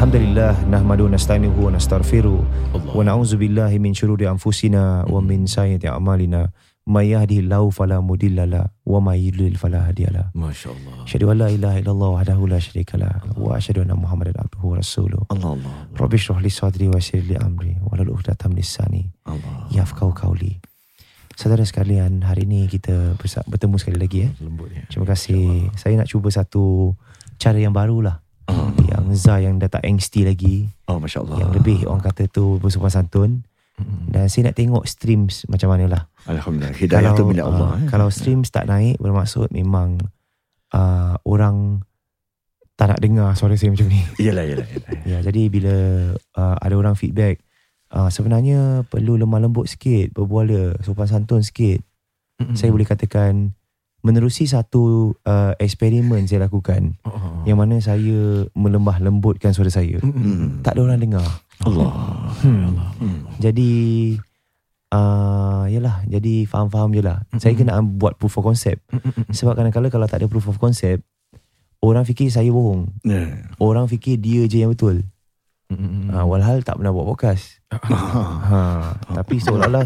Alhamdulillah 0.00 0.64
nahmadu 0.64 1.12
nasta'inuhu 1.12 1.68
wa 1.68 1.76
nastaghfiru 1.76 2.40
wa 2.72 3.04
na'udzu 3.04 3.36
billahi 3.36 3.76
min 3.76 3.92
shururi 3.92 4.24
anfusina 4.24 5.04
wa 5.04 5.20
min 5.20 5.44
sayyiati 5.44 5.92
a'malina 5.92 6.48
may 6.88 7.12
yahdihillahu 7.12 7.68
fala 7.68 8.00
mudilla 8.00 8.48
lah, 8.48 8.72
wa 8.88 8.96
may 9.04 9.20
yudlil 9.20 9.60
fala 9.60 9.84
hadiyalah. 9.84 10.32
Masyaallah. 10.32 11.04
Syahadu 11.04 11.36
la 11.36 11.52
ilaha 11.52 11.76
illallah 11.84 12.16
wahdahu 12.16 12.48
la 12.48 12.56
syarikalah 12.56 13.28
wa 13.36 13.60
asyhadu 13.60 13.84
anna 13.84 13.92
Muhammadan 13.92 14.40
abduhu 14.40 14.72
wa 14.72 14.80
rasuluh. 14.80 15.20
Allah 15.28 15.52
Allah. 15.60 15.74
Rabbi 15.92 16.16
shrah 16.16 16.40
li 16.40 16.48
sadri 16.48 16.88
wa 16.88 16.96
yassir 16.96 17.20
li 17.20 17.36
amri 17.36 17.76
wa 17.84 17.92
la 18.00 18.08
uqdata 18.08 18.48
min 18.48 18.64
lisani. 18.64 19.04
Allah. 19.28 19.68
Yafqahu 19.68 20.16
qawli. 20.16 20.64
Saudara 21.36 21.60
sekalian, 21.68 22.24
hari 22.24 22.48
ini 22.48 22.72
kita 22.72 23.20
bertemu 23.20 23.76
sekali 23.76 24.00
lagi 24.00 24.18
eh. 24.24 24.32
Lembutnya. 24.40 24.88
Terima 24.88 25.04
kasih. 25.12 25.68
Ya 25.68 25.76
Saya 25.76 26.00
nak 26.00 26.08
cuba 26.08 26.32
satu 26.32 26.96
cara 27.36 27.60
yang 27.60 27.76
barulah. 27.76 28.24
Ah. 28.50 28.68
Yang 28.90 29.06
Zah 29.16 29.38
yang 29.38 29.62
dah 29.62 29.70
tak 29.70 29.86
angsty 29.86 30.26
lagi. 30.26 30.66
Oh 30.90 30.98
Masya 30.98 31.22
Allah. 31.22 31.46
Yang 31.46 31.50
lebih 31.62 31.78
orang 31.86 32.02
kata 32.02 32.26
tu 32.26 32.58
bersopan 32.58 32.90
santun. 32.90 33.30
Dan 34.12 34.28
saya 34.28 34.52
nak 34.52 34.60
tengok 34.60 34.84
streams 34.84 35.48
macam 35.48 35.72
mana 35.72 35.88
lah. 35.88 36.02
Alhamdulillah. 36.28 36.76
Hidayah 36.76 37.16
tu 37.16 37.24
milik 37.24 37.48
Allah. 37.48 37.70
uh, 37.72 37.80
eh. 37.80 37.88
kalau 37.88 38.12
streams 38.12 38.52
tak 38.52 38.68
naik 38.68 39.00
bermaksud 39.00 39.48
memang 39.56 39.96
uh, 40.76 41.16
orang 41.24 41.80
tak 42.76 42.92
nak 42.92 43.00
dengar 43.00 43.32
suara 43.36 43.56
saya 43.56 43.72
macam 43.72 43.88
ni. 43.88 44.04
Iyalah, 44.20 44.44
iyalah. 44.44 44.68
iyalah. 44.68 45.00
Ya, 45.10 45.18
jadi 45.24 45.42
bila 45.48 45.74
uh, 46.16 46.56
ada 46.60 46.74
orang 46.76 46.92
feedback 46.92 47.40
uh, 47.92 48.08
sebenarnya 48.08 48.84
perlu 48.88 49.16
lemah 49.16 49.40
lembut 49.42 49.68
sikit, 49.68 50.14
berbuala, 50.14 50.76
sopan 50.84 51.08
santun 51.08 51.42
sikit. 51.44 51.82
Mm-mm. 52.40 52.56
Saya 52.56 52.72
boleh 52.72 52.88
katakan 52.88 53.52
menerusi 54.00 54.44
satu 54.44 55.12
uh, 55.22 55.52
eksperimen 55.56 56.24
saya 56.24 56.46
lakukan 56.46 56.96
Oh. 57.04 57.44
yang 57.44 57.56
mana 57.56 57.76
saya 57.78 58.44
melembah 58.52 58.96
lembutkan 58.98 59.52
suara 59.52 59.68
saya. 59.68 60.00
Mm. 60.00 60.60
Tak 60.60 60.76
ada 60.76 60.80
orang 60.84 61.00
dengar. 61.00 61.26
Allah. 61.60 61.92
Hmm. 62.40 62.72
Hmm. 62.96 63.20
Jadi 63.36 63.72
uh, 64.88 65.64
Yalah 65.68 66.08
Jadi 66.08 66.48
faham-faham 66.48 66.88
je 66.90 67.02
lah 67.04 67.20
Saya 67.36 67.52
Mm-mm. 67.52 67.68
kena 67.68 67.84
buat 67.84 68.16
proof 68.16 68.40
of 68.40 68.48
concept 68.48 68.80
Sebab 69.28 69.54
kadang-kadang 69.54 69.92
Kalau 69.92 70.08
tak 70.08 70.24
ada 70.24 70.26
proof 70.26 70.48
of 70.48 70.56
concept 70.56 71.04
Orang 71.80 72.04
fikir 72.04 72.32
saya 72.32 72.48
bohong 72.48 72.88
Yeah. 73.04 73.44
Orang 73.56 73.86
fikir 73.86 74.16
dia 74.16 74.44
je 74.44 74.56
yang 74.58 74.72
betul 74.72 75.04
Mm-mm. 75.68 76.08
uh, 76.10 76.24
Walhal 76.24 76.64
tak 76.64 76.80
pernah 76.80 76.90
buat 76.90 77.06
podcast 77.06 77.60
ha, 78.48 78.96
Tapi 79.12 79.34
seolah-olah 79.38 79.84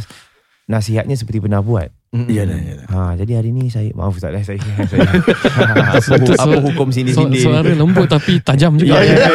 Nasihatnya 0.65 1.19
seperti 1.19 1.43
pernah 1.43 1.59
buat 1.59 1.91
Iyalah, 2.15 2.55
iyalah. 2.57 2.87
ha, 2.89 3.13
Jadi 3.15 3.33
hari 3.33 3.51
ni 3.51 3.67
saya 3.67 3.91
Maaf 3.91 4.15
Ustaz 4.15 4.31
eh, 4.31 4.45
saya, 4.47 4.59
saya 4.87 5.03
apa, 5.03 5.99
apa 5.99 5.99
suara- 6.01 6.63
hukum 6.63 6.89
Su- 6.89 6.97
sini-sini 6.97 7.39
Suara 7.39 7.67
lembut 7.67 8.07
tapi 8.07 8.39
tajam 8.39 8.75
juga. 8.75 8.97
Ya, 8.97 9.03
ya, 9.05 9.15
ya. 9.19 9.31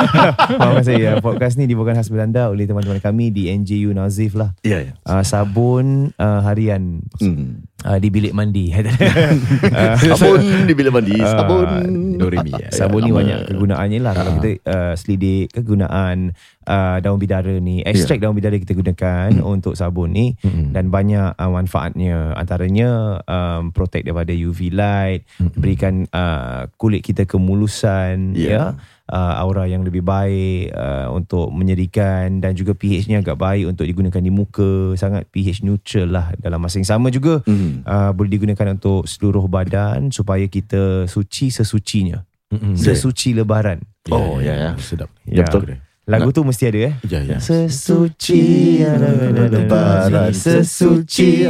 Maaf 0.60 0.80
saya 0.82 1.10
Podcast 1.18 1.54
ni 1.54 1.64
dibawakan 1.64 1.94
khas 1.94 2.08
Belanda 2.08 2.48
Oleh 2.48 2.64
teman-teman 2.64 2.96
kami 2.98 3.28
Di 3.28 3.52
NJU 3.52 3.92
Nazif 3.92 4.34
lah 4.34 4.56
Ya, 4.60 4.80
ya. 4.82 4.92
uh, 5.04 5.20
sabun 5.20 6.10
uh, 6.14 6.40
harian 6.42 7.04
Hmm. 7.14 7.62
uh, 7.80 7.96
di 7.96 8.08
bilik 8.08 8.32
mandi. 8.32 8.72
uh, 8.72 9.94
Sabun 10.10 10.40
di 10.64 10.72
bilik 10.72 10.90
mandi. 10.90 11.14
Sabun. 11.14 11.68
Doremi, 12.16 12.50
ya. 12.52 12.68
sabun 12.70 13.00
ni 13.00 13.10
banyak 13.10 13.38
kegunaannya 13.46 13.98
lah. 14.00 14.12
Kalau 14.12 14.30
kita 14.36 14.50
uh, 14.64 14.92
selidik 14.94 15.52
kegunaan 15.52 16.32
uh, 16.64 16.96
daun 16.98 17.16
bidara 17.16 17.54
ni, 17.56 17.82
ekstrak 17.82 18.18
daun 18.18 18.32
bidara 18.32 18.56
kita 18.56 18.72
gunakan 18.72 19.30
untuk 19.40 19.74
sabun 19.74 20.10
ni 20.10 20.34
Mm-mm. 20.36 20.70
dan 20.70 20.88
banyak 20.88 21.34
uh, 21.34 21.50
manfaatnya. 21.50 22.13
Antaranya 22.34 23.20
um, 23.24 23.70
protect 23.70 24.04
daripada 24.04 24.30
UV 24.30 24.70
light, 24.70 25.26
berikan 25.54 26.06
uh, 26.10 26.66
kulit 26.74 27.00
kita 27.00 27.24
kemulusan, 27.24 28.32
Ya. 28.34 28.48
ya. 28.48 28.64
Uh, 29.04 29.36
aura 29.36 29.68
yang 29.68 29.84
lebih 29.84 30.00
baik 30.00 30.72
uh, 30.72 31.12
untuk 31.12 31.52
menyerikan 31.52 32.40
dan 32.40 32.56
juga 32.56 32.72
pH-nya 32.72 33.20
agak 33.20 33.36
baik 33.36 33.68
untuk 33.68 33.84
digunakan 33.84 34.16
di 34.16 34.32
muka 34.32 34.96
sangat 34.96 35.28
pH 35.28 35.60
neutral 35.60 36.08
lah 36.08 36.32
dalam 36.40 36.56
masa 36.56 36.80
yang 36.80 36.88
sama 36.88 37.12
juga 37.12 37.44
Hmm. 37.44 37.84
uh, 37.84 38.16
boleh 38.16 38.32
digunakan 38.32 38.72
untuk 38.72 39.04
seluruh 39.04 39.44
badan 39.44 40.08
supaya 40.08 40.48
kita 40.48 41.04
suci 41.04 41.52
sesucinya. 41.52 42.24
Mm-mm. 42.48 42.80
Sesuci 42.80 43.36
lebaran. 43.36 43.84
Oh, 44.08 44.40
ya, 44.40 44.56
ya. 44.56 44.70
Sedap. 44.80 45.12
Ya. 45.28 45.44
betul. 45.44 45.76
Lagu 46.04 46.28
tu 46.36 46.44
mesti 46.44 46.68
ada 46.68 46.92
eh. 46.92 46.94
Ya, 47.08 47.24
ya. 47.24 47.40
Sesuci 47.40 48.84
lebaran, 48.84 50.36
Sesuci 50.36 51.48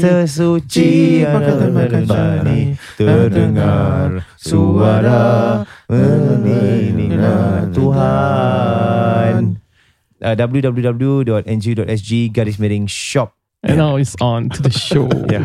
Sesuci 0.00 1.20
Terdengar 2.96 4.24
suara 4.40 5.24
Mengingat 5.92 7.76
Tuhan 7.76 9.60
uh, 10.24 10.34
www.ng.sg 10.38 12.10
garis 12.32 12.56
miring 12.56 12.88
shop 12.88 13.36
And 13.62 13.78
now 13.78 13.94
it's 13.94 14.16
on 14.18 14.48
to 14.58 14.62
the 14.62 14.72
show. 14.74 15.06
Ya. 15.30 15.44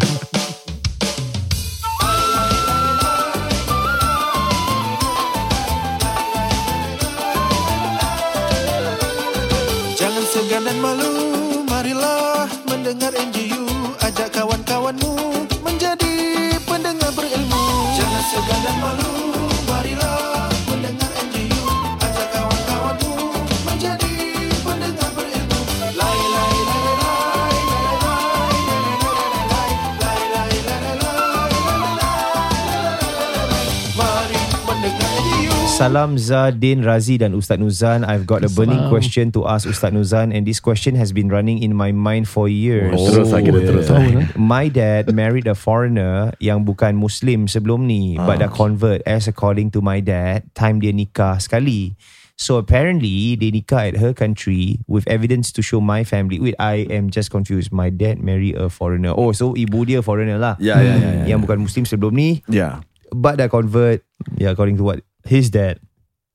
Salam 35.78 36.18
Zadin 36.18 36.82
Razi 36.82 37.22
dan 37.22 37.38
Ustaz 37.38 37.62
Nuzan. 37.62 38.02
I've 38.02 38.26
got 38.26 38.42
a 38.42 38.50
burning 38.50 38.82
Salam. 38.82 38.90
question 38.90 39.30
to 39.30 39.46
ask 39.46 39.70
Ustaz 39.70 39.94
Nuzan 39.94 40.34
and 40.34 40.42
this 40.42 40.58
question 40.58 40.98
has 40.98 41.14
been 41.14 41.30
running 41.30 41.62
in 41.62 41.78
my 41.78 41.94
mind 41.94 42.26
for 42.26 42.50
years. 42.50 42.98
Oh, 42.98 43.14
terus 43.14 43.30
lah 43.30 43.46
kita 43.46 43.62
terus. 43.62 43.86
Lah. 43.94 44.02
lah. 44.02 44.26
My 44.34 44.74
dad 44.74 45.14
married 45.14 45.46
a 45.46 45.54
foreigner 45.54 46.34
yang 46.42 46.66
bukan 46.66 46.98
Muslim 46.98 47.46
sebelum 47.46 47.86
ni 47.86 48.18
but 48.18 48.42
dah 48.42 48.50
convert 48.50 49.06
as 49.06 49.30
according 49.30 49.70
to 49.70 49.78
my 49.78 50.02
dad 50.02 50.50
time 50.58 50.82
dia 50.82 50.90
nikah 50.90 51.38
sekali. 51.38 51.94
So 52.42 52.58
apparently 52.58 53.38
they 53.38 53.54
nikah 53.54 53.94
at 53.94 54.02
her 54.02 54.18
country 54.18 54.82
with 54.90 55.06
evidence 55.06 55.54
to 55.54 55.62
show 55.62 55.78
my 55.78 56.02
family. 56.02 56.42
Wait, 56.42 56.58
I 56.58 56.90
am 56.90 57.14
just 57.14 57.30
confused. 57.30 57.70
My 57.70 57.94
dad 57.94 58.18
marry 58.18 58.50
a 58.58 58.74
foreigner. 58.74 59.14
Oh, 59.14 59.30
so 59.30 59.54
ibu 59.54 59.86
dia 59.86 60.02
foreigner 60.02 60.42
lah. 60.42 60.58
Ya, 60.58 60.82
ya, 60.82 60.98
ya, 60.98 61.10
ya. 61.22 61.24
Yang 61.38 61.40
bukan 61.46 61.70
Muslim 61.70 61.86
sebelum 61.86 62.18
ni 62.18 62.42
Ya. 62.50 62.82
but 63.14 63.38
dah 63.38 63.46
convert. 63.46 64.02
Yeah, 64.42 64.58
according 64.58 64.82
to 64.82 64.86
what 64.86 65.06
his 65.28 65.50
dad, 65.52 65.80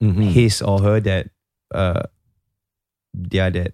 Mhm. 0.02 0.30
his 0.32 0.60
or 0.62 0.80
her 0.82 1.00
dad, 1.00 1.30
uh, 1.74 2.02
their 3.14 3.50
dad 3.50 3.72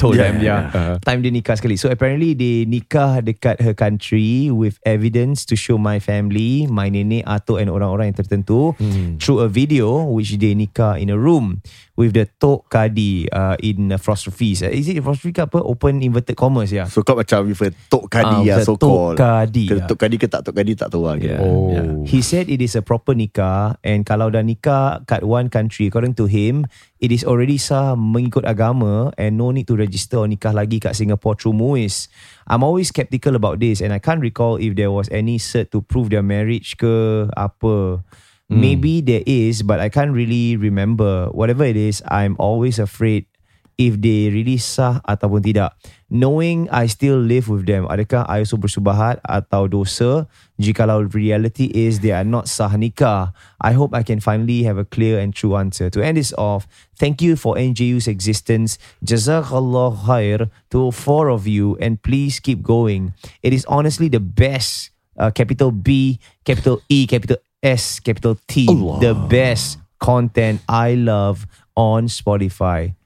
told 0.00 0.16
Yeah, 0.16 0.32
them. 0.32 0.40
yeah, 0.40 0.60
Yeah, 0.66 0.72
yeah. 0.72 0.96
time 1.04 1.20
dia 1.20 1.28
nikah 1.28 1.54
sekali. 1.54 1.76
So 1.76 1.86
apparently 1.86 2.32
they 2.32 2.64
nikah 2.64 3.20
dekat 3.20 3.60
her 3.60 3.76
country 3.76 4.48
with 4.48 4.80
evidence 4.82 5.44
to 5.44 5.54
show 5.54 5.76
my 5.76 6.00
family, 6.00 6.64
my 6.64 6.88
nenek, 6.88 7.22
atuk 7.22 7.60
and 7.60 7.68
orang-orang 7.68 8.10
yang 8.10 8.18
tertentu 8.18 8.72
Hmm. 8.80 9.20
through 9.20 9.44
a 9.44 9.48
video 9.48 10.08
which 10.08 10.32
they 10.34 10.56
nikah 10.56 10.96
in 10.96 11.12
a 11.12 11.18
room 11.20 11.60
with 11.94 12.16
the 12.16 12.24
Tok 12.40 12.64
Kadi 12.66 13.28
uh, 13.28 13.60
in 13.60 13.92
apostrophes. 13.92 14.64
Uh, 14.64 14.72
is 14.72 14.88
it 14.88 14.96
apostrophe 14.96 15.36
ke 15.36 15.44
apa? 15.44 15.60
Open 15.60 16.00
inverted 16.00 16.32
commas 16.32 16.72
ya. 16.72 16.88
So 16.88 17.04
kau 17.04 17.12
macam 17.12 17.44
refer 17.44 17.76
Tok 17.92 18.08
Kadi 18.08 18.48
Ah, 18.48 18.56
ya 18.56 18.64
so 18.64 18.80
Tok 18.80 18.80
called. 18.80 19.16
Kadi. 19.20 19.68
Ke 19.68 19.76
ya. 19.76 19.84
Tok 19.84 19.98
Kadi 20.00 20.16
ke 20.16 20.24
tak 20.24 20.40
Tok 20.40 20.56
Kadi 20.56 20.72
tak 20.72 20.88
tahu 20.88 21.04
lah. 21.04 21.20
Yeah. 21.20 21.44
Oh. 21.44 21.68
Ya. 21.68 21.82
He 22.08 22.24
said 22.24 22.48
it 22.48 22.58
is 22.58 22.72
a 22.72 22.80
proper 22.80 23.12
nikah 23.12 23.76
and 23.84 24.08
kalau 24.08 24.32
dah 24.32 24.40
nikah 24.40 25.04
kat 25.04 25.20
one 25.20 25.52
country 25.52 25.92
according 25.92 26.16
to 26.16 26.24
him 26.24 26.64
it 27.00 27.08
is 27.10 27.24
already 27.24 27.56
sah 27.56 27.96
mengikut 27.96 28.44
agama 28.44 29.08
and 29.16 29.40
no 29.40 29.50
need 29.50 29.64
to 29.64 29.74
register 29.74 30.20
or 30.20 30.28
nikah 30.28 30.52
lagi 30.52 30.76
kat 30.76 30.92
Singapore 30.92 31.32
through 31.32 31.56
MUIS. 31.56 32.12
I'm 32.44 32.60
always 32.60 32.92
skeptical 32.92 33.34
about 33.34 33.58
this 33.58 33.80
and 33.80 33.96
I 33.96 33.98
can't 33.98 34.20
recall 34.20 34.60
if 34.60 34.76
there 34.76 34.92
was 34.92 35.08
any 35.08 35.40
cert 35.40 35.72
to 35.72 35.80
prove 35.80 36.12
their 36.12 36.22
marriage 36.22 36.76
ke 36.76 37.26
apa. 37.34 38.04
Maybe 38.50 38.98
there 38.98 39.22
is 39.30 39.62
but 39.62 39.78
I 39.78 39.88
can't 39.88 40.10
really 40.10 40.58
remember. 40.58 41.30
Whatever 41.30 41.64
it 41.64 41.78
is, 41.78 42.02
I'm 42.10 42.34
always 42.36 42.82
afraid 42.82 43.30
if 43.78 43.96
they 43.96 44.28
really 44.28 44.58
sah 44.60 45.00
ataupun 45.08 45.40
tidak. 45.40 45.72
Knowing 46.10 46.66
I 46.74 46.90
still 46.90 47.22
live 47.22 47.46
with 47.46 47.70
them, 47.70 47.86
adakah 47.86 48.26
I 48.26 48.42
also 48.42 48.58
bersubahat 48.58 49.22
atau 49.22 49.70
dosa 49.70 50.26
jikalau 50.58 51.06
reality 51.06 51.70
is 51.70 52.02
they 52.02 52.10
are 52.10 52.26
not 52.26 52.50
sah 52.50 52.74
nikah? 52.74 53.30
I 53.62 53.78
hope 53.78 53.94
I 53.94 54.02
can 54.02 54.18
finally 54.18 54.66
have 54.66 54.74
a 54.74 54.82
clear 54.82 55.22
and 55.22 55.30
true 55.30 55.54
answer. 55.54 55.86
To 55.94 56.02
end 56.02 56.18
this 56.18 56.34
off, 56.34 56.66
thank 56.98 57.22
you 57.22 57.38
for 57.38 57.54
NJU's 57.54 58.10
existence. 58.10 58.74
Jazakallah 59.06 60.02
khair 60.02 60.50
to 60.74 60.90
four 60.90 61.30
of 61.30 61.46
you 61.46 61.78
and 61.78 62.02
please 62.02 62.42
keep 62.42 62.58
going. 62.66 63.14
It 63.46 63.54
is 63.54 63.62
honestly 63.70 64.10
the 64.10 64.18
best 64.18 64.90
uh, 65.14 65.30
capital 65.30 65.70
B, 65.70 66.18
capital 66.42 66.82
E, 66.90 67.06
capital 67.06 67.38
S, 67.62 68.02
capital 68.02 68.34
T, 68.50 68.66
the 68.98 69.14
best 69.14 69.78
content 70.02 70.58
I 70.66 70.98
love 70.98 71.46
on 71.78 72.10
Spotify. 72.10 72.98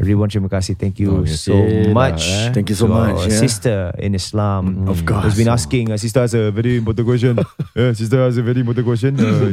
Ribuan 0.00 0.32
terima 0.32 0.48
kasih. 0.48 0.74
Thank 0.74 1.04
you 1.04 1.12
Oh, 1.12 1.28
so 1.28 1.52
lah, 1.52 1.92
much. 1.92 2.24
eh. 2.24 2.56
Thank 2.56 2.72
you 2.72 2.76
so 2.76 2.88
to 2.88 2.96
much, 2.96 3.20
our 3.20 3.28
yeah. 3.28 3.36
Sister 3.36 3.78
in 4.00 4.16
Islam. 4.16 4.88
Of 4.88 5.04
Has 5.04 5.06
course. 5.06 5.36
been 5.36 5.52
asking. 5.52 5.84
Uh, 5.92 6.00
sister 6.00 6.24
has 6.24 6.32
a 6.32 6.48
very 6.48 6.80
important 6.80 7.04
question. 7.04 7.36
uh, 7.76 7.92
sister 7.92 8.16
has 8.24 8.40
a 8.40 8.44
very 8.44 8.64
important 8.64 8.88
question. 8.88 9.12
Uh, 9.20 9.52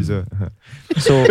so, 1.04 1.28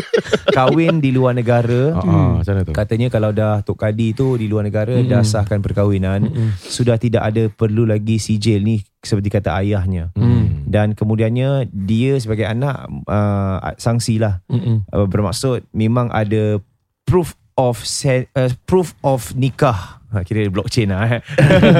kahwin 0.52 1.00
di 1.00 1.16
luar 1.16 1.32
negara. 1.32 1.96
Mana 1.96 2.60
tu? 2.60 2.76
Katanya 2.76 3.08
kalau 3.08 3.32
dah 3.32 3.64
Tok 3.64 3.80
Kadi 3.80 4.12
tu 4.12 4.36
di 4.36 4.46
luar 4.46 4.68
negara 4.68 4.92
dah 5.00 5.24
sahkan 5.24 5.64
perkahwinan, 5.64 6.28
sudah 6.60 7.00
tidak 7.00 7.24
ada 7.24 7.48
perlu 7.48 7.88
lagi 7.88 8.20
sijil 8.20 8.60
ni 8.60 8.84
seperti 9.00 9.30
kata 9.30 9.56
ayahnya. 9.62 10.10
Hmm. 10.12 10.66
Dan 10.66 10.92
kemudiannya 10.92 11.70
dia 11.70 12.18
sebagai 12.18 12.44
anak 12.44 12.90
uh, 13.06 13.72
sangsi 13.78 14.18
lah. 14.18 14.42
Mm-mm. 14.50 14.82
Uh, 14.90 15.06
bermaksud 15.06 15.62
memang 15.70 16.10
ada 16.10 16.58
proof 17.06 17.38
of 17.56 17.80
se- 17.80 18.28
uh, 18.32 18.52
proof 18.64 18.92
of 19.00 19.32
nikah. 19.34 19.98
Ha, 20.06 20.22
kira 20.22 20.46
blockchain 20.46 20.86
lah 20.86 21.08
eh. 21.10 21.22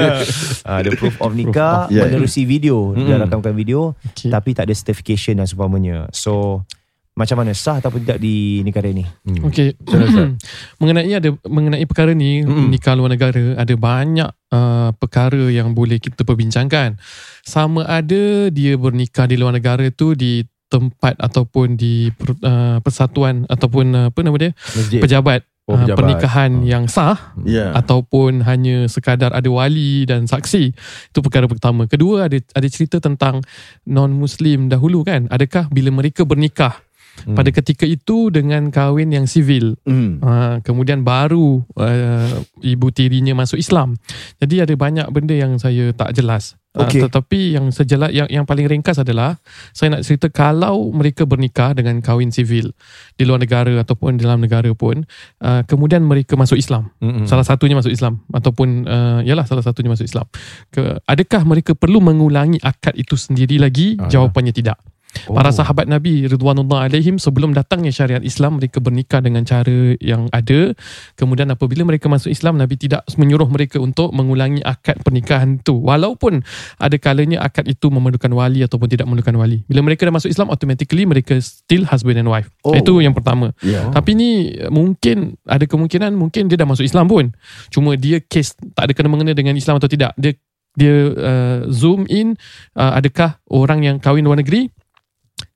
uh, 0.67 0.81
the 0.81 0.91
proof 0.93 1.15
of 1.17 1.31
nikah 1.31 1.85
of- 1.85 1.93
Yeah. 1.93 2.05
menerusi 2.05 2.43
video, 2.43 2.91
Mm-mm. 2.91 3.05
dia 3.05 3.15
rakamkan 3.17 3.53
video 3.53 3.95
Okay. 4.07 4.27
tapi 4.27 4.51
tak 4.51 4.67
ada 4.67 4.73
certification 4.73 5.37
dan 5.37 5.45
seumpamanya. 5.45 6.11
So 6.11 6.61
macam 7.13 7.41
mana 7.41 7.49
sah 7.53 7.77
ataupun 7.77 8.03
tidak 8.03 8.19
di 8.19 8.61
negara 8.61 8.89
ni? 8.89 9.01
Okey. 9.41 9.73
mengenai 10.79 11.09
ada 11.11 11.33
mengenai 11.43 11.85
perkara 11.85 12.13
ni 12.13 12.41
Mm-mm. 12.41 12.69
nikah 12.69 12.93
luar 12.93 13.09
negara 13.09 13.55
ada 13.55 13.73
banyak 13.73 14.29
uh, 14.49 14.93
perkara 14.93 15.49
yang 15.49 15.71
boleh 15.71 15.97
kita 15.97 16.21
perbincangkan. 16.21 16.97
Sama 17.41 17.85
ada 17.85 18.49
dia 18.49 18.75
bernikah 18.75 19.25
di 19.25 19.33
luar 19.33 19.49
negara 19.51 19.87
tu 19.89 20.13
di 20.13 20.41
tempat 20.67 21.15
ataupun 21.17 21.73
di 21.73 22.11
per- 22.11 22.37
uh, 22.37 22.77
persatuan 22.81 23.47
ataupun 23.47 23.85
uh, 23.89 24.05
apa 24.11 24.19
nama 24.19 24.35
dia 24.37 24.51
Masjid. 24.75 24.99
pejabat, 24.99 25.41
Oh, 25.67 25.75
uh, 25.75 25.83
pejabat. 25.83 25.99
pernikahan 25.99 26.51
Oh. 26.63 26.63
yang 26.63 26.87
sah 26.87 27.35
Ya. 27.43 27.75
ataupun 27.75 28.39
hanya 28.47 28.87
sekadar 28.87 29.35
ada 29.35 29.51
wali 29.51 30.07
dan 30.07 30.23
saksi. 30.23 30.71
Itu 31.11 31.19
perkara 31.19 31.43
pertama. 31.43 31.83
Kedua 31.91 32.31
ada 32.31 32.39
ada 32.55 32.67
cerita 32.71 33.03
tentang 33.03 33.43
non 33.83 34.15
muslim 34.15 34.71
dahulu 34.71 35.03
kan. 35.03 35.27
Adakah 35.27 35.67
bila 35.67 35.91
mereka 35.91 36.23
bernikah 36.23 36.86
Hmm. 37.25 37.33
pada 37.33 37.49
ketika 37.49 37.85
itu 37.89 38.29
dengan 38.29 38.69
kahwin 38.69 39.09
yang 39.09 39.25
sivil 39.25 39.79
Mm. 39.87 40.19
Ha, 40.19 40.31
kemudian 40.61 41.01
baru 41.07 41.63
uh, 41.79 42.31
ibu 42.59 42.87
tirinya 42.91 43.33
masuk 43.33 43.55
Islam. 43.55 43.95
Jadi 44.37 44.63
ada 44.63 44.73
banyak 44.75 45.07
benda 45.15 45.31
yang 45.31 45.55
saya 45.57 45.95
tak 45.95 46.11
jelas. 46.11 46.59
Ah, 46.77 46.85
Okey. 46.85 47.01
tetapi 47.09 47.57
yang 47.57 47.73
sejelas 47.73 48.13
yang 48.13 48.29
yang 48.29 48.45
paling 48.45 48.69
ringkas 48.69 49.01
adalah 49.01 49.41
saya 49.73 49.97
nak 49.97 50.05
cerita 50.05 50.29
kalau 50.29 50.93
mereka 50.93 51.25
bernikah 51.25 51.73
dengan 51.73 51.97
kahwin 52.05 52.29
sivil 52.29 52.69
di 53.17 53.23
luar 53.25 53.41
negara 53.41 53.81
ataupun 53.81 54.21
dalam 54.21 54.45
negara 54.45 54.69
pun 54.77 55.01
uh, 55.41 55.61
kemudian 55.65 56.05
mereka 56.05 56.37
masuk 56.37 56.59
Islam. 56.59 56.93
Mm-mm. 57.01 57.25
Salah 57.25 57.47
satunya 57.47 57.73
masuk 57.73 57.89
Islam 57.89 58.21
ataupun 58.29 58.85
uh, 58.85 59.19
yalah 59.25 59.49
salah 59.49 59.65
satunya 59.65 59.89
masuk 59.89 60.05
Islam. 60.05 60.29
Ke, 60.69 61.01
adakah 61.09 61.41
mereka 61.49 61.73
perlu 61.73 61.97
mengulangi 61.97 62.61
akad 62.61 62.93
itu 62.93 63.17
sendiri 63.17 63.57
lagi? 63.57 63.97
Ah. 63.97 64.05
Jawapannya 64.05 64.53
tidak. 64.53 64.77
Para 65.27 65.49
sahabat 65.51 65.89
Nabi 65.89 66.27
Ridwanullah 66.29 66.87
alaihim 66.87 67.17
sebelum 67.17 67.51
datangnya 67.55 67.91
syariat 67.91 68.23
Islam 68.23 68.61
mereka 68.61 68.83
bernikah 68.83 69.19
dengan 69.23 69.43
cara 69.43 69.95
yang 69.99 70.29
ada. 70.31 70.75
Kemudian 71.17 71.49
apabila 71.51 71.83
mereka 71.87 72.07
masuk 72.07 72.31
Islam 72.31 72.59
Nabi 72.59 72.77
tidak 72.79 73.03
menyuruh 73.15 73.47
mereka 73.49 73.81
untuk 73.81 74.13
mengulangi 74.13 74.61
akad 74.61 75.01
pernikahan 75.01 75.59
itu. 75.59 75.75
Walaupun 75.79 76.43
ada 76.79 76.95
kalanya 76.99 77.43
akad 77.43 77.65
itu 77.67 77.89
memerlukan 77.89 78.29
wali 78.31 78.63
ataupun 78.63 78.87
tidak 78.87 79.07
memerlukan 79.09 79.35
wali. 79.35 79.63
Bila 79.65 79.83
mereka 79.83 80.07
dah 80.07 80.15
masuk 80.15 80.29
Islam 80.31 80.51
automatically 80.53 81.03
mereka 81.07 81.39
still 81.41 81.87
husband 81.87 82.19
and 82.19 82.29
wife. 82.29 82.47
Oh. 82.63 82.75
Itu 82.75 82.99
yang 83.01 83.15
pertama. 83.15 83.51
Ya. 83.63 83.89
Tapi 83.91 84.15
ni 84.15 84.29
mungkin 84.69 85.39
ada 85.47 85.63
kemungkinan 85.63 86.13
mungkin 86.13 86.51
dia 86.51 86.59
dah 86.59 86.67
masuk 86.67 86.85
Islam 86.85 87.09
pun. 87.09 87.33
Cuma 87.73 87.95
dia 87.99 88.21
case 88.21 88.53
tak 88.75 88.91
ada 88.91 88.93
kena 88.93 89.09
mengena 89.11 89.33
dengan 89.33 89.55
Islam 89.55 89.79
atau 89.81 89.89
tidak. 89.89 90.13
Dia 90.15 90.35
dia 90.77 91.09
uh, 91.09 91.59
zoom 91.73 92.05
in 92.05 92.37
uh, 92.77 92.93
adakah 92.93 93.41
orang 93.49 93.81
yang 93.81 93.97
kahwin 93.97 94.21
luar 94.21 94.37
negeri 94.37 94.69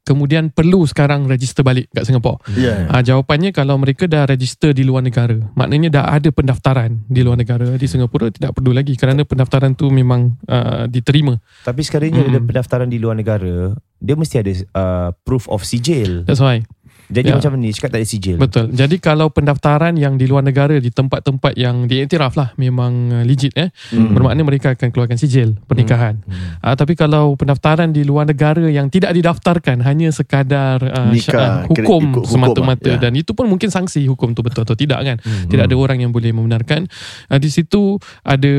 kemudian 0.01 0.49
perlu 0.49 0.83
sekarang 0.83 1.29
register 1.29 1.61
balik 1.61 1.87
kat 1.93 2.09
Singapura. 2.09 2.41
Ya. 2.57 2.89
Uh, 2.89 3.01
jawapannya 3.05 3.53
kalau 3.53 3.77
mereka 3.77 4.09
dah 4.09 4.25
register 4.25 4.73
di 4.73 4.81
luar 4.81 5.05
negara, 5.05 5.37
maknanya 5.53 6.01
dah 6.01 6.05
ada 6.09 6.29
pendaftaran 6.33 7.05
di 7.05 7.21
luar 7.21 7.37
negara. 7.37 7.77
Di 7.77 7.87
Singapura 7.87 8.33
tidak 8.33 8.57
perlu 8.57 8.73
lagi 8.73 8.97
kerana 8.97 9.23
pendaftaran 9.23 9.77
tu 9.77 9.93
memang 9.93 10.35
uh, 10.49 10.89
diterima. 10.89 11.37
Tapi 11.63 11.81
sekarang 11.85 12.13
ni 12.13 12.19
ada 12.21 12.37
Mm-mm. 12.37 12.49
pendaftaran 12.49 12.89
di 12.89 12.97
luar 12.97 13.15
negara, 13.17 13.77
dia 14.01 14.15
mesti 14.17 14.35
ada 14.41 14.51
uh, 14.73 15.09
proof 15.23 15.45
of 15.47 15.61
sijil. 15.61 16.25
That's 16.25 16.41
why. 16.41 16.65
Jadi 17.11 17.27
Ya. 17.27 17.35
macam 17.35 17.59
ni 17.59 17.75
cakap 17.75 17.91
tak 17.91 17.99
ada 17.99 18.07
sijil. 18.07 18.35
Betul. 18.39 18.71
Jadi 18.71 18.95
kalau 19.03 19.27
pendaftaran 19.27 19.99
yang 19.99 20.15
di 20.15 20.25
luar 20.25 20.41
negara 20.41 20.79
di 20.79 20.87
tempat-tempat 20.87 21.59
yang 21.59 21.85
diiktiraf 21.85 22.39
lah 22.39 22.55
memang 22.55 23.21
uh, 23.21 23.23
legit 23.27 23.51
eh. 23.59 23.69
Mm. 23.91 24.15
Bermakna 24.15 24.41
mereka 24.47 24.73
akan 24.73 24.89
keluarkan 24.89 25.19
sijil 25.19 25.59
pernikahan. 25.67 26.23
Hmm. 26.23 26.63
Uh, 26.63 26.75
tapi 26.79 26.95
kalau 26.95 27.35
pendaftaran 27.35 27.91
di 27.91 28.07
luar 28.07 28.23
negara 28.23 28.63
yang 28.71 28.87
tidak 28.87 29.11
didaftarkan 29.11 29.83
hanya 29.83 30.09
sekadar 30.15 30.79
uh, 30.81 31.11
Nikah, 31.11 31.67
uh, 31.67 31.71
hukum 31.71 32.23
semata-mata 32.23 32.87
lah, 32.87 32.97
ya. 32.97 33.03
dan 33.09 33.13
itu 33.19 33.35
pun 33.35 33.51
mungkin 33.51 33.67
sanksi 33.67 34.07
hukum 34.07 34.31
tu 34.31 34.41
betul 34.41 34.63
atau 34.63 34.79
tidak 34.79 35.03
kan. 35.03 35.17
Hmm. 35.19 35.51
Tidak 35.51 35.67
ada 35.67 35.75
orang 35.75 35.99
yang 35.99 36.15
boleh 36.15 36.31
membenarkan. 36.31 36.87
Uh, 37.27 37.39
di 37.41 37.51
situ 37.51 37.99
ada 38.23 38.53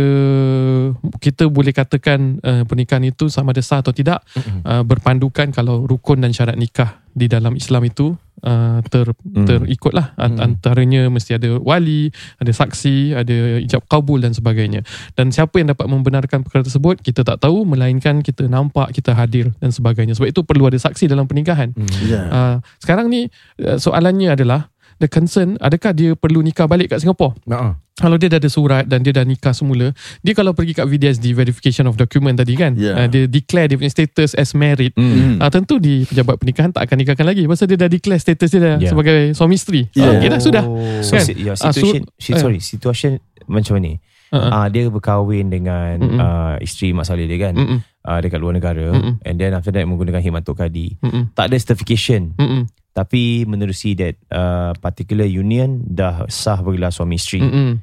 kita 1.19 1.49
boleh 1.49 1.73
katakan 1.73 2.43
uh, 2.45 2.63
pernikahan 2.69 3.09
itu 3.09 3.33
sama 3.33 3.57
ada 3.57 3.65
sah 3.65 3.81
atau 3.81 3.95
tidak 3.95 4.21
uh, 4.67 4.85
berpandukan 4.85 5.55
kalau 5.55 5.89
rukun 5.89 6.21
dan 6.21 6.37
syarat 6.37 6.59
nikah 6.59 7.01
di 7.13 7.29
dalam 7.29 7.57
Islam 7.57 7.85
itu 7.87 8.17
uh, 8.43 8.83
ter 8.87 9.07
Hmm. 9.23 9.47
terikutlah 9.49 10.13
Ant- 10.19 10.41
antaranya 10.43 11.07
mesti 11.09 11.39
ada 11.39 11.57
wali, 11.63 12.11
ada 12.37 12.53
saksi, 12.53 13.17
ada 13.17 13.63
ijab 13.63 13.87
kabul 13.87 14.21
dan 14.21 14.35
sebagainya. 14.35 14.85
Dan 15.15 15.31
siapa 15.31 15.63
yang 15.63 15.73
dapat 15.73 15.87
membenarkan 15.89 16.45
perkara 16.45 16.67
tersebut 16.67 17.01
kita 17.01 17.23
tak 17.25 17.41
tahu 17.41 17.65
melainkan 17.65 18.21
kita 18.21 18.51
nampak 18.51 18.93
kita 18.93 19.15
hadir 19.15 19.55
dan 19.63 19.71
sebagainya. 19.71 20.19
Sebab 20.19 20.29
itu 20.29 20.41
perlu 20.43 20.69
ada 20.69 20.77
saksi 20.77 21.09
dalam 21.09 21.25
pernikahan. 21.31 21.73
Ya. 22.05 22.23
Uh, 22.29 22.57
sekarang 22.83 23.09
ni 23.09 23.31
uh, 23.63 23.79
soalannya 23.79 24.35
adalah 24.35 24.72
the 25.03 25.11
concern 25.11 25.59
adakah 25.59 25.91
dia 25.91 26.15
perlu 26.15 26.39
nikah 26.39 26.65
balik 26.65 26.89
kat 26.89 27.03
Singapura? 27.03 27.35
Nah. 27.45 27.77
Kalau 27.93 28.17
dia 28.17 28.27
dah 28.27 28.41
ada 28.41 28.49
surat 28.49 28.89
dan 28.89 29.05
dia 29.05 29.13
dah 29.13 29.21
nikah 29.21 29.53
semula, 29.53 29.93
dia 30.19 30.33
kalau 30.33 30.57
pergi 30.57 30.73
kat 30.73 30.89
VDSD 30.89 31.37
verification 31.37 31.85
of 31.85 31.95
document 31.95 32.35
tadi 32.35 32.57
kan, 32.57 32.73
Yeah. 32.73 32.97
uh, 32.97 33.07
dia 33.07 33.29
declare 33.29 33.69
dia 33.69 33.77
punya 33.77 33.93
status 33.93 34.33
as 34.33 34.57
married. 34.57 34.97
Mm. 34.97 35.37
Uh, 35.37 35.51
tentu 35.51 35.77
di 35.77 36.03
pejabat 36.03 36.35
pernikahan 36.35 36.73
tak 36.73 36.83
akan 36.83 36.97
nikahkan 36.97 37.23
lagi 37.23 37.45
pasal 37.45 37.69
dia 37.69 37.77
dah 37.77 37.87
declare 37.87 38.17
status 38.17 38.49
dia 38.49 38.59
dah 38.59 38.75
Yeah. 38.81 38.91
sebagai 38.91 39.37
suami 39.37 39.55
isteri. 39.55 39.83
Yeah. 39.93 40.17
Okay 40.17 40.29
dah 40.31 40.41
sudah. 40.41 40.65
So, 41.05 41.15
Kan? 41.15 41.25
si, 41.27 41.33
yeah, 41.37 41.53
Ah, 41.55 41.69
situation, 41.69 42.03
so- 42.03 42.17
si, 42.17 42.31
eh. 42.33 42.41
sorry, 42.41 42.59
situation 42.59 43.11
macam 43.45 43.77
ni. 43.77 44.01
Uh-uh. 44.33 44.49
Ah 44.51 44.67
dia 44.67 44.89
berkahwin 44.89 45.53
dengan 45.53 46.01
Mm-mm. 46.01 46.17
uh, 46.17 46.57
isteri 46.59 46.97
Mak 46.97 47.05
Saleh 47.05 47.29
dia 47.29 47.37
kan 47.39 47.53
Mm-mm. 47.53 47.85
uh, 48.01 48.19
dekat 48.19 48.41
luar 48.41 48.57
negara 48.57 48.89
Mm-mm. 48.89 49.21
and 49.21 49.37
then 49.37 49.53
after 49.53 49.69
that 49.69 49.85
menggunakan 49.85 50.25
khidmat 50.25 50.41
Tok 50.41 50.57
Kadi. 50.57 50.97
Mm-mm. 50.99 51.37
Tak 51.37 51.53
ada 51.53 51.57
certification 51.61 52.33
Mm-mm. 52.41 52.65
Tapi 52.93 53.49
menerusi 53.49 53.97
that 53.97 54.21
uh, 54.29 54.77
particular 54.79 55.25
union 55.25 55.81
dah 55.85 56.29
sah 56.29 56.61
bergelar 56.61 56.93
suami 56.93 57.17
isteri. 57.17 57.41
Mm-mm. 57.41 57.81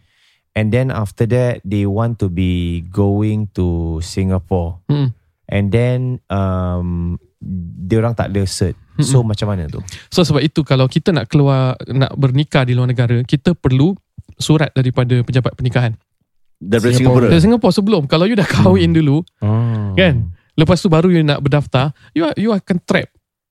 And 0.54 0.68
then 0.70 0.90
after 0.94 1.26
that 1.30 1.66
they 1.66 1.90
want 1.90 2.22
to 2.22 2.30
be 2.30 2.86
going 2.90 3.50
to 3.58 3.98
Singapore. 4.06 4.82
Mm-mm. 4.86 5.14
And 5.50 5.74
then 5.74 6.22
um, 6.30 7.18
dia 7.90 7.98
orang 7.98 8.14
tak 8.14 8.30
ada 8.30 8.46
cert. 8.46 8.78
So 9.00 9.24
macam 9.24 9.50
mana 9.50 9.66
tu? 9.66 9.80
So 10.12 10.22
sebab 10.22 10.44
itu 10.44 10.62
kalau 10.62 10.86
kita 10.86 11.10
nak 11.10 11.32
keluar 11.32 11.74
nak 11.88 12.14
bernikah 12.20 12.68
di 12.68 12.76
luar 12.76 12.92
negara, 12.92 13.24
kita 13.24 13.56
perlu 13.56 13.96
surat 14.38 14.70
daripada 14.76 15.16
pejabat 15.26 15.56
pernikahan. 15.56 15.96
Daripada 16.60 16.94
Singapura. 16.94 17.28
Dari 17.32 17.42
Singapura 17.42 17.72
sebelum 17.72 18.04
kalau 18.06 18.28
you 18.28 18.36
dah 18.36 18.46
kahwin 18.46 18.92
dulu 18.92 19.24
Oh. 19.40 19.96
kan, 19.96 20.36
lepas 20.60 20.84
tu 20.84 20.92
baru 20.92 21.10
you 21.10 21.24
nak 21.24 21.40
berdaftar, 21.40 21.96
you 22.12 22.28
are- 22.28 22.36
you 22.36 22.52
akan 22.52 22.78
trap 22.84 23.08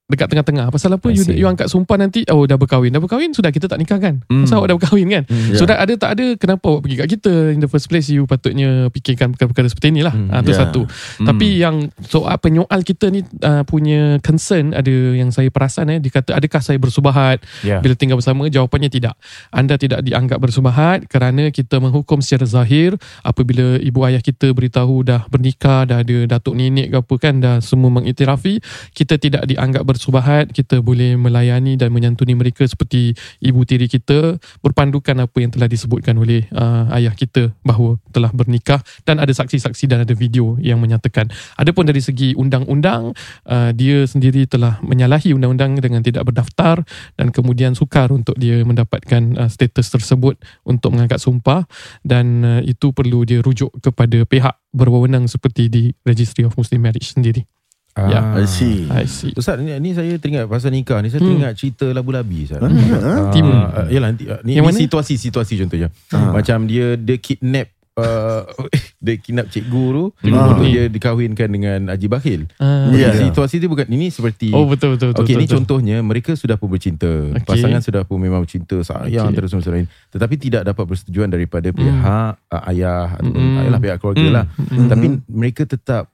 dekat 0.09 0.27
tengah-tengah. 0.27 0.73
Pasal 0.73 0.97
apa? 0.97 1.07
You, 1.07 1.21
you 1.31 1.45
angkat 1.45 1.69
sumpah 1.69 1.95
nanti, 1.95 2.25
oh 2.27 2.43
dah 2.43 2.57
berkahwin. 2.57 2.89
Dah 2.89 2.97
berkahwin, 2.97 3.29
sudah 3.31 3.53
kita 3.53 3.69
tak 3.69 3.77
nikah 3.77 4.01
kan? 4.01 4.25
Hmm. 4.25 4.43
Pasal 4.43 4.57
awak 4.59 4.73
dah 4.73 4.75
berkahwin 4.81 5.07
kan? 5.07 5.23
Hmm, 5.29 5.53
So 5.53 5.63
ya. 5.63 5.69
dah 5.69 5.77
ada 5.85 5.93
tak 5.95 6.09
ada, 6.17 6.25
kenapa 6.35 6.65
awak 6.67 6.81
pergi 6.83 6.95
kat 6.97 7.07
kita? 7.13 7.33
In 7.53 7.61
the 7.61 7.69
first 7.69 7.85
place, 7.85 8.09
you 8.09 8.25
patutnya 8.25 8.89
fikirkan 8.89 9.37
perkara-perkara 9.37 9.69
seperti 9.69 9.93
inilah. 9.93 10.11
Hmm, 10.11 10.27
Ah, 10.29 10.41
Itu 10.41 10.51
ya. 10.51 10.65
satu. 10.65 10.81
Tapi 11.21 11.61
yang 11.61 11.75
soal 12.01 12.33
penyoal 12.41 12.81
kita 12.81 13.13
ni 13.13 13.21
uh, 13.43 13.61
punya 13.63 14.17
concern 14.19 14.73
ada 14.73 14.89
yang 14.89 15.29
saya 15.29 15.53
perasan 15.53 15.93
eh 15.93 16.01
dia 16.01 16.09
kata 16.09 16.33
adakah 16.33 16.57
saya 16.59 16.81
bersubahat 16.81 17.41
Yeah. 17.61 17.83
bila 17.83 17.93
tinggal 17.93 18.17
bersama 18.17 18.49
jawapannya 18.49 18.89
tidak. 18.89 19.13
Anda 19.53 19.77
tidak 19.77 20.01
dianggap 20.01 20.39
bersubahat 20.41 21.05
kerana 21.05 21.51
kita 21.51 21.77
menghukum 21.77 22.17
secara 22.19 22.49
zahir 22.49 22.97
apabila 23.21 23.77
ibu 23.77 23.99
ayah 24.07 24.23
kita 24.23 24.49
beritahu 24.55 25.05
dah 25.05 25.27
bernikah 25.27 25.85
dah 25.85 26.01
ada 26.01 26.25
datuk 26.25 26.55
nenek 26.55 26.89
ke 26.89 26.97
apa 26.97 27.15
kan 27.19 27.35
dah 27.37 27.55
semua 27.61 27.91
mengiktirafi 27.91 28.57
kita 28.95 29.19
tidak 29.19 29.45
dianggap 29.45 29.83
bersubahat 29.83 29.98
kita 30.49 30.79
boleh 30.79 31.19
melayani 31.19 31.75
dan 31.75 31.91
menyantuni 31.91 32.33
mereka 32.33 32.63
seperti 32.63 33.11
ibu 33.43 33.61
tiri 33.67 33.91
kita 33.91 34.39
berpandukan 34.63 35.27
apa 35.27 35.37
yang 35.43 35.51
telah 35.51 35.67
disebutkan 35.67 36.15
oleh 36.15 36.47
uh, 36.55 36.87
ayah 36.95 37.11
kita 37.11 37.51
bahawa 37.61 37.99
telah 38.15 38.31
bernikah 38.31 38.79
dan 39.03 39.19
ada 39.19 39.31
saksi-saksi 39.35 39.85
dan 39.91 40.07
ada 40.07 40.13
video 40.15 40.55
yang 40.63 40.79
menyatakan 40.79 41.27
adapun 41.59 41.83
dari 41.83 41.99
segi 41.99 42.33
undang-undang 42.39 43.11
uh, 43.45 43.69
dia 43.75 44.07
sendiri 44.07 44.47
telah 44.47 44.79
menyalahi 44.79 45.35
undang-undang 45.35 45.75
dengan 45.77 45.99
tidak 45.99 46.25
berdaftar 46.29 46.81
dan 47.19 47.35
kemudian 47.35 47.75
sukar 47.75 48.09
untuk 48.15 48.39
dia 48.39 48.63
mendapatkan 48.63 49.35
uh, 49.35 49.49
status 49.51 49.91
tersebut 49.91 50.39
untuk 50.63 50.95
mengangkat 50.95 51.19
sumpah 51.19 51.67
dan 52.05 52.45
uh, 52.45 52.61
itu 52.63 52.95
perlu 52.95 53.27
dia 53.27 53.43
rujuk 53.43 53.73
kepada 53.83 54.23
pihak 54.23 54.55
berwenang 54.71 55.25
seperti 55.25 55.67
di 55.67 55.83
Registry 56.05 56.45
of 56.45 56.55
Muslim 56.55 56.85
Marriage 56.85 57.11
sendiri. 57.11 57.58
Ya. 58.07 58.19
I 58.33 58.45
see. 58.45 58.87
I 58.87 59.03
see. 59.03 59.33
Ustaz 59.33 59.57
ni, 59.57 59.75
ni 59.75 59.91
saya 59.91 60.15
teringat 60.15 60.45
pasal 60.45 60.69
nikah 60.69 60.99
ni 60.99 61.07
saya 61.07 61.19
Hmm. 61.19 61.35
teringat 61.35 61.53
cerita 61.53 61.85
labu-labi 61.89 62.45
Ustaz. 62.45 62.59
Ah, 62.59 62.69
Ah, 62.69 63.27
Tim. 63.29 63.45
ah, 63.45 63.87
yalah 63.87 64.07
nanti 64.09 64.23
ah, 64.25 64.39
ni, 64.41 64.55
Yang 64.55 64.63
ni 64.63 64.69
mana? 64.69 64.79
situasi-situasi 64.79 65.53
contohnya. 65.59 65.87
Ah. 66.09 66.31
Macam 66.31 66.63
dia 66.63 66.95
dia 66.95 67.17
kidnap 67.17 67.67
uh, 67.95 68.47
dia 69.03 69.15
kidnap 69.15 69.47
cikgu 69.47 69.83
tu 69.89 70.03
Ah. 70.29 70.47
untuk 70.47 70.63
dia 70.63 70.87
dikahwinkan 70.87 71.47
dengan 71.47 71.79
Haji 71.89 72.07
Bakhil. 72.07 72.41
Uh, 72.55 72.91
Ya. 72.91 73.11
Okay, 73.11 73.27
Situasi 73.27 73.59
tu 73.59 73.67
bukan 73.67 73.85
ini 73.87 74.09
seperti 74.09 74.49
Oh 74.49 74.65
betul 74.65 74.95
betul 74.95 75.11
betul. 75.11 75.23
Okey 75.23 75.35
ni 75.35 75.43
betul, 75.43 75.45
betul. 75.45 75.55
contohnya 75.77 75.97
mereka 76.01 76.31
sudah 76.33 76.55
pun 76.55 76.67
bercinta. 76.67 77.07
Okey. 77.07 77.43
Pasangan 77.45 77.81
sudah 77.81 78.01
pun 78.03 78.17
memang 78.17 78.41
bercinta 78.41 78.75
sayang 78.79 79.29
satu 79.29 79.47
sama 79.47 79.63
lain. 79.69 79.87
Tetapi 80.09 80.35
tidak 80.35 80.61
dapat 80.65 80.83
persetujuan 80.85 81.27
daripada 81.27 81.69
pihak 81.69 82.31
uh, 82.49 82.63
ayah 82.67 83.13
ataupun 83.13 83.37
Mm. 83.37 83.59
ayalah 83.59 83.79
pihak 83.79 83.97
keluarga 83.97 84.25
Mm. 84.25 84.33
lah. 84.33 84.45
Mm. 84.57 84.87
Tapi 84.87 85.05
mereka 85.27 85.61
tetap 85.63 86.09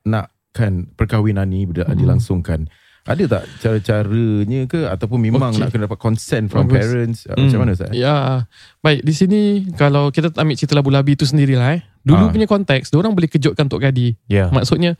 nakkan 0.55 0.87
perkahwinan 0.95 1.43
ni 1.45 1.67
ber- 1.67 1.83
Mm. 1.83 1.99
dilangsungkan. 1.99 2.71
Ada 3.05 3.23
tak 3.29 3.43
cara-caranya 3.61 4.65
ke 4.65 4.89
ataupun 4.89 5.19
memang 5.21 5.53
Okey. 5.53 5.61
nak 5.61 5.69
kena 5.69 5.85
dapat 5.85 5.99
consent 5.99 6.49
from 6.49 6.65
Bagus. 6.65 6.79
parents 6.79 7.19
Mm. 7.27 7.37
macam 7.37 7.59
mana 7.59 7.71
Ustaz? 7.75 7.91
Ya, 7.93 8.47
baik 8.81 9.03
di 9.03 9.13
sini 9.13 9.41
kalau 9.75 10.09
kita 10.09 10.31
ambil 10.33 10.55
cerita 10.55 10.73
labu-labi 10.73 11.13
itu 11.13 11.21
sendirilah 11.21 11.75
eh. 11.75 11.83
Dulu 12.05 12.23
Ah. 12.23 12.31
punya 12.31 12.45
konteks, 12.45 12.93
orang 12.93 13.17
boleh 13.17 13.25
kejutkan 13.25 13.65
Tok 13.65 13.81
Kadi. 13.81 14.13
Yeah. 14.29 14.53
Maksudnya 14.53 14.93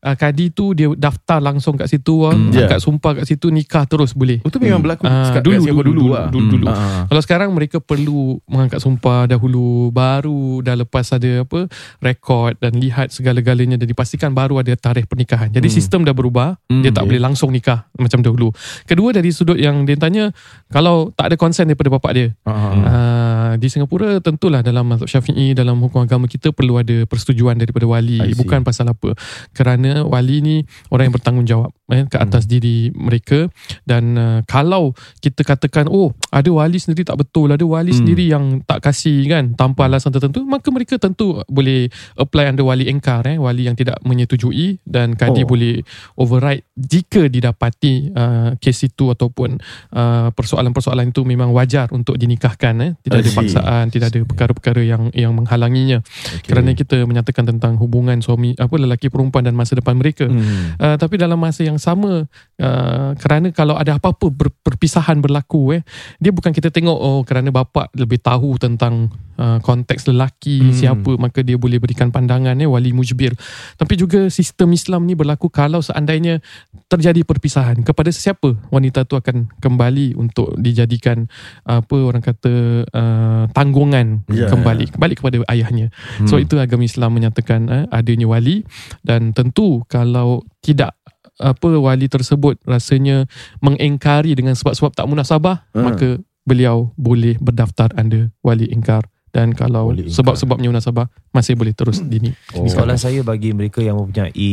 uh, 0.00 0.14
Kadi 0.14 0.54
tu 0.54 0.72
dia 0.72 0.86
daftar 0.94 1.42
langsung 1.42 1.74
kat 1.74 1.90
situ, 1.90 2.22
ah, 2.22 2.30
Hmm. 2.30 2.54
angkat 2.54 2.78
sumpah 2.78 3.18
kat 3.18 3.26
situ, 3.26 3.50
nikah 3.50 3.82
terus 3.84 4.14
boleh. 4.14 4.38
Oh, 4.46 4.50
tu 4.50 4.62
memang 4.62 4.78
berlaku 4.78 5.04
Ah, 5.04 5.34
kat, 5.34 5.42
dulu, 5.42 5.58
dulu, 5.58 5.66
dulu, 5.66 5.82
dulu, 5.82 6.04
lah. 6.14 6.30
dulu, 6.30 6.46
dulu. 6.54 6.66
Ah, 6.70 6.78
ah. 6.78 7.02
Kalau 7.10 7.20
sekarang 7.20 7.50
mereka 7.50 7.82
perlu 7.82 8.38
mengangkat 8.46 8.78
sumpah 8.78 9.26
dahulu 9.26 9.90
baru 9.90 10.62
dah 10.62 10.78
lepas 10.78 11.10
ada 11.10 11.42
apa 11.42 11.66
rekod 11.98 12.54
dan 12.62 12.78
lihat 12.78 13.10
segala-galanya 13.10 13.74
dan 13.74 13.90
dipastikan 13.90 14.30
baru 14.30 14.62
ada 14.62 14.70
tarikh 14.74 15.10
pernikahan. 15.10 15.50
Jadi 15.50 15.66
Hmm. 15.66 15.76
sistem 15.76 16.00
dah 16.06 16.14
berubah, 16.14 16.62
dia 16.70 16.88
tak 16.88 17.02
okay. 17.02 17.08
boleh 17.10 17.22
langsung 17.22 17.50
nikah 17.50 17.90
macam 17.98 18.22
dahulu. 18.22 18.54
Kedua 18.86 19.10
dari 19.10 19.34
sudut 19.34 19.58
yang 19.58 19.82
dia 19.82 19.98
tanya 19.98 20.30
kalau 20.68 21.10
tak 21.10 21.32
ada 21.32 21.36
konsen 21.36 21.66
daripada 21.66 21.90
bapak 21.90 22.12
dia. 22.14 22.28
Ah, 22.46 22.54
ah. 22.54 22.70
Uh, 22.72 23.52
di 23.56 23.66
Singapura 23.66 24.20
tentulah 24.20 24.62
dalam 24.62 24.86
mazhab 24.86 25.08
Syafi'i 25.08 25.52
dalam 25.52 25.76
hukum 25.80 26.00
agama 26.00 26.24
kita 26.24 26.51
perlu 26.52 26.78
ada 26.78 27.04
persetujuan 27.08 27.58
daripada 27.58 27.84
wali 27.88 28.20
bukan 28.36 28.62
pasal 28.62 28.92
apa. 28.92 29.16
Kerana 29.50 30.04
wali 30.06 30.38
ni 30.40 30.56
orang 30.92 31.08
yang 31.10 31.16
bertanggungjawab 31.16 31.70
eh, 31.90 32.04
ke 32.06 32.16
atas 32.16 32.46
diri 32.46 32.92
mereka. 32.94 33.48
Dan 33.82 34.16
uh, 34.16 34.40
kalau 34.46 34.92
kita 35.18 35.42
katakan 35.42 35.88
oh 35.88 36.12
ada 36.30 36.48
wali 36.52 36.78
sendiri 36.78 37.02
tak 37.02 37.18
betul 37.18 37.50
ada 37.50 37.64
wali 37.64 37.90
Hmm. 37.92 38.00
sendiri 38.04 38.24
yang 38.30 38.44
tak 38.64 38.80
kasih 38.84 39.26
kan 39.28 39.52
tanpa 39.52 39.84
alasan 39.84 40.12
tertentu 40.12 40.40
maka 40.48 40.68
mereka 40.72 40.96
tentu 40.96 41.44
boleh 41.48 41.92
apply 42.16 42.48
under 42.52 42.64
wali 42.64 42.88
engkar 42.88 43.20
eh 43.28 43.36
wali 43.36 43.68
yang 43.68 43.76
tidak 43.76 44.00
menyetujui. 44.04 44.80
Dan 44.84 45.16
kadi 45.16 45.44
Oh. 45.44 45.48
boleh 45.48 45.82
override 46.16 46.64
jika 46.76 47.26
didapati 47.26 48.12
uh, 48.12 48.50
kes 48.56 48.86
itu 48.86 49.10
ataupun 49.10 49.58
uh, 49.92 50.28
persoalan-persoalan 50.32 51.10
itu 51.10 51.24
memang 51.24 51.50
wajar 51.50 51.88
untuk 51.90 52.16
dinikahkan 52.16 52.74
eh. 52.80 52.92
Tidak 53.00 53.18
ada 53.18 53.30
paksaan 53.32 53.84
tidak 53.88 54.12
ada 54.12 54.20
perkara-perkara 54.22 54.80
yang 54.82 55.02
yang 55.12 55.32
menghalanginya 55.32 56.00
Okay. 56.42 56.58
kerana 56.58 56.74
kita 56.74 57.06
menyatakan 57.06 57.46
tentang 57.46 57.78
hubungan 57.78 58.18
suami 58.18 58.58
apa 58.58 58.74
lelaki 58.74 59.06
perempuan 59.06 59.46
dan 59.46 59.54
masa 59.54 59.78
depan 59.78 59.94
mereka 59.94 60.26
Hmm. 60.32 60.74
Uh, 60.80 60.96
tapi 60.96 61.18
dalam 61.18 61.38
masa 61.38 61.62
yang 61.62 61.78
sama 61.78 62.24
uh, 62.58 63.10
kerana 63.18 63.54
kalau 63.54 63.78
ada 63.78 63.98
apa-apa 63.98 64.32
ber, 64.32 64.48
perpisahan 64.64 65.18
berlaku 65.22 65.78
eh 65.78 65.82
dia 66.18 66.34
bukan 66.34 66.50
kita 66.50 66.72
tengok 66.72 66.94
oh 66.94 67.20
kerana 67.22 67.52
bapa 67.54 67.90
lebih 67.94 68.18
tahu 68.22 68.58
tentang 68.58 69.12
uh, 69.42 69.58
konteks 69.58 70.06
lelaki 70.06 70.62
Hmm. 70.62 70.70
siapa 70.70 71.18
maka 71.18 71.42
dia 71.42 71.58
boleh 71.58 71.82
berikan 71.82 72.14
pandangan 72.14 72.54
eh 72.54 72.68
wali 72.70 72.94
mujbir 72.94 73.34
tapi 73.74 73.98
juga 73.98 74.30
sistem 74.30 74.70
Islam 74.70 75.02
ni 75.02 75.18
berlaku 75.18 75.50
kalau 75.50 75.82
seandainya 75.82 76.38
terjadi 76.86 77.26
perpisahan 77.26 77.82
kepada 77.82 78.14
sesiapa 78.14 78.54
wanita 78.70 79.02
tu 79.02 79.18
akan 79.18 79.50
kembali 79.58 80.14
untuk 80.14 80.54
dijadikan 80.54 81.26
apa 81.66 81.96
orang 81.98 82.22
kata 82.22 82.86
uh, 82.86 83.44
tanggungan 83.50 84.22
Ya. 84.30 84.46
kembali 84.46 84.94
kembali 84.94 85.14
kepada 85.18 85.36
ayahnya 85.50 85.90
So 86.28 86.38
itu 86.38 86.60
agama 86.60 86.86
Islam 86.86 87.16
menyatakan 87.16 87.60
eh, 87.66 87.84
adanya 87.90 88.30
wali 88.30 88.62
dan 89.02 89.34
tentu 89.34 89.82
kalau 89.88 90.44
tidak 90.60 90.94
apa 91.40 91.68
wali 91.80 92.06
tersebut 92.06 92.60
rasanya 92.62 93.24
mengingkari 93.58 94.36
dengan 94.36 94.52
sebab-sebab 94.54 94.92
tak 94.92 95.08
munasabah 95.08 95.64
Hmm. 95.72 95.88
maka 95.88 96.08
beliau 96.44 96.92
boleh 96.94 97.38
berdaftar 97.38 97.94
under 97.96 98.30
wali 98.44 98.68
ingkar 98.68 99.08
dan 99.32 99.56
kalau 99.56 99.96
sebab-sebabnya 99.96 100.68
munasabah 100.68 101.08
masih 101.32 101.56
boleh 101.56 101.72
terus 101.72 102.04
dini. 102.04 102.36
Oh. 102.52 102.68
Soalan 102.68 103.00
saya 103.00 103.24
bagi 103.24 103.56
mereka 103.56 103.80
yang 103.80 103.96
mempunyai 103.96 104.52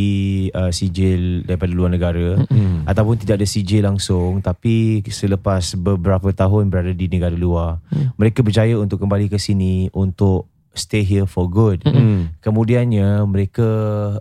uh, 0.55 0.71
sijil 0.71 1.43
daripada 1.43 1.71
luar 1.75 1.91
negara 1.91 2.39
Hmm. 2.48 2.88
ataupun 2.88 3.19
tidak 3.19 3.43
ada 3.43 3.48
sijil 3.48 3.83
langsung 3.83 4.39
tapi 4.39 5.03
selepas 5.05 5.75
beberapa 5.75 6.31
tahun 6.31 6.71
berada 6.71 6.95
di 6.95 7.12
negara 7.12 7.36
luar 7.36 7.83
Hmm. 7.91 8.15
mereka 8.15 8.39
berjaya 8.39 8.79
untuk 8.79 9.03
kembali 9.03 9.27
ke 9.27 9.36
sini 9.36 9.91
untuk 9.91 10.48
stay 10.71 11.03
here 11.03 11.27
for 11.27 11.51
good 11.51 11.83
Hmm. 11.83 11.91
Hmm. 11.91 12.21
kemudiannya 12.39 13.25
mereka 13.25 13.67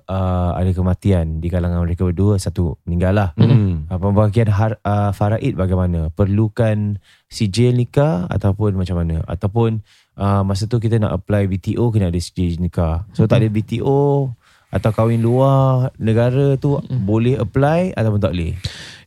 uh, 0.02 0.50
ada 0.52 0.74
kematian 0.74 1.38
di 1.38 1.46
kalangan 1.46 1.86
mereka 1.86 2.02
berdua 2.02 2.34
satu 2.36 2.74
meninggal 2.82 3.14
lah 3.14 3.30
Hmm. 3.38 3.86
uh, 3.86 3.98
pembagian 4.00 4.50
har, 4.50 4.74
uh, 4.82 5.14
faraid 5.14 5.54
bagaimana 5.54 6.10
perlukan 6.10 6.98
sijil 7.28 7.72
nikah 7.72 8.26
ataupun 8.26 8.74
macam 8.74 8.98
mana 8.98 9.22
ataupun 9.28 9.86
uh, 10.18 10.42
masa 10.42 10.66
tu 10.66 10.82
kita 10.82 10.98
nak 10.98 11.14
apply 11.22 11.46
BTO 11.46 11.94
kena 11.94 12.10
ada 12.10 12.18
sijil 12.18 12.58
nikah. 12.58 13.06
So 13.14 13.24
tak 13.24 13.40
ada 13.40 13.48
BTO 13.48 14.34
atau 14.68 14.90
kahwin 14.92 15.24
luar 15.24 15.88
negara 15.96 16.60
tu 16.60 16.76
boleh 16.84 17.40
apply 17.40 17.96
ataupun 17.96 18.20
tak 18.20 18.36
boleh? 18.36 18.52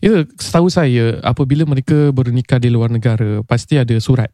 Ya, 0.01 0.25
setahu 0.41 0.73
saya 0.73 1.21
apabila 1.21 1.61
mereka 1.69 2.09
bernikah 2.09 2.57
di 2.57 2.73
luar 2.73 2.89
negara 2.89 3.45
pasti 3.45 3.77
ada 3.77 3.93
surat. 4.01 4.33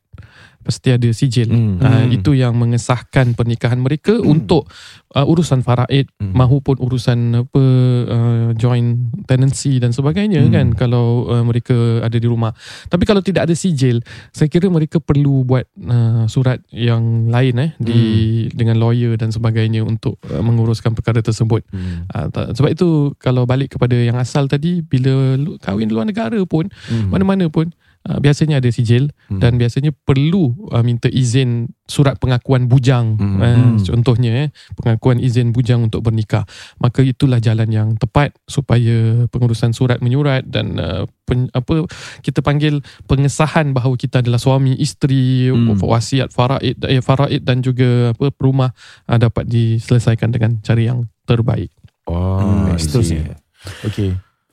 Pasti 0.57 0.91
ada 0.91 1.07
sijil. 1.15 1.47
Hmm. 1.47 1.79
Uh, 1.79 1.87
Hmm. 1.87 2.11
itu 2.11 2.35
yang 2.35 2.51
mengesahkan 2.59 3.31
pernikahan 3.39 3.79
mereka 3.79 4.19
untuk 4.19 4.67
uh, 5.15 5.23
urusan 5.23 5.63
faraid 5.63 6.11
Hmm. 6.19 6.35
mahupun 6.35 6.75
urusan 6.83 7.47
apa 7.47 7.63
uh, 8.03 8.49
joint 8.51 8.99
tenancy 9.23 9.79
dan 9.79 9.95
sebagainya 9.95 10.43
Hmm. 10.43 10.51
kan 10.51 10.67
kalau 10.75 11.23
uh, 11.31 11.39
mereka 11.47 12.03
ada 12.03 12.19
di 12.19 12.27
rumah. 12.27 12.51
Tapi 12.91 13.07
kalau 13.07 13.23
tidak 13.23 13.47
ada 13.47 13.55
sijil, 13.55 14.03
saya 14.35 14.51
kira 14.51 14.67
mereka 14.67 14.99
perlu 14.99 15.47
buat 15.47 15.63
uh, 15.79 16.27
surat 16.27 16.59
yang 16.67 17.31
lain 17.31 17.55
eh 17.63 17.71
di 17.79 17.99
dengan 18.51 18.75
lawyer 18.75 19.15
dan 19.15 19.31
sebagainya 19.31 19.87
untuk 19.87 20.19
uh, 20.27 20.43
menguruskan 20.43 20.91
perkara 20.91 21.23
tersebut. 21.23 21.63
Hmm. 21.71 22.03
Uh, 22.11 22.27
tak, 22.27 22.59
sebab 22.59 22.69
itu 22.75 23.15
kalau 23.23 23.47
balik 23.47 23.79
kepada 23.79 23.95
yang 23.95 24.19
asal 24.19 24.51
tadi 24.51 24.83
bila 24.83 25.39
lu, 25.39 25.55
kahwin 25.63 25.87
luar 25.87 26.03
negara 26.03 26.43
pun 26.43 26.67
Hmm. 26.91 27.07
mana-mana 27.07 27.47
pun 27.47 27.71
uh, 28.07 28.17
biasanya 28.17 28.57
ada 28.57 28.71
sijil 28.71 29.11
Hmm. 29.27 29.43
dan 29.43 29.59
biasanya 29.59 29.91
perlu 29.91 30.55
uh, 30.71 30.79
minta 30.79 31.11
izin 31.11 31.67
surat 31.83 32.15
pengakuan 32.15 32.65
bujang 32.65 33.19
Hmm. 33.19 33.37
uh, 33.37 33.47
Hmm. 33.47 33.83
contohnya 33.83 34.47
eh 34.47 34.49
pengakuan 34.75 35.19
izin 35.19 35.51
bujang 35.51 35.83
untuk 35.83 36.01
bernikah 36.01 36.47
maka 36.79 37.03
itulah 37.03 37.37
jalan 37.37 37.67
yang 37.67 37.89
tepat 37.95 38.31
supaya 38.47 39.27
pengurusan 39.27 39.75
surat 39.75 39.99
menyurat 39.99 40.47
dan 40.47 40.79
uh, 40.79 41.03
pen, 41.27 41.51
apa 41.51 41.83
kita 42.23 42.39
panggil 42.39 42.79
pengesahan 43.05 43.75
bahawa 43.75 43.95
kita 43.95 44.23
adalah 44.23 44.39
suami 44.39 44.73
isteri 44.79 45.51
Hmm. 45.51 45.75
wasiat 45.77 46.31
faraid 46.31 46.79
eh, 46.87 47.03
faraid 47.03 47.43
dan 47.43 47.59
juga 47.59 48.15
apa 48.15 48.31
rumah 48.39 48.71
uh, 49.07 49.19
dapat 49.19 49.43
diselesaikan 49.45 50.31
dengan 50.31 50.59
cara 50.63 50.79
yang 50.79 51.05
terbaik 51.27 51.69
Oh, 52.07 52.39
Hmm, 52.39 52.79
see. 52.79 52.87
seterusnya 52.87 53.35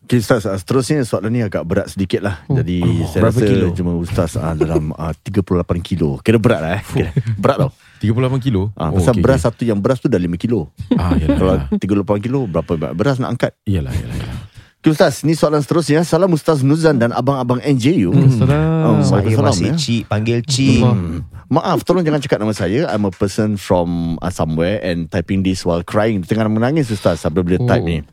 Okay. 0.05 0.07
Okay, 0.07 0.19
Ustaz, 0.21 0.45
ah, 0.45 0.53
seterusnya 0.55 1.01
soalan 1.03 1.33
ni 1.33 1.41
agak 1.41 1.65
berat 1.65 1.89
sedikit 1.89 2.21
lah. 2.21 2.45
Oh. 2.47 2.61
Jadi 2.61 2.85
Oh, 2.85 3.09
saya 3.09 3.25
berapa 3.25 3.39
rasa 3.41 3.49
kilo? 3.49 3.67
cuma 3.73 3.93
Ustaz 3.97 4.37
ah, 4.37 4.53
dalam 4.53 4.93
ah, 4.95 5.17
38 5.17 5.41
kilo. 5.81 6.21
Kira 6.21 6.37
berat 6.37 6.61
lah 6.61 6.73
eh. 6.77 6.83
Kira, 6.85 7.11
berat 7.35 7.57
tau. 7.59 7.71
38 7.99 8.37
kilo. 8.39 8.69
Ah, 8.75 8.93
pasal 8.93 9.17
okey, 9.17 9.25
beras 9.25 9.41
okey. 9.41 9.47
satu 9.49 9.63
yang 9.65 9.81
beras 9.81 9.99
tu 9.99 10.07
dah 10.07 10.21
5 10.21 10.37
kilo. 10.37 10.69
Ah, 10.93 11.17
yalah. 11.17 11.37
Kalau 11.41 11.53
yalah. 11.57 12.13
38 12.13 12.21
kilo, 12.21 12.45
berapa 12.45 12.73
beras 12.93 13.17
nak 13.17 13.33
angkat? 13.33 13.57
Iyalah, 13.65 13.91
iyalah. 13.91 14.17
iyalah. 14.21 14.37
Okay, 14.85 14.93
Ustaz, 14.93 15.25
ni 15.25 15.33
soalan 15.33 15.65
seterusnya. 15.65 16.05
Salam 16.05 16.29
Ustaz 16.29 16.61
Nuzan 16.61 17.01
dan 17.01 17.09
abang-abang 17.09 17.57
NJU. 17.57 18.13
Salam. 18.37 18.85
Oh, 18.85 19.01
Saya 19.01 19.25
Waalaikumsalam, 19.25 19.49
masih 19.49 19.65
ya. 19.65 19.77
Cik 19.81 20.03
Panggil 20.13 20.39
Cik 20.45 20.85
Allah. 20.85 20.93
Hmm. 20.93 21.19
Maaf, 21.49 21.89
tolong 21.89 22.05
jangan 22.05 22.21
cakap 22.21 22.37
nama 22.37 22.53
saya. 22.53 22.93
I'm 22.93 23.09
a 23.09 23.13
person 23.15 23.57
from 23.57 24.21
uh, 24.21 24.29
somewhere 24.29 24.85
and 24.85 25.09
typing 25.09 25.41
this 25.41 25.65
while 25.65 25.81
crying. 25.81 26.21
Tengah 26.21 26.53
menangis 26.53 26.93
Ustaz 26.93 27.25
sambil 27.25 27.49
type 27.49 27.81
Oh. 27.81 27.89
ni. 27.89 28.05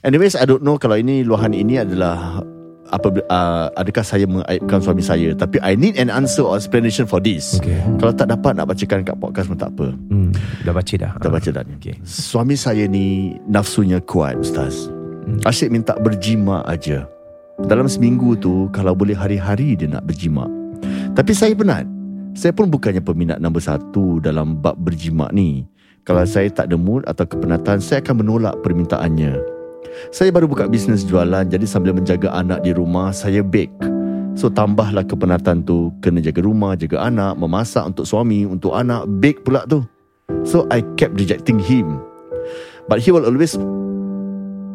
Anyways, 0.00 0.32
I 0.32 0.48
don't 0.48 0.64
know 0.64 0.80
kalau 0.80 0.96
ini 0.96 1.28
luahan 1.28 1.52
ini 1.52 1.84
adalah 1.84 2.40
apa 2.88 3.08
uh, 3.28 3.68
adakah 3.76 4.00
saya 4.00 4.24
mengaibkan 4.24 4.80
suami 4.80 5.04
saya 5.04 5.36
tapi 5.36 5.60
I 5.60 5.76
need 5.76 6.00
an 6.00 6.08
answer 6.08 6.40
or 6.40 6.56
explanation 6.56 7.04
for 7.04 7.20
this. 7.20 7.60
Okay. 7.60 7.76
Kalau 8.00 8.16
tak 8.16 8.32
dapat 8.32 8.56
nak 8.56 8.72
bacakan 8.72 9.04
kat 9.04 9.16
podcast 9.20 9.52
pun 9.52 9.60
tak 9.60 9.76
apa. 9.76 9.92
hmm, 9.92 10.32
Dah 10.64 10.72
baca 10.72 10.94
dah 10.96 11.12
Dah 11.20 11.28
baca 11.28 11.48
dah 11.52 11.62
ni. 11.68 11.76
Okay. 11.76 12.00
Suami 12.00 12.56
saya 12.56 12.88
ni 12.88 13.36
nafsunya 13.44 14.00
kuat 14.00 14.40
Ustaz. 14.40 14.88
Asyik 15.44 15.72
minta 15.72 15.96
berjima 15.96 16.60
aja. 16.68 17.08
Dalam 17.64 17.88
seminggu 17.88 18.36
tu 18.36 18.68
kalau 18.74 18.92
boleh 18.92 19.16
hari-hari 19.16 19.78
dia 19.78 19.88
nak 19.88 20.04
berjima. 20.04 20.44
Tapi 21.16 21.32
saya 21.32 21.56
penat. 21.56 21.88
Saya 22.34 22.50
pun 22.50 22.66
bukannya 22.66 22.98
peminat 22.98 23.38
nombor 23.38 23.62
satu 23.62 24.18
dalam 24.18 24.58
bab 24.58 24.74
berjima 24.76 25.30
ni. 25.30 25.64
Kalau 26.02 26.26
saya 26.28 26.50
tak 26.50 26.68
ada 26.68 26.76
mood 26.76 27.06
atau 27.08 27.24
kepenatan, 27.24 27.80
saya 27.80 28.02
akan 28.04 28.26
menolak 28.26 28.58
permintaannya. 28.60 29.38
Saya 30.10 30.34
baru 30.34 30.50
buka 30.50 30.66
bisnes 30.66 31.06
jualan 31.06 31.46
jadi 31.46 31.62
sambil 31.64 31.94
menjaga 31.94 32.34
anak 32.34 32.66
di 32.66 32.74
rumah, 32.74 33.14
saya 33.14 33.40
bake. 33.40 33.72
So 34.34 34.50
tambahlah 34.50 35.06
kepenatan 35.06 35.62
tu 35.62 35.94
Kena 36.02 36.18
jaga 36.18 36.42
rumah, 36.42 36.74
jaga 36.74 37.06
anak 37.06 37.38
Memasak 37.38 37.86
untuk 37.86 38.02
suami, 38.02 38.42
untuk 38.42 38.74
anak 38.74 39.06
Bake 39.22 39.46
pula 39.46 39.62
tu 39.70 39.86
So 40.42 40.66
I 40.74 40.82
kept 40.98 41.14
rejecting 41.14 41.62
him 41.62 42.02
But 42.90 42.98
he 42.98 43.14
will 43.14 43.30
always 43.30 43.54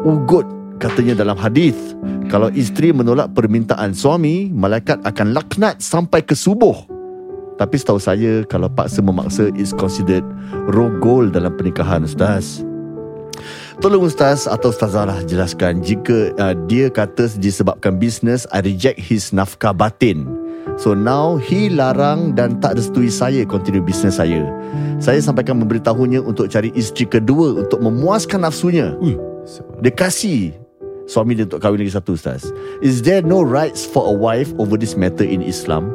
Ugut 0.04 0.48
Katanya 0.80 1.12
dalam 1.12 1.36
hadis 1.36 1.76
Kalau 2.32 2.48
isteri 2.56 2.96
menolak 2.96 3.36
permintaan 3.36 3.92
suami 3.92 4.48
Malaikat 4.48 5.04
akan 5.04 5.36
laknat 5.36 5.84
sampai 5.84 6.24
ke 6.24 6.32
subuh. 6.32 6.88
Tapi 7.60 7.76
setahu 7.76 8.00
saya 8.00 8.48
Kalau 8.48 8.72
paksa 8.72 9.04
memaksa 9.04 9.52
Is 9.60 9.76
considered 9.76 10.24
Rogol 10.72 11.36
dalam 11.36 11.52
pernikahan 11.60 12.08
Ustaz. 12.08 12.64
Tolong 13.84 14.08
Ustaz 14.08 14.48
atau 14.48 14.72
Ustazah 14.72 15.04
lah 15.04 15.20
jelaskan 15.28 15.84
Jika 15.84 16.32
uh, 16.40 16.56
dia 16.72 16.88
kata 16.88 17.28
disebabkan 17.36 18.00
bisnes 18.00 18.48
I 18.56 18.64
reject 18.64 19.00
his 19.00 19.36
nafkah 19.36 19.76
batin. 19.76 20.28
So 20.80 20.96
now 20.96 21.36
he 21.36 21.68
larang 21.68 22.40
dan 22.40 22.64
tak 22.64 22.80
restui 22.80 23.12
saya 23.12 23.44
continue 23.44 23.84
bisnes 23.84 24.16
saya. 24.16 24.48
Saya 25.00 25.20
sampaikan 25.20 25.60
memberitahunya 25.60 26.24
untuk 26.24 26.52
cari 26.52 26.76
isteri 26.76 27.08
kedua 27.08 27.64
Untuk 27.64 27.80
memuaskan 27.80 28.44
nafsunya 28.44 29.00
Dia 29.80 29.92
kasih 29.92 30.54
suami 31.06 31.34
dia 31.34 31.44
untuk 31.44 31.58
kahwin 31.58 31.82
lagi 31.82 31.90
satu 31.90 32.14
Ustaz 32.14 32.54
Is 32.80 33.02
there 33.02 33.22
no 33.22 33.42
rights 33.42 33.82
for 33.84 34.06
a 34.06 34.14
wife 34.14 34.54
over 34.58 34.76
this 34.76 34.94
matter 34.94 35.24
in 35.24 35.42
Islam? 35.42 35.90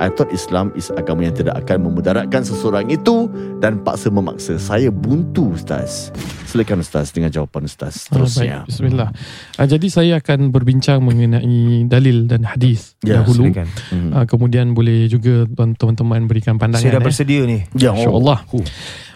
I 0.00 0.08
thought 0.08 0.32
Islam 0.32 0.72
is 0.72 0.88
agama 0.88 1.28
yang 1.28 1.36
tidak 1.36 1.60
akan 1.60 1.84
memudaratkan 1.84 2.40
seseorang 2.40 2.88
itu 2.88 3.28
dan 3.60 3.84
paksa 3.84 4.08
memaksa. 4.08 4.56
Saya 4.56 4.88
buntu 4.88 5.52
Ustaz. 5.52 6.08
Silakan 6.48 6.80
Ustaz 6.80 7.12
dengan 7.12 7.28
jawapan 7.28 7.68
Ustaz 7.68 8.08
seterusnya. 8.08 8.64
baik, 8.64 8.72
Bismillah. 8.72 9.12
Ah, 9.60 9.68
jadi 9.68 9.86
saya 9.92 10.16
akan 10.16 10.56
berbincang 10.56 11.04
mengenai 11.04 11.84
dalil 11.84 12.24
dan 12.24 12.48
hadis 12.48 12.96
Ya, 13.04 13.20
dahulu. 13.20 13.52
Silakan 13.52 13.68
Hmm. 13.92 14.10
Ah, 14.16 14.24
kemudian 14.24 14.72
boleh 14.72 15.04
juga 15.04 15.44
tuan- 15.44 15.76
teman-teman 15.76 16.24
berikan 16.24 16.56
pandangan. 16.56 16.80
Saya 16.80 16.96
dah 16.96 17.02
eh. 17.02 17.04
bersedia 17.04 17.42
ni 17.44 17.58
Ya, 17.76 17.92
InsyaAllah. 17.92 18.40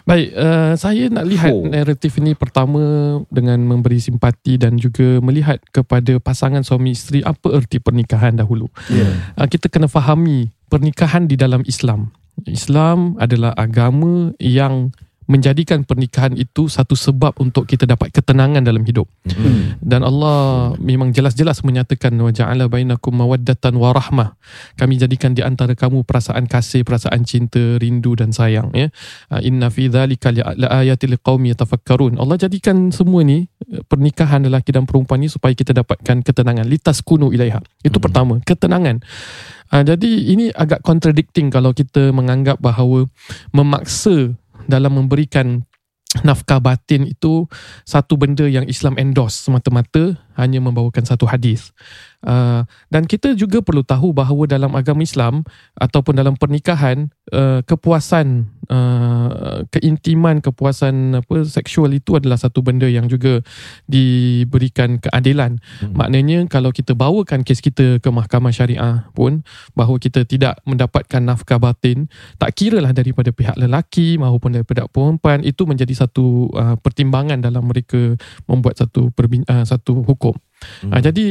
Baik, 0.05 0.37
uh, 0.37 0.77
saya 0.77 1.09
nak 1.09 1.25
lihat 1.25 1.49
Oh. 1.49 1.65
naratif 1.65 2.21
ini 2.21 2.37
pertama 2.37 2.81
dengan 3.33 3.57
memberi 3.65 3.97
simpati 3.97 4.61
dan 4.61 4.77
juga 4.77 5.17
melihat 5.25 5.57
kepada 5.73 6.21
pasangan 6.21 6.61
suami 6.61 6.93
isteri 6.93 7.25
apa 7.25 7.49
erti 7.57 7.81
pernikahan 7.81 8.37
dahulu. 8.37 8.69
Ya. 8.93 9.09
Uh, 9.33 9.49
kita 9.49 9.73
kena 9.73 9.89
fahami 9.89 10.53
pernikahan 10.69 11.25
di 11.25 11.41
dalam 11.41 11.65
Islam. 11.65 12.13
Islam 12.45 13.17
adalah 13.17 13.57
agama 13.57 14.37
yang 14.37 14.93
menjadikan 15.25 15.83
pernikahan 15.89 16.37
itu 16.37 16.69
satu 16.69 16.93
sebab 16.93 17.41
untuk 17.41 17.65
kita 17.65 17.89
dapat 17.89 18.13
ketenangan 18.13 18.61
dalam 18.61 18.85
hidup. 18.85 19.09
Hmm. 19.25 19.81
Dan 19.81 20.05
Allah 20.05 20.73
memang 20.77 21.17
jelas-jelas 21.17 21.65
menyatakan 21.65 22.13
wa 22.21 22.29
ja'ala 22.29 22.69
bainakum 22.69 23.17
mawaddatan 23.17 23.77
wa 23.81 23.97
rahmah. 23.97 24.37
Kami 24.77 25.01
jadikan 25.01 25.33
di 25.33 25.41
antara 25.41 25.73
kamu 25.73 26.05
perasaan 26.05 26.45
kasih, 26.45 26.85
perasaan 26.85 27.25
cinta, 27.25 27.81
rindu 27.81 28.13
dan 28.13 28.37
sayang 28.37 28.69
ya. 28.77 28.93
Ah, 29.33 29.41
Inna 29.41 29.73
fi 29.73 29.89
dzalika 29.89 30.29
laayatil 30.35 31.17
liqaumi 31.17 31.57
yatafakkarun. 31.57 32.21
Allah 32.21 32.37
jadikan 32.37 32.93
semua 32.93 33.25
ni 33.25 33.49
eh, 33.73 33.81
pernikahan 33.89 34.45
lelaki 34.45 34.77
dan 34.77 34.85
perempuan 34.85 35.25
ni 35.25 35.33
supaya 35.33 35.57
kita 35.57 35.73
dapatkan 35.73 36.21
ketenangan 36.21 36.69
litaskunu 36.69 37.33
ilaiha. 37.33 37.65
Itu 37.81 37.97
Hmm. 37.97 38.05
pertama, 38.05 38.35
ketenangan. 38.45 39.01
Ah, 39.73 39.83
jadi 39.83 40.07
ini 40.07 40.53
agak 40.53 40.85
contradicting 40.85 41.49
kalau 41.49 41.73
kita 41.73 42.13
menganggap 42.13 42.61
bahawa 42.61 43.09
memaksa 43.51 44.37
dalam 44.67 44.97
memberikan 44.97 45.63
nafkah 46.23 46.63
batin 46.63 47.11
itu 47.11 47.51
satu 47.83 48.15
benda 48.15 48.47
yang 48.47 48.69
Islam 48.71 48.95
endorse 49.01 49.43
semata-mata 49.43 50.15
hanya 50.39 50.59
membawakan 50.63 51.05
satu 51.07 51.27
hadis. 51.27 51.75
Uh, 52.25 52.65
dan 52.89 53.05
kita 53.05 53.37
juga 53.37 53.61
perlu 53.61 53.85
tahu 53.85 54.17
bahawa 54.17 54.49
dalam 54.49 54.73
agama 54.73 55.05
Islam 55.05 55.45
ataupun 55.77 56.17
dalam 56.17 56.41
pernikahan 56.41 57.13
uh, 57.37 57.61
kepuasan 57.69 58.49
uh, 58.73 59.61
keintiman 59.69 60.41
kepuasan 60.41 61.21
apa 61.21 61.45
seksual 61.45 61.93
itu 61.93 62.17
adalah 62.17 62.41
satu 62.41 62.65
benda 62.65 62.89
yang 62.89 63.13
juga 63.13 63.45
diberikan 63.85 64.97
keadilan. 64.97 65.61
Hmm. 65.85 65.93
Maknanya 65.93 66.49
kalau 66.49 66.73
kita 66.73 66.97
bawakan 66.97 67.45
kes 67.45 67.61
kita 67.61 68.01
ke 68.01 68.09
mahkamah 68.09 68.57
syariah 68.57 69.05
pun 69.13 69.45
bahawa 69.77 70.01
kita 70.01 70.25
tidak 70.25 70.65
mendapatkan 70.65 71.21
nafkah 71.21 71.61
batin 71.61 72.09
tak 72.41 72.57
kira 72.57 72.81
lah 72.81 72.97
daripada 72.97 73.37
pihak 73.37 73.61
lelaki 73.61 74.17
maupun 74.17 74.57
daripada 74.57 74.89
perempuan 74.89 75.45
itu 75.45 75.69
menjadi 75.69 76.09
satu 76.09 76.49
uh, 76.57 76.81
pertimbangan 76.81 77.45
dalam 77.45 77.69
mereka 77.69 78.17
membuat 78.49 78.81
satu 78.81 79.13
perbin- 79.13 79.45
uh, 79.45 79.69
satu 79.69 80.01
hukum. 80.01 80.24
Hmm. 80.85 80.93
Uh, 80.93 81.01
jadi 81.03 81.27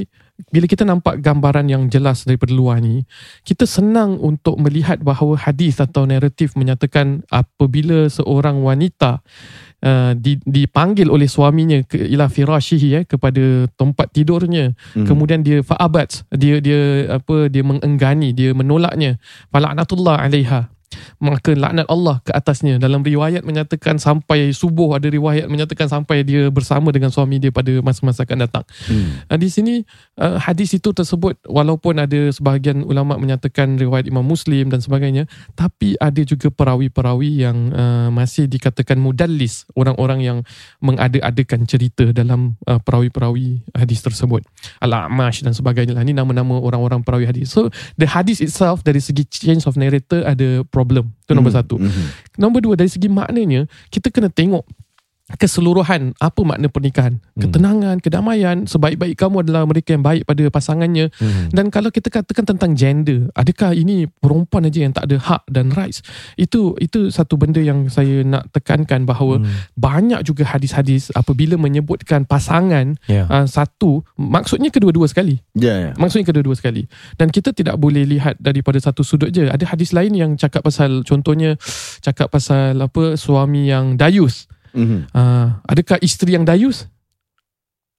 bila 0.50 0.66
kita 0.66 0.82
nampak 0.82 1.22
gambaran 1.22 1.70
yang 1.70 1.86
jelas 1.94 2.26
daripada 2.26 2.52
luar 2.58 2.82
ni, 2.82 3.06
kita 3.46 3.70
senang 3.70 4.18
untuk 4.18 4.58
melihat 4.58 4.98
bahawa 4.98 5.38
hadis 5.38 5.78
atau 5.78 6.10
naratif 6.10 6.58
menyatakan 6.58 7.22
apabila 7.30 8.10
seorang 8.10 8.66
wanita 8.66 9.22
uh, 9.86 10.12
di, 10.18 10.42
dipanggil 10.42 11.14
oleh 11.14 11.30
suaminya 11.30 11.86
ke 11.86 12.02
ila 12.10 12.32
firashihi 12.32 12.90
eh, 12.98 13.04
kepada 13.06 13.70
tempat 13.78 14.10
tidurnya 14.10 14.76
Hmm. 14.94 15.06
kemudian 15.10 15.42
dia 15.42 15.62
fa'abat 15.66 16.28
dia 16.34 16.62
dia 16.62 16.82
apa 17.18 17.50
dia 17.50 17.66
mengenggani 17.66 18.34
dia 18.34 18.54
menolaknya 18.54 19.18
fala'natullah 19.50 20.22
alaiha 20.22 20.70
maka 21.22 21.56
laknat 21.56 21.88
Allah 21.88 22.20
ke 22.24 22.32
atasnya 22.34 22.78
dalam 22.78 23.02
riwayat 23.02 23.46
menyatakan 23.46 23.98
sampai 23.98 24.52
subuh 24.52 24.98
ada 24.98 25.08
riwayat 25.08 25.48
menyatakan 25.48 25.88
sampai 25.90 26.26
dia 26.26 26.50
bersama 26.50 26.90
dengan 26.90 27.10
suami 27.10 27.40
dia 27.40 27.50
pada 27.54 27.72
masa-masa 27.84 28.24
akan 28.24 28.40
datang 28.48 28.66
Hmm. 28.84 29.24
Uh, 29.32 29.40
di 29.40 29.48
sini 29.48 29.76
uh, 30.20 30.36
hadis 30.42 30.76
itu 30.76 30.92
tersebut 30.92 31.40
walaupun 31.48 32.04
ada 32.04 32.32
sebahagian 32.32 32.84
ulama 32.84 33.16
menyatakan 33.16 33.80
riwayat 33.80 34.10
Imam 34.10 34.26
Muslim 34.26 34.68
dan 34.68 34.84
sebagainya 34.84 35.30
tapi 35.56 35.96
ada 36.00 36.20
juga 36.26 36.52
perawi-perawi 36.52 37.48
yang 37.48 37.72
uh, 37.72 38.10
masih 38.12 38.50
dikatakan 38.50 39.00
mudallis 39.00 39.68
orang-orang 39.78 40.20
yang 40.26 40.38
mengada-adakan 40.84 41.64
cerita 41.64 42.12
dalam 42.12 42.60
uh, 42.68 42.80
perawi-perawi 42.82 43.64
hadis 43.72 44.04
tersebut 44.04 44.44
al-amash 44.84 45.46
dan 45.46 45.56
sebagainya 45.56 45.96
lah. 45.96 46.04
ini 46.04 46.16
nama-nama 46.16 46.60
orang-orang 46.60 47.06
perawi 47.06 47.30
hadis 47.30 47.54
so 47.54 47.72
the 47.96 48.08
hadis 48.10 48.44
itself 48.44 48.84
dari 48.84 49.00
segi 49.00 49.24
change 49.28 49.64
of 49.64 49.80
narrator 49.80 50.28
ada 50.28 50.62
problem 50.68 50.83
itu 50.92 51.32
nombor 51.32 51.52
Hmm. 51.52 51.60
satu 51.64 51.76
Hmm. 51.80 52.08
Nombor 52.36 52.60
dua 52.62 52.76
dari 52.76 52.90
segi 52.92 53.08
maknanya 53.08 53.66
kita 53.88 54.10
kena 54.10 54.28
tengok 54.28 54.66
keseluruhan 55.36 56.14
apa 56.18 56.42
makna 56.42 56.70
pernikahan 56.70 57.18
ketenangan 57.36 58.00
kedamaian 58.00 58.66
sebaik-baik 58.66 59.18
kamu 59.18 59.44
adalah 59.44 59.66
mereka 59.66 59.94
yang 59.94 60.06
baik 60.06 60.24
pada 60.24 60.44
pasangannya 60.48 61.10
Hmm. 61.18 61.50
dan 61.52 61.70
kalau 61.70 61.90
kita 61.90 62.10
katakan 62.10 62.46
tentang 62.46 62.74
gender 62.74 63.30
adakah 63.34 63.74
ini 63.74 64.06
perempuan 64.08 64.66
aja 64.66 64.80
yang 64.82 64.94
tak 64.94 65.10
ada 65.10 65.18
hak 65.20 65.44
dan 65.50 65.70
rights 65.74 66.02
itu 66.36 66.74
itu 66.78 67.10
satu 67.10 67.36
benda 67.36 67.60
yang 67.60 67.88
saya 67.88 68.22
nak 68.24 68.50
tekankan 68.52 69.04
bahawa 69.04 69.42
Hmm. 69.42 69.50
banyak 69.74 70.22
juga 70.24 70.46
hadis-hadis 70.48 71.10
apabila 71.14 71.58
menyebutkan 71.58 72.24
pasangan 72.24 72.96
Ya. 73.10 73.26
uh, 73.28 73.46
satu 73.46 74.06
maksudnya 74.16 74.70
kedua-dua 74.70 75.06
sekali 75.06 75.42
Ya, 75.54 75.76
ya. 75.78 75.92
Maksudnya 75.96 76.26
kedua-dua 76.34 76.58
sekali. 76.58 76.90
Dan 77.16 77.30
kita 77.30 77.54
tidak 77.54 77.78
boleh 77.78 78.04
lihat 78.04 78.42
daripada 78.42 78.76
satu 78.82 79.06
sudut 79.06 79.30
je. 79.30 79.46
Ada 79.46 79.70
hadis 79.70 79.94
lain 79.94 80.14
yang 80.14 80.32
cakap 80.34 80.66
pasal 80.66 81.06
contohnya 81.06 81.56
cakap 82.02 82.34
pasal 82.34 82.74
apa 82.82 83.14
suami 83.16 83.70
yang 83.70 83.94
dayus. 83.96 84.50
Mhm. 84.74 85.10
Uh, 85.14 85.48
adakah 85.66 85.98
isteri 86.02 86.34
yang 86.34 86.44
dayus? 86.44 86.90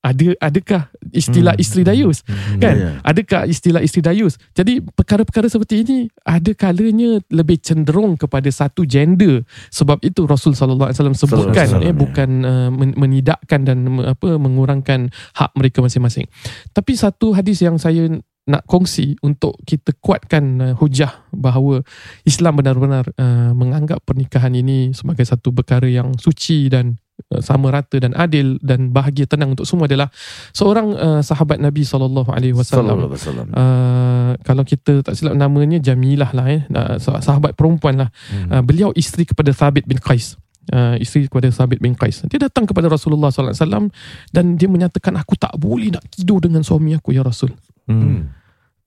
ada 0.05 0.37
adakah 0.37 0.93
istilah 1.17 1.57
Hmm. 1.57 1.65
isteri 1.65 1.81
dayus 1.81 2.21
kan 2.61 2.77
Ya. 2.77 2.91
adakah 3.01 3.49
istilah 3.49 3.81
isteri 3.81 4.05
dayus 4.05 4.37
jadi 4.53 4.85
perkara-perkara 4.85 5.49
seperti 5.49 5.81
ini 5.81 5.97
ada 6.29 6.53
kalanya 6.53 7.25
lebih 7.33 7.57
cenderung 7.65 8.21
kepada 8.21 8.45
satu 8.53 8.85
gender 8.85 9.49
sebab 9.73 10.05
itu 10.05 10.29
Rasul 10.29 10.53
sallallahu 10.53 10.93
alaihi 10.93 11.01
wasallam 11.01 11.17
sebutkan 11.17 11.67
eh 11.81 11.89
wasallam, 11.89 11.97
bukan 11.97 12.31
uh, 12.45 12.69
men- 12.69 12.97
menidakkan 13.01 13.65
dan 13.65 13.81
apa 14.05 14.37
mengurangkan 14.37 15.09
hak 15.41 15.51
mereka 15.57 15.81
masing-masing 15.81 16.29
tapi 16.77 16.93
satu 17.01 17.33
hadis 17.33 17.65
yang 17.65 17.81
saya 17.81 18.05
nak 18.45 18.69
kongsi 18.69 19.17
untuk 19.25 19.57
kita 19.65 19.97
kuatkan 19.97 20.45
uh, 20.61 20.75
hujah 20.77 21.25
bahawa 21.33 21.81
Islam 22.29 22.61
benar-benar 22.61 23.09
uh, 23.17 23.57
menganggap 23.57 24.05
pernikahan 24.05 24.53
ini 24.53 24.93
sebagai 24.93 25.25
satu 25.25 25.49
perkara 25.49 25.89
yang 25.89 26.13
suci 26.21 26.69
dan 26.69 27.01
uh, 27.33 27.41
sama 27.41 27.73
rata 27.73 27.97
dan 27.97 28.13
adil 28.13 28.61
dan 28.61 28.93
bahagia 28.93 29.25
tenang 29.25 29.57
untuk 29.57 29.65
semua 29.65 29.89
adalah 29.89 30.13
seorang 30.53 30.93
uh, 30.93 31.21
sahabat 31.25 31.57
Nabi 31.57 31.89
sallallahu 31.89 32.29
alaihi 32.29 32.53
wasallam. 32.53 33.09
Uh, 33.49 34.37
kalau 34.45 34.65
kita 34.69 35.01
tak 35.01 35.17
silap 35.17 35.33
namanya 35.41 35.81
Jamilah 35.81 36.37
lah 36.37 36.47
eh. 36.53 36.69
Uh, 36.69 37.01
sah- 37.01 37.25
sahabat 37.25 37.57
perempuan 37.57 37.97
lah. 37.97 38.09
Uh, 38.53 38.61
beliau 38.61 38.93
isteri 38.93 39.25
kepada 39.25 39.57
Thabit 39.57 39.89
bin 39.89 39.97
Qais. 39.97 40.37
Uh, 40.69 41.01
isteri 41.01 41.33
kepada 41.33 41.49
Thabit 41.49 41.81
bin 41.81 41.97
Qais. 41.97 42.25
Dia 42.29 42.45
datang 42.49 42.65
kepada 42.65 42.89
Rasulullah 42.89 43.29
SAW 43.29 43.93
Dan 44.33 44.57
dia 44.57 44.65
menyatakan 44.65 45.13
Aku 45.21 45.37
tak 45.37 45.53
boleh 45.61 45.93
nak 45.93 46.09
tidur 46.09 46.41
dengan 46.41 46.65
suami 46.65 46.97
aku 46.97 47.13
Ya 47.13 47.21
Rasul 47.21 47.53
Hmm. 47.85 48.33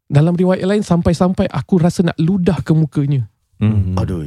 Dalam 0.08 0.34
riwayat 0.34 0.66
lain 0.66 0.82
Sampai-sampai 0.82 1.52
aku 1.52 1.78
rasa 1.78 2.02
nak 2.02 2.18
ludah 2.18 2.60
ke 2.66 2.74
mukanya 2.74 3.30
Hmm. 3.58 3.98
Aduh. 3.98 4.22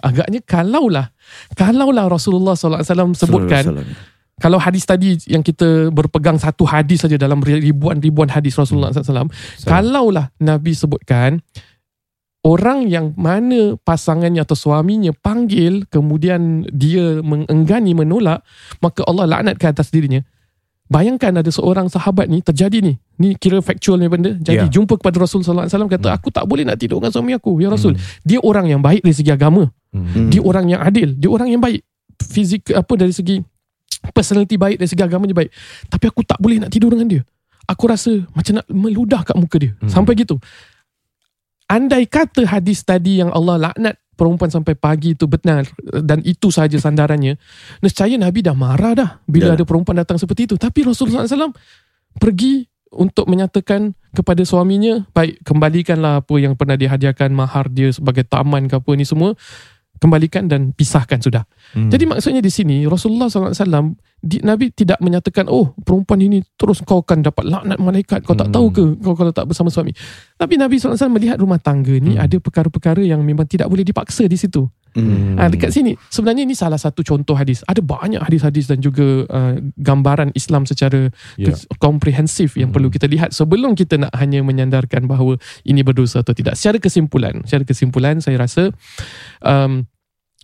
Agaknya 0.00 0.40
kalaulah 0.40 1.12
Kalaulah 1.52 2.08
Rasulullah 2.08 2.56
SAW 2.56 2.80
sebutkan 3.12 3.12
Sallallahu 3.12 3.44
alaihi 3.44 3.68
wasallam. 3.68 3.88
Kalau 4.38 4.58
hadis 4.62 4.86
tadi 4.86 5.18
yang 5.26 5.42
kita 5.42 5.90
berpegang 5.90 6.38
satu 6.38 6.62
hadis 6.62 7.02
saja 7.02 7.18
dalam 7.18 7.42
ribuan-ribuan 7.42 8.30
hadis 8.30 8.56
Rasulullah 8.56 8.94
SAW 8.94 9.28
Kalaulah 9.66 10.32
Nabi 10.40 10.72
sebutkan 10.72 11.44
Orang 12.46 12.86
yang 12.86 13.12
mana 13.18 13.76
pasangannya 13.82 14.46
atau 14.46 14.56
suaminya 14.56 15.10
panggil 15.12 15.84
Kemudian 15.90 16.64
dia 16.70 17.18
mengenggani, 17.20 17.92
menolak 17.98 18.46
Maka 18.80 19.04
Allah 19.04 19.26
laknat 19.28 19.60
ke 19.60 19.66
atas 19.68 19.92
dirinya 19.92 20.24
Bayangkan 20.88 21.36
ada 21.36 21.52
seorang 21.52 21.92
sahabat 21.92 22.32
ni 22.32 22.40
terjadi 22.40 22.80
ni. 22.80 22.96
Ni 23.20 23.36
kira 23.36 23.60
factual 23.60 24.00
ni 24.00 24.08
benda. 24.08 24.32
Jadi 24.40 24.64
Ya. 24.64 24.72
jumpa 24.72 24.96
kepada 24.96 25.20
Rasulullah 25.20 25.68
SAW 25.68 25.84
Kata 25.84 26.16
aku 26.16 26.32
tak 26.32 26.48
boleh 26.48 26.64
nak 26.64 26.80
tidur 26.80 26.96
dengan 26.96 27.12
suami 27.12 27.36
aku 27.36 27.60
Ya 27.60 27.68
Rasul. 27.68 27.92
Dia 28.24 28.40
orang 28.40 28.64
yang 28.72 28.80
baik 28.80 29.04
dari 29.04 29.12
segi 29.12 29.28
agama. 29.28 29.68
Hmm. 29.88 30.28
dia 30.28 30.40
orang 30.44 30.68
yang 30.68 30.80
adil. 30.84 31.16
Dia 31.16 31.28
orang 31.32 31.48
yang 31.48 31.60
baik. 31.60 31.80
Fizik 32.20 32.72
apa 32.76 32.92
dari 32.96 33.12
segi 33.12 33.40
personality 34.12 34.56
baik 34.60 34.76
dari 34.80 34.88
segi 34.88 35.04
agama 35.04 35.28
dia 35.28 35.36
baik. 35.36 35.50
Tapi 35.88 36.04
aku 36.08 36.20
tak 36.24 36.40
boleh 36.40 36.60
nak 36.60 36.72
tidur 36.72 36.92
dengan 36.92 37.08
dia. 37.08 37.22
Aku 37.68 37.84
rasa 37.84 38.12
macam 38.32 38.60
nak 38.60 38.66
meludah 38.72 39.20
kat 39.24 39.36
muka 39.36 39.56
dia. 39.60 39.72
Hmm. 39.80 39.92
sampai 39.92 40.16
gitu. 40.16 40.40
Andai 41.68 42.08
kata 42.08 42.48
hadis 42.48 42.80
tadi 42.80 43.20
yang 43.20 43.28
Allah 43.28 43.72
laknat 43.72 44.00
perempuan 44.18 44.50
sampai 44.50 44.74
pagi 44.74 45.14
itu 45.14 45.30
benar 45.30 45.62
dan 46.02 46.18
itu 46.26 46.50
sahaja 46.50 46.74
sandarannya 46.74 47.38
nescaya 47.78 48.18
Nabi 48.18 48.42
dah 48.42 48.58
marah 48.58 48.92
dah 48.98 49.10
bila 49.30 49.54
Ya. 49.54 49.56
ada 49.56 49.62
perempuan 49.62 49.94
datang 49.94 50.18
seperti 50.18 50.50
itu 50.50 50.58
tapi 50.58 50.82
Rasulullah 50.82 51.22
SAW 51.22 51.54
pergi 52.18 52.66
untuk 52.90 53.30
menyatakan 53.30 53.94
kepada 54.10 54.42
suaminya 54.42 55.06
baik 55.14 55.44
kembalikanlah 55.46 56.24
apa 56.24 56.34
yang 56.40 56.58
pernah 56.58 56.74
dihadiahkan 56.74 57.30
mahar 57.30 57.70
dia 57.70 57.92
sebagai 57.94 58.26
taman 58.26 58.66
ke 58.66 58.74
apa 58.80 58.90
ni 58.98 59.06
semua 59.06 59.38
kembalikan 59.98 60.46
dan 60.46 60.72
pisahkan 60.72 61.18
sudah. 61.18 61.42
Hmm. 61.74 61.90
Jadi 61.90 62.06
maksudnya 62.06 62.38
di 62.38 62.48
sini 62.48 62.86
Rasulullah 62.86 63.28
SAW 63.28 63.94
di, 64.18 64.42
Nabi 64.42 64.74
tidak 64.74 64.98
menyatakan 64.98 65.46
oh 65.46 65.74
perempuan 65.78 66.18
ini 66.18 66.42
terus 66.58 66.82
kau 66.82 67.02
akan 67.02 67.22
dapat 67.22 67.44
laknat 67.46 67.78
malaikat 67.78 68.26
kau 68.26 68.34
tak 68.34 68.50
Hmm. 68.50 68.56
tahu 68.56 68.66
ke 68.70 68.82
kau 68.98 69.14
kalau 69.14 69.30
tak 69.30 69.46
bersama 69.46 69.68
suami. 69.68 69.94
Tapi 70.34 70.54
Nabi 70.58 70.78
SAW 70.78 71.10
melihat 71.10 71.38
rumah 71.38 71.58
tangga 71.58 71.94
ni 71.98 72.14
Hmm. 72.14 72.24
ada 72.24 72.36
perkara-perkara 72.38 73.02
yang 73.02 73.22
memang 73.22 73.46
tidak 73.46 73.66
boleh 73.66 73.82
dipaksa 73.82 74.26
di 74.26 74.34
situ. 74.34 74.66
Hmm. 74.98 75.38
Ha, 75.38 75.46
dekat 75.46 75.70
sini 75.70 75.94
sebenarnya 76.10 76.42
ini 76.42 76.58
salah 76.58 76.76
satu 76.76 77.06
contoh 77.06 77.38
hadis. 77.38 77.62
Ada 77.64 77.78
banyak 77.78 78.18
hadis-hadis 78.18 78.66
dan 78.66 78.82
juga 78.82 79.22
uh, 79.30 79.54
gambaran 79.78 80.34
Islam 80.34 80.66
secara 80.66 81.08
Ya. 81.38 81.54
komprehensif 81.78 82.58
yang 82.58 82.68
Hmm. 82.70 82.76
perlu 82.76 82.88
kita 82.90 83.06
lihat 83.06 83.30
sebelum 83.30 83.78
kita 83.78 83.94
nak 83.96 84.12
hanya 84.18 84.42
menyandarkan 84.42 85.06
bahawa 85.06 85.38
ini 85.62 85.86
berdosa 85.86 86.26
atau 86.26 86.34
tidak. 86.34 86.58
Secara 86.58 86.82
kesimpulan, 86.82 87.46
secara 87.46 87.62
kesimpulan 87.62 88.18
saya 88.18 88.42
rasa 88.42 88.74
um, 89.46 89.86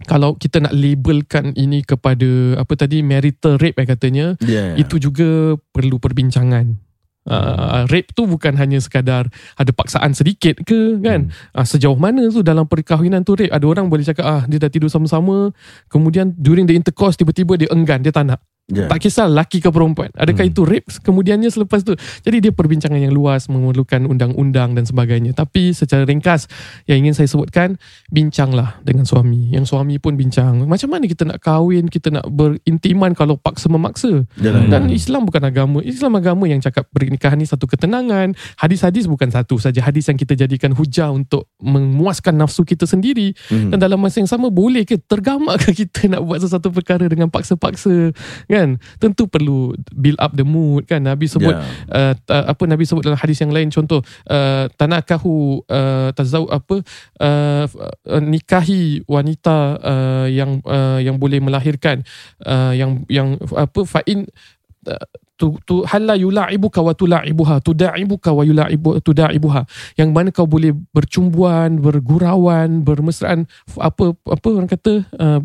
kalau 0.06 0.34
kita 0.34 0.58
nak 0.58 0.74
labelkan 0.74 1.54
ini 1.54 1.86
kepada 1.86 2.58
apa 2.58 2.74
tadi 2.74 3.02
marital 3.02 3.58
rape 3.62 3.78
eh 3.78 3.86
katanya 3.86 4.34
Yeah. 4.42 4.74
itu 4.78 4.98
juga 4.98 5.54
perlu 5.70 5.98
perbincangan. 5.98 6.78
Uh, 7.24 7.88
rape 7.88 8.12
tu 8.12 8.28
bukan 8.28 8.52
hanya 8.60 8.76
sekadar 8.84 9.32
ada 9.56 9.72
paksaan 9.72 10.12
sedikit 10.12 10.60
ke 10.60 11.00
kan? 11.00 11.32
Hmm. 11.32 11.56
uh, 11.56 11.64
sejauh 11.64 11.96
mana 11.96 12.28
tu 12.28 12.44
dalam 12.44 12.68
perkahwinan 12.68 13.24
tu 13.24 13.32
rape? 13.32 13.48
Ada 13.48 13.64
orang 13.64 13.88
boleh 13.88 14.04
cakap 14.04 14.24
ah 14.28 14.42
dia 14.44 14.60
dah 14.60 14.68
tidur 14.68 14.92
sama-sama. 14.92 15.48
Kemudian 15.88 16.37
during 16.37 16.68
the 16.68 16.76
intercourse 16.76 17.16
tiba-tiba 17.16 17.56
dia 17.56 17.68
enggan 17.72 18.04
dia 18.04 18.12
tak 18.12 18.28
nak 18.28 18.44
Yeah. 18.64 18.88
tak 18.88 19.05
kisah 19.05 19.29
laki 19.29 19.61
ke 19.61 19.68
perempuan. 19.68 20.09
Adakah 20.16 20.48
Hmm. 20.48 20.53
itu 20.57 20.64
rape? 20.64 20.88
Kemudiannya 21.05 21.53
selepas 21.53 21.85
tu 21.85 21.92
jadi 22.24 22.48
dia 22.48 22.48
perbincangan 22.48 22.96
yang 22.96 23.12
luas 23.12 23.44
memerlukan 23.53 24.09
undang-undang 24.09 24.72
dan 24.72 24.88
sebagainya. 24.88 25.37
Tapi 25.37 25.77
secara 25.77 26.09
ringkas 26.09 26.48
yang 26.88 27.05
ingin 27.05 27.12
saya 27.12 27.29
sebutkan 27.29 27.77
bincanglah 28.09 28.81
dengan 28.81 29.05
suami. 29.05 29.53
Yang 29.53 29.68
suami 29.68 30.00
pun 30.00 30.16
bincang 30.16 30.64
macam 30.64 30.88
mana 30.88 31.05
kita 31.05 31.29
nak 31.29 31.44
kahwin 31.44 31.92
kita 31.92 32.09
nak 32.09 32.24
berintiman 32.33 33.12
kalau 33.12 33.37
paksa 33.37 33.68
memaksa? 33.68 34.24
Yalah. 34.40 34.64
dan 34.72 34.88
Islam 34.88 35.29
bukan 35.29 35.44
agama. 35.44 35.85
Islam 35.85 36.16
agama 36.16 36.48
yang 36.48 36.64
cakap 36.64 36.88
pernikahan 36.88 37.37
ni 37.37 37.44
satu 37.44 37.68
ketenangan. 37.68 38.33
Hadis-hadis 38.57 39.05
bukan 39.05 39.29
satu 39.29 39.61
saja. 39.61 39.85
Hadis 39.85 40.09
yang 40.09 40.16
kita 40.16 40.33
jadikan 40.33 40.72
hujah 40.72 41.12
untuk 41.12 41.53
memuaskan 41.61 42.40
nafsu 42.40 42.64
kita 42.64 42.88
sendiri. 42.88 43.37
Hmm. 43.53 43.68
dan 43.74 43.83
dalam 43.83 44.00
masa 44.00 44.24
yang 44.24 44.31
sama 44.31 44.48
boleh 44.48 44.88
ke 44.88 44.96
tergamak 44.96 45.61
ke 45.61 45.77
kita 45.85 46.09
nak 46.09 46.24
buat 46.24 46.40
sesuatu 46.40 46.72
perkara 46.72 47.05
dengan 47.12 47.29
paksa-paksa 47.29 48.14
kan? 48.54 48.78
Tentu 49.02 49.26
perlu 49.26 49.74
build 49.90 50.22
up 50.22 50.38
the 50.38 50.46
mood 50.46 50.86
kan? 50.86 51.02
Nabi 51.02 51.26
sebut 51.26 51.50
Yeah. 51.90 52.14
uh, 52.30 52.44
apa 52.46 52.62
Nabi 52.70 52.86
sebut 52.86 53.02
dalam 53.02 53.18
hadis 53.18 53.42
yang 53.42 53.50
lain? 53.50 53.74
Contoh 53.74 54.06
uh, 54.30 54.70
tanakahu 54.78 55.66
uh, 55.66 56.14
tazau 56.14 56.46
apa 56.46 56.78
uh, 57.18 57.66
uh, 57.66 58.22
nikahi 58.22 59.02
wanita 59.10 59.58
uh, 59.82 60.26
yang 60.30 60.62
uh, 60.62 61.02
yang 61.02 61.18
boleh 61.18 61.42
melahirkan 61.42 62.06
uh, 62.46 62.70
yang 62.70 63.02
yang 63.10 63.34
apa 63.58 63.82
fa'in 63.82 64.30
uh, 64.86 65.06
tu 65.34 65.58
tu 65.66 65.82
halla 65.90 66.14
yula'ibuka 66.14 66.78
wa 66.78 66.94
tula'ibuha 66.94 67.58
tuda'ibuka 67.58 68.30
wa 68.30 68.46
yula'ibu 68.46 69.02
tuda'ibuha. 69.02 69.66
Yang 69.98 70.10
mana 70.14 70.28
kau 70.30 70.46
boleh 70.46 70.70
bercumbuan 70.94 71.82
bergurauan 71.82 72.86
bermesraan 72.86 73.50
apa 73.74 74.14
apa 74.14 74.46
orang 74.46 74.70
kata 74.70 75.02
uh, 75.18 75.42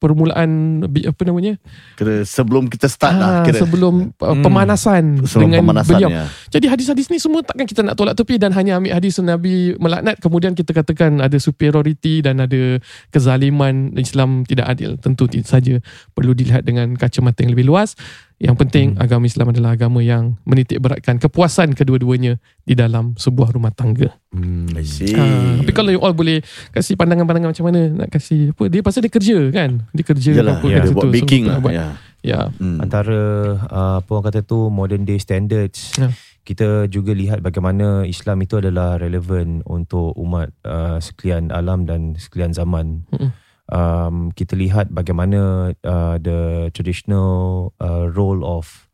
permulaan 0.00 0.80
apa 0.82 1.22
namanya 1.22 1.60
Kira 1.94 2.24
sebelum 2.24 2.66
kita 2.66 2.88
start 2.88 3.12
Ah, 3.12 3.20
lah 3.20 3.32
kira. 3.44 3.60
sebelum 3.60 4.16
uh, 4.16 4.32
Hmm. 4.32 4.40
pemanasan 4.40 5.04
sebelum 5.28 5.52
dengan 5.52 5.60
pemanasan 5.68 5.92
beliau 5.92 6.08
ya. 6.08 6.24
jadi 6.48 6.66
hadis-hadis 6.72 7.12
ni 7.12 7.20
semua 7.20 7.44
takkan 7.44 7.68
kita 7.68 7.84
nak 7.84 8.00
tolak 8.00 8.16
tepi 8.16 8.40
dan 8.40 8.56
hanya 8.56 8.80
ambil 8.80 8.96
hadis 8.96 9.20
Nabi 9.20 9.76
melaknat 9.76 10.16
kemudian 10.16 10.56
kita 10.56 10.72
katakan 10.72 11.20
ada 11.20 11.36
superiority 11.36 12.24
dan 12.24 12.40
ada 12.40 12.80
kezaliman 13.12 13.92
Islam 13.94 14.48
tidak 14.48 14.72
adil. 14.72 14.96
Tentu 14.96 15.28
saja 15.44 15.78
perlu 16.16 16.32
dilihat 16.32 16.64
dengan 16.64 16.96
kacamata 16.96 17.44
yang 17.44 17.52
lebih 17.52 17.68
luas. 17.68 17.92
Yang 18.40 18.56
penting 18.58 18.86
Hmm. 18.90 19.04
agama 19.04 19.24
Islam 19.24 19.46
adalah 19.48 19.70
agama 19.70 20.00
yang 20.00 20.40
menitik 20.42 20.80
beratkan 20.80 21.16
kepuasan 21.16 21.72
kedua-duanya 21.72 22.36
di 22.62 22.72
dalam 22.72 23.12
sebuah 23.14 23.52
rumah 23.52 23.68
tangga. 23.70 24.16
Hmm. 24.30 24.64
I 24.72 24.80
see. 24.82 25.12
Ha, 25.12 25.60
tapi 25.60 25.70
kalau 25.70 25.90
you 25.90 26.00
all 26.00 26.10
boleh 26.10 26.40
kasih 26.70 26.96
pandangan-pandangan 26.96 27.52
macam 27.52 27.66
mana 27.66 27.80
nak 27.94 28.08
kasih 28.08 28.50
apa 28.50 28.64
dia 28.66 28.80
pasal 28.80 29.00
dia 29.00 29.12
kerja 29.12 29.38
kan. 29.50 29.84
Dia 29.90 30.04
kerja 30.06 30.30
Yalah, 30.32 30.56
apa 30.56 30.66
kat 30.66 30.80
dia 30.80 30.90
buat. 30.90 31.04
So, 31.04 31.12
baking 31.12 31.44
kita 31.44 31.52
lah. 31.52 31.60
buat- 31.60 31.74
Ya. 31.74 31.86
Ya. 32.22 32.40
Hmm. 32.50 32.80
antara 32.80 33.20
uh, 33.62 33.96
apa 33.98 34.08
orang 34.10 34.26
kata 34.26 34.40
tu 34.42 34.68
modern 34.68 35.04
day 35.04 35.16
standards 35.16 35.92
Ya. 35.96 36.08
kita 36.42 36.84
juga 36.86 37.12
lihat 37.12 37.40
bagaimana 37.40 38.04
Islam 38.04 38.40
itu 38.40 38.56
adalah 38.56 38.96
relevan 38.96 39.60
untuk 39.64 40.12
umat 40.14 40.48
uh, 40.62 40.96
sekalian 40.98 41.48
alam 41.48 41.84
dan 41.84 42.12
sekalian 42.14 42.52
zaman 42.52 43.04
Mm-mm. 43.08 43.32
Um, 43.70 44.30
kita 44.30 44.54
lihat 44.54 44.90
bagaimana 44.90 45.72
uh, 45.82 46.16
the 46.18 46.70
traditional 46.70 47.70
uh, 47.78 48.10
role 48.10 48.42
of 48.42 48.90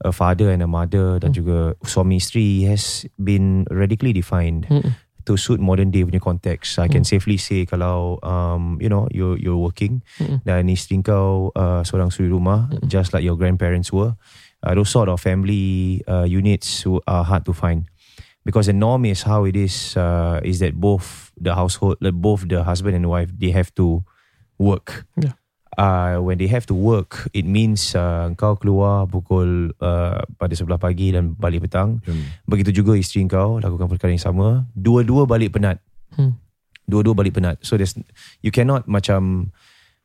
a 0.00 0.12
father 0.12 0.48
and 0.48 0.64
a 0.64 0.70
mother 0.70 1.20
dan 1.20 1.30
Mm. 1.32 1.36
juga 1.36 1.58
suami 1.84 2.16
isteri 2.16 2.64
has 2.64 3.04
been 3.20 3.68
radically 3.68 4.16
defined 4.16 4.64
Mm-mm. 4.72 4.96
to 5.28 5.36
suit 5.36 5.60
modern 5.60 5.92
day 5.92 6.00
punya 6.00 6.16
context. 6.16 6.80
I 6.80 6.88
can 6.88 7.04
Mm. 7.04 7.10
safely 7.12 7.36
say 7.36 7.68
kalau 7.68 8.16
um, 8.24 8.80
you 8.80 8.88
know 8.88 9.04
you 9.12 9.36
you're 9.36 9.60
working 9.60 10.00
Mm-mm. 10.16 10.40
dan 10.48 10.72
isteri 10.72 11.04
kau 11.04 11.52
uh, 11.52 11.84
seorang 11.84 12.08
suri 12.08 12.32
rumah 12.32 12.72
Mm. 12.72 12.88
just 12.88 13.12
like 13.12 13.20
your 13.20 13.36
grandparents 13.36 13.92
were. 13.92 14.16
Uh, 14.64 14.72
those 14.76 14.88
sort 14.88 15.08
of 15.08 15.20
family 15.20 16.00
uh, 16.08 16.24
units 16.24 16.80
who 16.84 16.96
are 17.04 17.20
hard 17.24 17.44
to 17.44 17.52
find 17.52 17.88
because 18.44 18.66
the 18.66 18.76
norm 18.76 19.04
is 19.04 19.22
how 19.22 19.44
it 19.44 19.56
is 19.56 19.96
uh, 19.96 20.40
is 20.44 20.58
that 20.60 20.76
both 20.76 21.32
the 21.36 21.54
household 21.54 21.96
like 22.00 22.16
both 22.16 22.48
the 22.48 22.64
husband 22.64 22.96
and 22.96 23.08
wife 23.08 23.30
they 23.36 23.50
have 23.50 23.74
to 23.74 24.04
work. 24.58 25.06
Yeah. 25.16 25.36
uh, 25.80 26.18
when 26.20 26.38
they 26.38 26.46
have 26.46 26.66
to 26.66 26.74
work, 26.74 27.28
it 27.32 27.48
means 27.48 27.96
uh, 27.96 28.32
kau 28.34 28.56
keluar 28.60 29.06
pukul 29.06 29.72
uh, 29.78 30.20
pada 30.40 30.52
sebelah 30.56 30.80
pagi 30.80 31.14
dan 31.14 31.36
balik 31.36 31.68
petang. 31.68 32.04
Hmm. 32.04 32.36
Begitu 32.48 32.82
juga 32.82 32.96
isteri 32.96 33.24
kau 33.24 33.56
lakukan 33.62 33.88
perkara 33.88 34.12
yang 34.12 34.22
sama. 34.22 34.66
Dua-dua 34.76 35.28
balik 35.28 35.56
penat. 35.56 35.78
Hmm. 36.16 36.36
Dua-dua 36.84 37.14
balik 37.14 37.38
penat. 37.38 37.62
So 37.62 37.78
there's 37.78 37.94
you 38.44 38.50
cannot 38.50 38.84
macam 38.90 39.52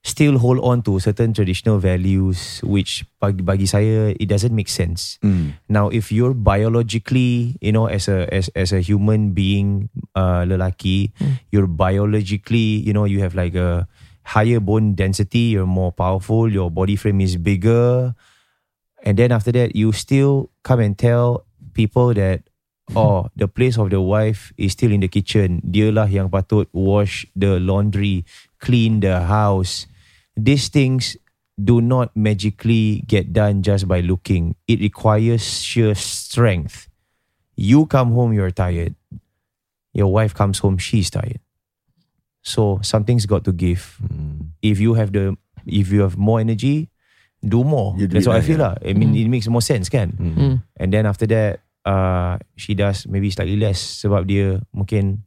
still 0.06 0.38
hold 0.38 0.62
on 0.62 0.86
to 0.86 1.02
certain 1.02 1.34
traditional 1.34 1.82
values 1.82 2.62
which 2.62 3.04
bagi, 3.20 3.66
saya 3.66 4.14
it 4.14 4.30
doesn't 4.30 4.54
make 4.54 4.70
sense. 4.70 5.18
Hmm. 5.26 5.58
Now, 5.68 5.90
if 5.90 6.14
you're 6.14 6.38
biologically, 6.38 7.58
you 7.60 7.74
know, 7.74 7.90
as 7.90 8.06
a 8.08 8.30
as 8.30 8.54
as 8.54 8.70
a 8.70 8.86
human 8.86 9.34
being, 9.34 9.90
uh, 10.14 10.46
lelaki, 10.46 11.10
you're 11.50 11.68
biologically, 11.68 12.86
you 12.86 12.94
know, 12.94 13.10
you 13.10 13.26
have 13.26 13.34
like 13.34 13.58
a 13.58 13.90
higher 14.22 14.62
bone 14.62 14.94
density. 14.94 15.58
You're 15.58 15.68
more 15.68 15.92
powerful. 15.92 16.46
Your 16.54 16.70
body 16.70 16.96
frame 16.96 17.20
is 17.20 17.36
bigger, 17.42 18.14
and 19.02 19.18
then 19.18 19.34
after 19.34 19.52
that, 19.58 19.74
you 19.74 19.90
still 19.92 20.54
come 20.62 20.80
and 20.80 20.94
tell 20.96 21.50
people 21.74 22.14
that. 22.14 22.46
Oh, 22.94 23.34
the 23.34 23.50
place 23.50 23.82
of 23.82 23.90
the 23.90 23.98
wife 23.98 24.54
is 24.62 24.78
still 24.78 24.94
in 24.94 25.02
the 25.02 25.10
kitchen. 25.10 25.58
Dialah 25.66 26.06
yang 26.06 26.30
patut 26.30 26.70
wash 26.70 27.26
the 27.34 27.58
laundry, 27.58 28.30
clean 28.62 29.02
the 29.02 29.26
house. 29.26 29.90
These 30.36 30.70
things 30.70 31.18
do 31.56 31.80
not 31.80 32.16
magically 32.16 33.04
get 33.08 33.32
done 33.32 33.64
just 33.64 33.88
by 33.88 34.02
looking. 34.02 34.56
It 34.68 34.80
requires 34.80 35.64
sheer 35.64 35.96
strength. 35.96 36.88
You 37.56 37.86
come 37.88 38.12
home, 38.12 38.34
you're 38.34 38.52
tired. 38.52 38.96
Your 39.96 40.12
wife 40.12 40.36
comes 40.36 40.60
home, 40.60 40.78
she's 40.78 41.10
tired. 41.10 41.40
So 42.44 42.80
something's 42.84 43.26
got 43.26 43.44
to 43.46 43.54
give. 43.54 43.98
If 44.62 44.80
you 44.80 44.94
have 44.94 45.14
the, 45.14 45.38
if 45.66 45.92
you 45.92 46.02
have 46.02 46.18
more 46.18 46.40
energy, 46.40 46.92
do 47.42 47.64
more. 47.64 47.96
You 47.98 48.08
do 48.08 48.14
That's 48.14 48.28
what 48.28 48.36
I 48.36 48.40
lah, 48.40 48.46
feel 48.46 48.60
yeah. 48.60 48.68
lah. 48.68 48.76
I 48.86 48.94
mean, 48.94 49.16
it 49.16 49.30
makes 49.30 49.48
more 49.48 49.64
sense, 49.64 49.90
kan? 49.90 50.10
Hmm. 50.14 50.56
And 50.78 50.94
then 50.94 51.06
after 51.06 51.26
that, 51.28 51.66
uh, 51.86 52.38
she 52.58 52.74
does 52.74 53.08
maybe 53.08 53.30
slightly 53.30 53.56
less 53.56 53.80
sebab 54.02 54.26
dia 54.26 54.62
mungkin 54.74 55.25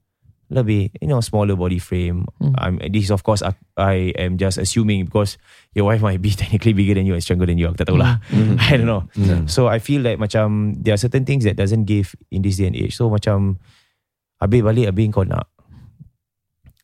lebih, 0.49 0.89
you 1.01 1.09
know, 1.09 1.21
smaller 1.21 1.53
body 1.55 1.77
frame. 1.79 2.25
Hmm. 2.41 2.57
I'm, 2.57 2.75
this 2.89 3.05
is 3.05 3.13
of 3.13 3.21
course 3.23 3.45
I, 3.45 3.53
I 3.77 4.17
am 4.17 4.41
just 4.41 4.57
assuming 4.57 5.05
because 5.05 5.37
your 5.77 5.85
wife 5.85 6.01
might 6.01 6.25
be 6.25 6.33
technically 6.43 6.73
bigger 6.73 6.95
than 6.97 7.05
you 7.05 7.13
and 7.13 7.23
stronger 7.23 7.45
than 7.45 7.61
you. 7.61 7.69
Aku 7.69 7.77
tak 7.85 7.93
tahu 7.93 8.01
lah. 8.01 8.17
I 8.65 8.81
don't 8.81 8.89
know. 8.89 9.05
So 9.45 9.69
I 9.69 9.77
feel 9.77 10.01
like 10.01 10.17
macam 10.17 10.77
there 10.81 10.97
are 10.97 11.01
certain 11.01 11.29
things 11.29 11.45
that 11.45 11.61
doesn't 11.61 11.85
give 11.85 12.17
in 12.33 12.41
this 12.41 12.57
day 12.57 12.67
and 12.73 12.77
age. 12.77 12.97
So 12.97 13.13
macam 13.13 13.61
habis 14.41 14.65
balik 14.65 14.89
habis 14.89 15.13
kau 15.13 15.29
nak. 15.29 15.53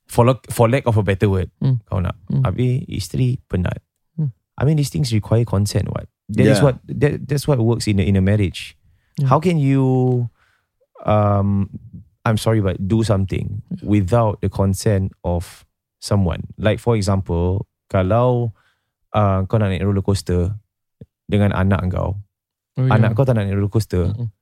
For, 0.05 0.29
lack- 0.29 0.46
for 0.53 0.68
lack 0.68 0.85
of 0.87 1.00
a 1.00 1.03
better 1.03 1.27
word, 1.33 1.48
Hmm. 1.59 1.81
kau 1.88 1.98
nak. 2.05 2.14
Hmm. 2.29 2.44
Habis 2.44 2.85
isteri 2.87 3.40
penat. 3.48 3.81
Hmm. 4.14 4.31
I 4.61 4.68
mean 4.68 4.77
these 4.77 4.92
things 4.92 5.09
require 5.11 5.48
consent. 5.48 5.88
What? 5.88 6.07
That 6.37 6.46
is 6.46 6.61
Yeah. 6.61 6.64
what 6.68 6.77
that, 6.87 7.24
that's 7.27 7.48
what 7.48 7.59
works 7.59 7.88
in 7.88 7.96
a, 7.98 8.05
in 8.05 8.16
a 8.16 8.22
marriage. 8.22 8.77
Yeah. 9.16 9.33
How 9.33 9.40
can 9.40 9.57
you, 9.57 10.29
um, 11.09 11.70
I'm 12.25 12.41
sorry, 12.41 12.65
but 12.65 12.81
do 12.81 13.05
something 13.05 13.61
without 13.85 14.41
the 14.41 14.49
consent 14.49 15.13
of 15.23 15.65
someone? 16.01 16.49
Like 16.57 16.81
for 16.81 16.97
example, 16.97 17.69
kalau 17.93 18.57
uh, 19.13 19.45
kau 19.45 19.61
nak 19.61 19.69
naik 19.71 19.85
roller 19.85 20.01
coaster 20.01 20.57
dengan 21.29 21.53
anak 21.53 21.85
kau, 21.93 22.17
Oh, 22.75 22.91
anak 22.91 23.13
yeah. 23.13 23.17
kau 23.17 23.23
tak 23.23 23.39
nak 23.39 23.47
naik 23.47 23.55
roller 23.61 23.71
coaster, 23.71 24.11
Mm-mm. 24.11 24.33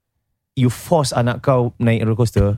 you 0.57 0.73
force 0.73 1.13
anak 1.13 1.45
kau 1.45 1.75
naik 1.77 2.01
roller 2.07 2.17
coaster, 2.17 2.57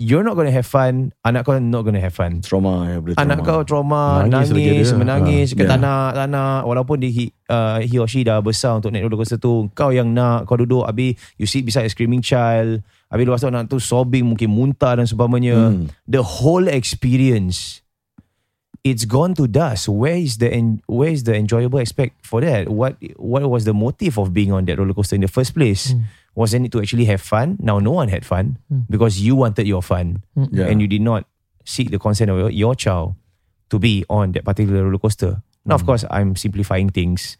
you're 0.00 0.24
not 0.24 0.32
going 0.32 0.48
to 0.48 0.56
have 0.56 0.64
fun. 0.64 1.12
Anak 1.28 1.44
kau 1.44 1.60
not 1.60 1.84
going 1.84 1.92
to 1.92 2.00
have 2.00 2.16
fun. 2.16 2.40
Trauma 2.40 2.88
ya, 2.88 3.04
boleh 3.04 3.12
trauma. 3.12 3.24
Anak 3.28 3.38
kau 3.44 3.60
trauma, 3.68 4.24
Nangis 4.24 4.48
lagi 4.48 4.64
nangis, 4.64 4.88
dia. 4.88 4.96
menangis, 4.96 5.48
kata 5.52 5.60
yeah. 5.60 5.70
tak 5.76 5.78
nak, 5.84 6.10
tak 6.16 6.28
nak. 6.32 6.60
Walaupun 6.64 6.96
dia, 7.04 7.12
he, 7.12 7.24
uh, 7.52 7.78
he 7.84 8.00
or 8.00 8.08
she 8.08 8.24
dah 8.24 8.40
besar 8.40 8.80
untuk 8.80 8.96
naik 8.96 9.04
roller 9.04 9.20
coaster 9.20 9.36
tu, 9.36 9.68
kau 9.76 9.92
yang 9.92 10.08
nak, 10.16 10.48
kau 10.48 10.56
duduk, 10.56 10.88
habis 10.88 11.20
you 11.36 11.44
sit 11.44 11.68
beside 11.68 11.84
a 11.84 11.92
screaming 11.92 12.24
child, 12.24 12.80
habis 13.12 13.28
lepas 13.28 13.44
tu 13.44 13.52
anak 13.52 13.68
tu 13.68 13.76
sobbing, 13.76 14.24
mungkin 14.24 14.48
muntah 14.48 14.96
dan 14.96 15.04
sebagainya. 15.04 15.76
Hmm. 15.76 15.92
The 16.08 16.24
whole 16.24 16.64
experience, 16.64 17.84
it's 18.84 19.04
gone 19.04 19.34
to 19.34 19.46
dust. 19.46 19.88
Where 19.88 20.16
is 20.16 20.38
the 20.38 20.52
en- 20.52 20.80
where 20.86 21.10
is 21.10 21.24
the 21.24 21.34
enjoyable 21.36 21.80
aspect 21.80 22.24
for 22.24 22.40
that? 22.40 22.68
What 22.68 22.96
what 23.16 23.42
was 23.48 23.64
the 23.64 23.74
motive 23.74 24.18
of 24.18 24.32
being 24.32 24.52
on 24.52 24.64
that 24.66 24.78
roller 24.78 24.94
coaster 24.94 25.14
in 25.16 25.20
the 25.20 25.28
first 25.28 25.54
place? 25.54 25.94
Wasn't 26.34 26.64
it 26.64 26.72
to 26.72 26.80
actually 26.80 27.04
have 27.06 27.20
fun? 27.20 27.58
Now 27.60 27.78
no 27.80 27.90
one 27.92 28.08
had 28.08 28.24
fun 28.24 28.56
because 28.88 29.20
you 29.20 29.34
wanted 29.36 29.66
your 29.66 29.82
fun 29.82 30.22
Yeah. 30.52 30.66
and 30.66 30.80
you 30.80 30.86
did 30.88 31.02
not 31.02 31.26
seek 31.64 31.90
the 31.90 31.98
consent 31.98 32.30
of 32.30 32.38
your, 32.38 32.50
your 32.50 32.74
child 32.74 33.14
to 33.70 33.78
be 33.78 34.04
on 34.08 34.32
that 34.32 34.44
particular 34.44 34.84
roller 34.84 34.98
coaster. 34.98 35.42
Now, 35.66 35.74
of 35.74 35.84
course, 35.84 36.04
I'm 36.10 36.34
simplifying 36.36 36.88
things 36.88 37.36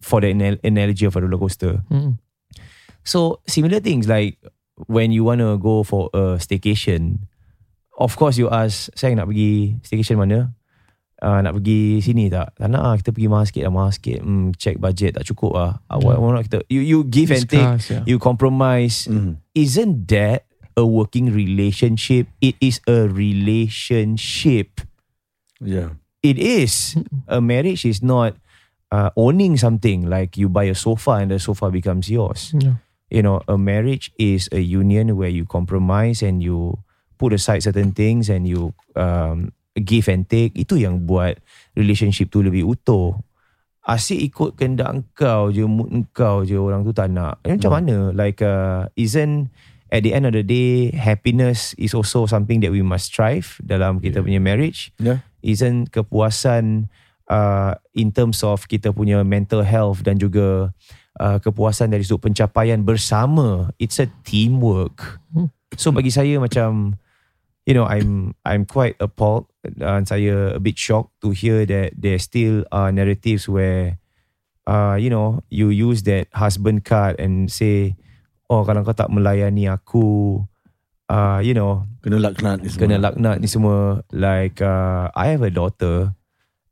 for 0.00 0.20
the 0.20 0.28
anal- 0.28 0.56
analogy 0.64 1.04
of 1.06 1.14
a 1.16 1.20
roller 1.20 1.38
coaster. 1.38 1.82
Hmm. 1.90 2.12
So 3.04 3.40
similar 3.46 3.80
things 3.80 4.08
like 4.08 4.38
when 4.86 5.12
you 5.12 5.24
want 5.24 5.40
to 5.40 5.58
go 5.58 5.82
for 5.82 6.08
a 6.14 6.38
staycation, 6.40 7.18
of 7.98 8.12
course 8.18 8.38
you 8.38 8.50
ask, 8.50 8.90
saya 8.98 9.14
nak 9.14 9.30
pergi 9.30 9.78
staycation 9.82 10.18
mana? 10.18 10.50
Uh, 11.24 11.40
nak 11.40 11.56
pergi 11.56 12.04
sini 12.04 12.28
tak? 12.28 12.52
Tak 12.58 12.68
nak 12.68 12.82
lah, 12.82 12.94
kita 13.00 13.10
pergi 13.14 13.28
mahal 13.30 13.46
sikit 13.48 13.62
lah, 13.64 13.72
mahal 13.72 13.92
sikit. 13.94 14.18
Hmm, 14.20 14.52
check 14.58 14.76
budget 14.76 15.16
tak 15.16 15.24
cukup 15.24 15.52
lah. 15.56 15.72
Uh, 15.88 15.98
what, 16.02 16.20
what 16.20 16.36
nak 16.36 16.44
kita? 16.50 16.60
You, 16.68 16.82
you 16.84 16.98
give 17.06 17.32
and 17.32 17.48
take, 17.48 17.62
Discuss, 17.62 17.90
yeah. 17.90 18.04
you 18.04 18.20
compromise. 18.20 19.08
Hmm. 19.08 19.40
Isn't 19.56 20.10
that 20.10 20.44
a 20.76 20.84
working 20.84 21.32
relationship? 21.32 22.28
It 22.42 22.58
is 22.60 22.82
a 22.84 23.08
relationship. 23.08 24.82
Yeah. 25.62 25.96
It 26.20 26.36
is. 26.36 26.98
A 27.30 27.40
marriage 27.40 27.86
is 27.88 28.02
not 28.02 28.36
uh, 28.92 29.10
owning 29.16 29.56
something 29.56 30.04
like 30.04 30.36
you 30.36 30.48
buy 30.48 30.68
a 30.68 30.74
sofa 30.74 31.24
and 31.24 31.30
the 31.30 31.38
sofa 31.38 31.70
becomes 31.70 32.10
yours. 32.10 32.52
Yeah. 32.52 32.82
You 33.08 33.22
know, 33.22 33.40
a 33.46 33.56
marriage 33.56 34.10
is 34.18 34.48
a 34.50 34.60
union 34.60 35.16
where 35.16 35.30
you 35.30 35.46
compromise 35.46 36.20
and 36.20 36.42
you 36.42 36.83
put 37.16 37.32
aside 37.32 37.62
certain 37.62 37.94
things 37.94 38.28
and 38.28 38.46
you 38.46 38.74
um, 38.94 39.50
give 39.74 40.06
and 40.06 40.26
take. 40.26 40.54
Itu 40.54 40.76
yang 40.76 41.06
buat 41.06 41.38
relationship 41.74 42.30
tu 42.30 42.42
lebih 42.42 42.66
utuh. 42.66 43.18
Asyik 43.84 44.32
ikut 44.32 44.50
kehendak 44.56 45.04
kau 45.12 45.52
je, 45.52 45.68
mood 45.68 46.08
kau 46.16 46.40
je 46.40 46.56
orang 46.56 46.88
tu 46.88 46.96
tak 46.96 47.12
nak. 47.12 47.36
Eh, 47.44 47.52
Macam 47.52 47.76
mana? 47.76 48.16
Like, 48.16 48.40
uh, 48.40 48.88
isn't 48.96 49.52
at 49.92 50.00
the 50.00 50.16
end 50.16 50.24
of 50.24 50.32
the 50.32 50.40
day, 50.40 50.88
happiness 50.96 51.76
is 51.76 51.92
also 51.92 52.24
something 52.24 52.64
that 52.64 52.72
we 52.72 52.80
must 52.80 53.12
strive 53.12 53.60
dalam 53.60 54.00
kita 54.00 54.24
punya 54.24 54.40
marriage 54.40 54.88
Yeah. 54.96 55.20
isn't 55.44 55.92
kepuasan 55.92 56.88
uh, 57.28 57.76
in 57.92 58.08
terms 58.08 58.40
of 58.40 58.64
kita 58.66 58.90
punya 58.96 59.20
mental 59.20 59.60
health 59.60 60.00
dan 60.00 60.16
juga 60.16 60.72
uh, 61.20 61.36
kepuasan 61.44 61.92
dari 61.92 62.08
sudut 62.08 62.32
pencapaian 62.32 62.80
bersama. 62.80 63.68
It's 63.76 64.00
a 64.00 64.08
teamwork. 64.24 65.20
So 65.76 65.92
bagi 65.92 66.08
saya 66.08 66.40
macam 66.40 66.96
you 67.64 67.72
know 67.72 67.84
I'm 67.84 68.36
I'm 68.44 68.64
quite 68.64 68.96
appalled 69.00 69.48
dan 69.64 70.04
saya 70.04 70.52
a 70.52 70.60
bit 70.60 70.76
shocked 70.76 71.16
to 71.24 71.32
hear 71.32 71.64
that 71.64 71.96
there 71.96 72.20
still 72.20 72.68
are 72.68 72.92
narratives 72.92 73.48
where 73.48 73.96
uh, 74.68 75.00
you 75.00 75.08
know 75.08 75.40
you 75.48 75.72
use 75.72 76.04
that 76.04 76.28
husband 76.36 76.84
card 76.84 77.16
and 77.16 77.48
say 77.48 77.96
oh 78.52 78.64
kalau 78.68 78.84
kau 78.84 78.92
tak 78.92 79.08
melayani 79.08 79.64
aku 79.66 80.44
uh, 81.08 81.40
you 81.40 81.56
know 81.56 81.88
Kena 82.04 82.20
laknat 82.20 82.60
ni 82.60 82.68
semua. 82.68 82.80
kena 82.84 82.96
laknat 83.00 83.36
ni 83.40 83.48
semua 83.48 84.04
like 84.12 84.60
uh, 84.60 85.08
I 85.16 85.32
have 85.32 85.40
a 85.40 85.48
daughter 85.48 86.12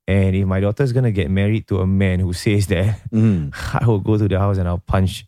and 0.04 0.36
if 0.36 0.44
my 0.44 0.60
daughter's 0.60 0.92
gonna 0.92 1.08
get 1.14 1.32
married 1.32 1.64
to 1.72 1.80
a 1.80 1.88
man 1.88 2.20
who 2.20 2.36
says 2.36 2.68
that 2.68 3.00
Hmm. 3.08 3.48
I 3.80 3.88
will 3.88 4.04
go 4.04 4.20
to 4.20 4.28
the 4.28 4.36
house 4.36 4.60
and 4.60 4.68
I'll 4.68 4.84
punch 4.84 5.24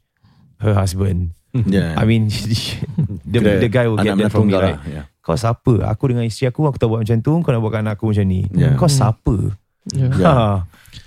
her 0.61 0.77
husband 0.77 1.33
Yeah. 1.55 1.95
I 1.97 2.03
mean 2.05 2.29
the, 3.25 3.63
the 3.63 3.71
guy 3.71 3.87
will 3.89 3.97
get 3.97 4.19
that 4.19 4.29
from 4.29 4.51
me 4.51 4.59
tunggal 4.59 4.61
lah. 4.61 4.79
Yeah. 4.85 5.07
Kau 5.25 5.35
siapa 5.35 5.89
aku 5.89 6.13
dengan 6.13 6.23
isteri 6.23 6.47
aku 6.47 6.69
aku 6.69 6.77
tak 6.77 6.87
buat 6.87 7.01
macam 7.01 7.19
tu 7.19 7.33
kau 7.41 7.49
nak 7.49 7.59
buat 7.59 7.73
kat 7.73 7.81
anak 7.81 7.95
aku 7.97 8.13
macam 8.13 8.27
ni 8.29 8.45
Yeah. 8.53 8.77
kau 8.77 8.87
siapa 8.87 9.57
Yeah. 9.89 10.13
Yeah. 10.17 10.33
Ha. 10.33 10.65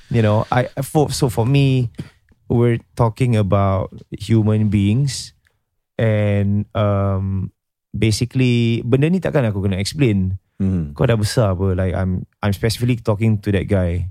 you 0.10 0.22
know 0.22 0.46
I 0.50 0.66
for 0.82 1.10
so 1.10 1.30
for 1.30 1.46
me 1.46 1.90
we're 2.46 2.78
talking 2.94 3.34
about 3.34 3.90
human 4.12 4.70
beings 4.70 5.34
and 5.98 6.70
um 6.74 7.50
basically 7.90 8.86
benda 8.86 9.10
ni 9.10 9.18
takkan 9.18 9.46
aku 9.46 9.62
kena 9.62 9.78
explain 9.78 10.38
Hmm. 10.58 10.90
kau 10.98 11.06
dah 11.06 11.14
besar 11.14 11.54
apa 11.54 11.78
like 11.78 11.94
I'm 11.94 12.26
I'm 12.42 12.50
specifically 12.50 12.98
talking 12.98 13.38
to 13.46 13.54
that 13.54 13.70
guy 13.70 14.10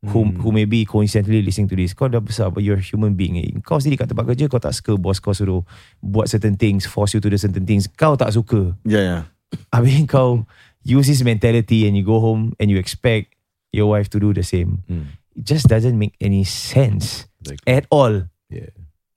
who 0.00 0.24
Hmm. 0.24 0.40
who 0.40 0.48
may 0.48 0.64
be 0.64 0.84
coincidentally 0.84 1.40
listening 1.40 1.68
to 1.68 1.76
this 1.76 1.92
kau 1.92 2.08
dah 2.08 2.20
besar 2.20 2.48
apa 2.48 2.60
you're 2.60 2.80
a 2.80 2.84
human 2.84 3.12
being 3.12 3.36
eh. 3.36 3.52
kau 3.60 3.76
sendiri 3.76 4.00
kat 4.00 4.08
tempat 4.08 4.32
kerja 4.32 4.48
kau 4.48 4.56
tak 4.56 4.72
suka 4.72 4.96
bos 4.96 5.20
kau 5.20 5.32
suruh 5.32 5.60
buat 6.00 6.24
certain 6.24 6.56
things 6.56 6.84
force 6.84 7.12
you 7.12 7.20
to 7.20 7.28
do 7.28 7.36
certain 7.36 7.64
things 7.64 7.84
kau 7.84 8.16
tak 8.16 8.32
suka 8.32 8.72
Yeah, 8.84 9.04
yeah. 9.04 9.22
habis 9.74 10.04
kau 10.06 10.44
use 10.82 11.08
this 11.08 11.22
mentality 11.22 11.84
and 11.84 11.94
you 11.94 12.02
go 12.02 12.18
home 12.18 12.52
and 12.58 12.68
you 12.68 12.76
expect 12.76 13.32
your 13.70 13.90
wife 13.90 14.06
to 14.08 14.18
do 14.18 14.30
the 14.30 14.42
same 14.42 14.82
Hmm. 14.86 15.10
it 15.34 15.42
just 15.42 15.66
doesn't 15.66 15.96
make 15.96 16.14
any 16.18 16.42
sense 16.42 17.26
Exactly. 17.40 17.66
at 17.68 17.84
all 17.88 18.28
Yeah. 18.46 18.70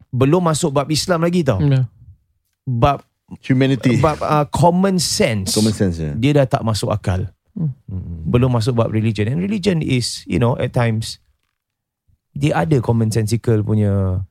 belum 0.10 0.44
masuk 0.44 0.72
bab 0.72 0.88
Islam 0.90 1.22
lagi 1.22 1.44
tau 1.44 1.60
Yeah. 1.60 1.86
bab 2.64 3.04
Humanity. 3.44 4.00
bab 4.00 4.24
uh, 4.24 4.48
common 4.48 4.98
sense 4.98 5.52
Common 5.52 5.76
sense 5.76 6.00
ya. 6.00 6.16
dia 6.16 6.32
dah 6.34 6.48
tak 6.48 6.64
masuk 6.64 6.90
akal 6.90 7.28
Mm-mm. 7.58 8.22
Belum 8.30 8.54
masuk 8.54 8.78
bab 8.78 8.94
religion. 8.94 9.26
And 9.26 9.42
religion 9.42 9.82
is, 9.82 10.22
you 10.30 10.38
know, 10.38 10.54
at 10.62 10.78
times, 10.78 11.18
dia 12.30 12.54
ada 12.54 12.78
commonsensical 12.78 13.66
punya 13.66 14.22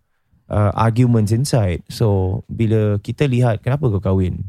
uh, 0.46 0.70
arguments 0.78 1.34
inside. 1.34 1.82
So, 1.90 2.38
bila 2.46 3.02
kita 3.02 3.26
lihat, 3.26 3.66
kenapa 3.66 3.90
kau 3.90 3.98
kahwin? 3.98 4.46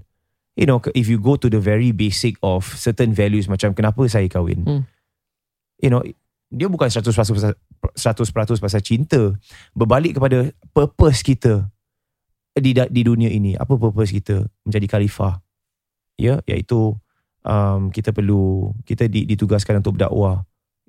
You 0.58 0.66
know, 0.66 0.82
if 0.98 1.06
you 1.06 1.22
go 1.22 1.38
to 1.38 1.48
the 1.48 1.62
very 1.62 1.94
basic 1.94 2.42
of 2.42 2.66
certain 2.66 3.14
values, 3.14 3.46
macam 3.46 3.78
kenapa 3.78 4.02
saya 4.10 4.26
kahwin? 4.26 4.66
Hmm. 4.66 4.82
You 5.78 5.94
know, 5.94 6.02
dia 6.50 6.66
bukan 6.66 6.90
100% 6.90 7.06
pasal, 7.14 7.54
100% 7.94 8.66
pasal 8.66 8.82
cinta. 8.82 9.38
Berbalik 9.78 10.18
kepada 10.18 10.50
purpose 10.74 11.22
kita 11.22 11.70
di 12.58 12.74
da- 12.74 12.90
di 12.90 13.06
dunia 13.06 13.30
ini. 13.30 13.54
Apa 13.54 13.78
purpose 13.78 14.10
kita? 14.10 14.50
Menjadi 14.66 14.86
khalifah. 14.90 15.38
Ya, 16.18 16.42
iaitu 16.50 16.98
um, 17.46 17.94
kita 17.94 18.12
perlu 18.12 18.74
kita 18.84 19.08
di, 19.08 19.24
ditugaskan 19.24 19.80
untuk 19.80 19.96
berdakwah 19.96 20.44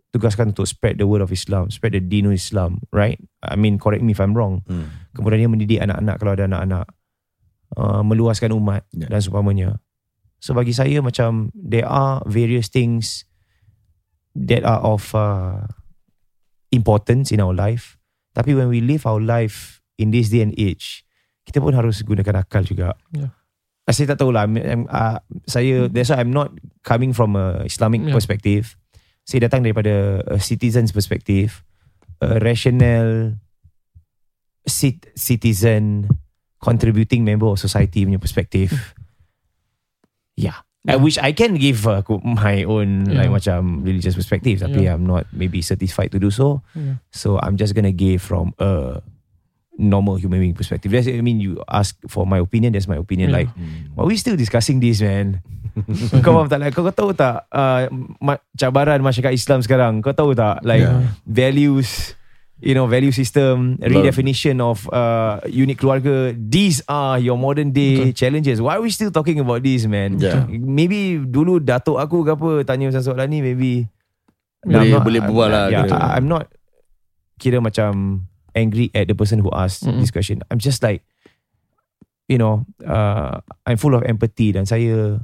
tugaskan 0.08 0.56
untuk 0.56 0.64
spread 0.64 0.96
the 0.96 1.04
word 1.04 1.20
of 1.20 1.28
Islam 1.28 1.68
spread 1.68 1.92
the 1.92 2.00
dinul 2.00 2.32
Islam 2.32 2.80
right 2.96 3.20
I 3.44 3.60
mean 3.60 3.76
correct 3.76 4.00
me 4.00 4.16
if 4.16 4.20
I'm 4.24 4.32
wrong 4.32 4.64
Hmm. 4.64 4.88
kemudian 5.12 5.44
dia 5.44 5.50
mendidik 5.52 5.80
anak-anak 5.84 6.16
kalau 6.16 6.32
ada 6.32 6.48
anak-anak 6.48 6.88
uh, 7.76 8.00
meluaskan 8.00 8.54
umat 8.54 8.86
Ya. 8.94 9.10
dan 9.10 9.20
seumpamanya 9.20 9.68
so 10.38 10.54
bagi 10.54 10.72
saya 10.72 11.02
macam 11.02 11.50
there 11.52 11.84
are 11.84 12.22
various 12.24 12.70
things 12.70 13.26
that 14.32 14.62
are 14.62 14.78
of 14.80 15.10
uh, 15.12 15.66
importance 16.70 17.34
in 17.34 17.42
our 17.42 17.52
life 17.52 17.98
tapi 18.36 18.54
when 18.54 18.70
we 18.70 18.78
live 18.78 19.02
our 19.02 19.18
life 19.18 19.82
in 19.98 20.14
this 20.14 20.30
day 20.30 20.40
and 20.40 20.54
age 20.54 21.02
kita 21.42 21.58
pun 21.58 21.74
harus 21.74 22.00
gunakan 22.04 22.44
akal 22.44 22.62
juga 22.62 22.94
Ya. 23.10 23.34
Uh, 23.88 23.94
saya 23.96 24.12
tak 24.12 24.20
tahulah 24.20 24.44
I'm, 24.44 24.54
I'm, 24.60 24.82
uh, 24.86 25.18
saya 25.48 25.88
that's 25.88 26.12
why 26.12 26.20
I'm 26.20 26.30
not 26.30 26.52
coming 26.84 27.16
from 27.16 27.34
a 27.34 27.64
Islamic 27.64 28.04
Ya. 28.04 28.12
perspective 28.14 28.76
saya 29.24 29.48
datang 29.48 29.64
daripada 29.64 30.24
a 30.24 30.36
citizen's 30.40 30.92
perspective 30.92 31.64
a 32.20 32.36
rational 32.40 33.36
cit- 34.68 35.08
citizen 35.16 36.08
contributing 36.58 37.22
member 37.22 37.46
of 37.46 37.56
society 37.56 38.02
punya 38.02 38.18
perspective 38.18 38.74
yeah 40.34 40.62
I 40.88 40.94
Yeah. 40.96 41.02
wish 41.02 41.18
I 41.20 41.34
can 41.34 41.58
give 41.60 41.84
uh, 41.84 42.00
my 42.22 42.64
own 42.64 43.04
Yeah. 43.04 43.26
like 43.26 43.42
macam 43.42 43.82
religious 43.84 44.14
perspective 44.14 44.62
tapi 44.62 44.86
Yeah. 44.86 44.94
I'm 44.96 45.04
not 45.04 45.26
maybe 45.34 45.60
certified 45.60 46.14
to 46.14 46.18
do 46.18 46.30
so 46.30 46.62
Yeah. 46.72 47.02
so 47.10 47.36
I'm 47.42 47.58
just 47.58 47.74
gonna 47.74 47.92
give 47.92 48.22
from 48.22 48.54
a 48.56 49.02
normal 49.78 50.18
human 50.18 50.42
being 50.42 50.58
perspective. 50.58 50.90
That's, 50.90 51.06
I 51.06 51.22
mean, 51.22 51.38
you 51.38 51.62
ask 51.70 51.94
for 52.10 52.26
my 52.26 52.42
opinion. 52.42 52.74
That's 52.74 52.90
my 52.90 52.98
opinion. 52.98 53.30
Yeah. 53.30 53.46
Like, 53.46 53.50
why 53.94 54.10
we 54.10 54.18
still 54.18 54.34
discussing 54.34 54.82
this, 54.82 54.98
man? 54.98 55.38
kau 56.26 56.34
faham 56.34 56.50
tak? 56.50 56.58
Like, 56.58 56.74
kau, 56.74 56.82
kau 56.82 56.90
tahu 56.90 57.14
tak 57.14 57.46
uh, 57.46 57.86
ma- 58.18 58.42
cabaran 58.58 58.98
masyarakat 58.98 59.30
Islam 59.30 59.62
sekarang? 59.62 60.02
Kau 60.02 60.10
tahu 60.10 60.34
tak? 60.34 60.66
Like 60.66 60.82
Yeah. 60.82 61.14
values, 61.22 62.17
you 62.58 62.74
know, 62.74 62.86
value 62.86 63.12
system, 63.12 63.78
redefinition 63.78 64.58
of 64.58 64.90
uh, 64.90 65.38
unit 65.46 65.78
keluarga. 65.78 66.34
These 66.34 66.82
are 66.86 67.18
your 67.18 67.38
modern 67.38 67.70
day 67.70 68.10
challenges. 68.12 68.58
Why 68.58 68.76
are 68.76 68.82
we 68.82 68.90
still 68.90 69.10
talking 69.10 69.38
about 69.38 69.62
this, 69.62 69.86
man? 69.86 70.18
Yeah. 70.18 70.46
Maybe 70.50 71.18
dulu 71.18 71.62
datuk 71.62 71.98
aku 71.98 72.26
ke 72.26 72.34
apa 72.34 72.50
tanya 72.64 72.90
pasal 72.90 73.14
soalan 73.14 73.30
ni, 73.30 73.40
maybe 73.40 73.86
Boleh- 74.58 74.74
I'm 74.74 74.90
not- 74.90 75.06
boleh 75.06 75.20
berbual 75.22 75.48
lah, 75.48 75.64
Yeah, 75.70 75.86
kira. 75.86 75.94
I- 75.96 76.12
I'm 76.18 76.26
not 76.26 76.50
kira 77.38 77.62
macam 77.62 78.26
angry 78.58 78.90
at 78.90 79.06
the 79.06 79.14
person 79.14 79.38
who 79.38 79.54
asked 79.54 79.86
Mm-mm. 79.86 80.02
this 80.02 80.10
question. 80.10 80.42
I'm 80.50 80.58
just 80.58 80.82
like, 80.82 81.06
you 82.26 82.42
know, 82.42 82.66
uh, 82.82 83.38
I'm 83.62 83.78
full 83.78 83.94
of 83.94 84.02
empathy 84.02 84.50
dan 84.50 84.66
saya 84.66 85.22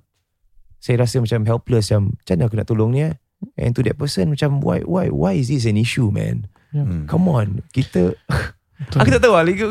saya 0.79 1.03
rasa 1.03 1.19
macam 1.19 1.43
helpless 1.43 1.91
macam 1.91 2.15
macam 2.15 2.35
mana 2.39 2.45
aku 2.47 2.57
nak 2.63 2.69
tolong 2.71 2.91
ni 2.95 3.03
eh? 3.11 3.15
And 3.59 3.75
to 3.75 3.83
that 3.83 3.99
person 3.99 4.31
macam 4.31 4.63
why 4.63 4.87
why 4.87 5.11
why 5.11 5.35
is 5.35 5.51
this 5.51 5.67
an 5.67 5.75
issue 5.75 6.15
man? 6.15 6.47
Hmm. 6.83 7.07
Come 7.07 7.31
on, 7.31 7.63
kita 7.71 8.19
Betul. 8.83 8.99
aku 8.99 9.09
tak 9.15 9.23
tahu 9.23 9.35
lah 9.39 9.47
like, 9.47 9.63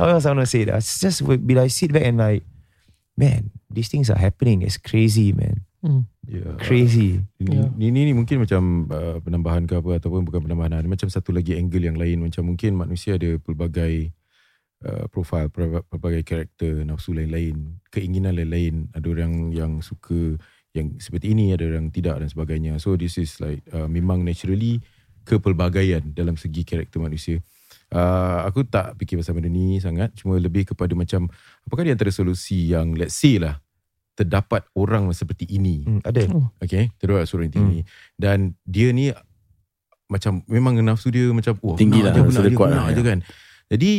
how 0.00 0.08
else 0.08 0.24
I 0.24 0.32
want 0.32 0.40
to 0.40 0.48
say 0.48 0.64
that. 0.64 0.80
It's 0.80 0.96
just 0.96 1.20
bila 1.20 1.68
I 1.68 1.70
sit 1.70 1.92
back 1.92 2.08
and 2.08 2.16
like, 2.16 2.48
man, 3.14 3.52
these 3.68 3.92
things 3.92 4.08
are 4.08 4.16
happening. 4.16 4.64
It's 4.64 4.80
crazy, 4.80 5.36
man. 5.36 5.68
Hmm. 5.84 6.08
Yeah. 6.24 6.56
Crazy. 6.56 7.20
Ini, 7.36 7.52
Ya. 7.52 7.68
ni, 7.76 7.92
ni, 7.92 8.08
ni 8.08 8.12
mungkin 8.16 8.40
macam 8.40 8.88
uh, 8.88 9.20
penambahan 9.20 9.68
ke 9.68 9.76
apa 9.76 10.00
ataupun 10.00 10.24
bukan 10.24 10.40
penambahan. 10.48 10.80
Ada 10.80 10.88
macam 10.88 11.08
satu 11.12 11.34
lagi 11.34 11.52
angle 11.52 11.84
yang 11.84 12.00
lain. 12.00 12.24
Macam 12.24 12.48
mungkin 12.48 12.76
manusia 12.80 13.20
ada 13.20 13.36
pelbagai 13.36 14.12
uh, 14.88 15.04
profil, 15.12 15.52
pelbagai, 15.52 15.84
pelbagai 15.88 16.22
karakter, 16.24 16.80
nafsu 16.84 17.12
lain-lain, 17.12 17.80
keinginan 17.92 18.36
lain-lain. 18.36 18.88
Ada 18.96 19.06
orang 19.10 19.52
yang 19.52 19.72
suka 19.84 20.38
yang 20.70 20.96
seperti 21.02 21.34
ini, 21.34 21.50
ada 21.50 21.66
orang 21.66 21.90
tidak 21.90 22.22
dan 22.22 22.28
sebagainya. 22.30 22.78
So 22.78 22.94
this 22.94 23.18
is 23.18 23.36
like 23.42 23.66
uh, 23.74 23.90
memang 23.90 24.22
naturally 24.22 24.80
kepelbagaian 25.30 26.02
dalam 26.10 26.34
segi 26.34 26.66
karakter 26.66 26.98
manusia. 26.98 27.38
Uh, 27.90 28.42
aku 28.42 28.66
tak 28.66 28.98
fikir 28.98 29.18
pasal 29.18 29.34
benda 29.34 29.46
ni 29.46 29.78
sangat. 29.78 30.10
Cuma 30.18 30.34
lebih 30.34 30.66
kepada 30.66 30.90
macam 30.94 31.30
apakah 31.62 31.86
di 31.86 31.94
antara 31.94 32.10
solusi 32.10 32.70
yang 32.70 32.94
let's 32.98 33.14
say 33.14 33.38
lah 33.38 33.62
terdapat 34.10 34.66
orang 34.76 35.08
seperti 35.16 35.48
ini 35.48 35.80
Hmm, 35.88 36.04
ada. 36.04 36.20
Okay 36.60 36.92
Terus 37.00 37.24
suara 37.24 37.48
yang 37.48 37.56
tinggi 37.56 37.80
Dan 38.20 38.52
dia 38.68 38.92
ni 38.92 39.08
Macam 40.12 40.44
Memang 40.44 40.76
nafsu 40.84 41.08
dia 41.08 41.32
Macam 41.32 41.56
wah, 41.56 41.72
Tinggi 41.72 42.04
nak 42.04 42.12
lah, 42.12 42.28
nafsu 42.28 42.36
nak 42.36 42.44
dia 42.44 42.58
kuat 42.58 42.68
lah, 42.68 42.84
je 42.92 43.00
ya. 43.00 43.06
kan 43.06 43.18
Jadi 43.72 43.92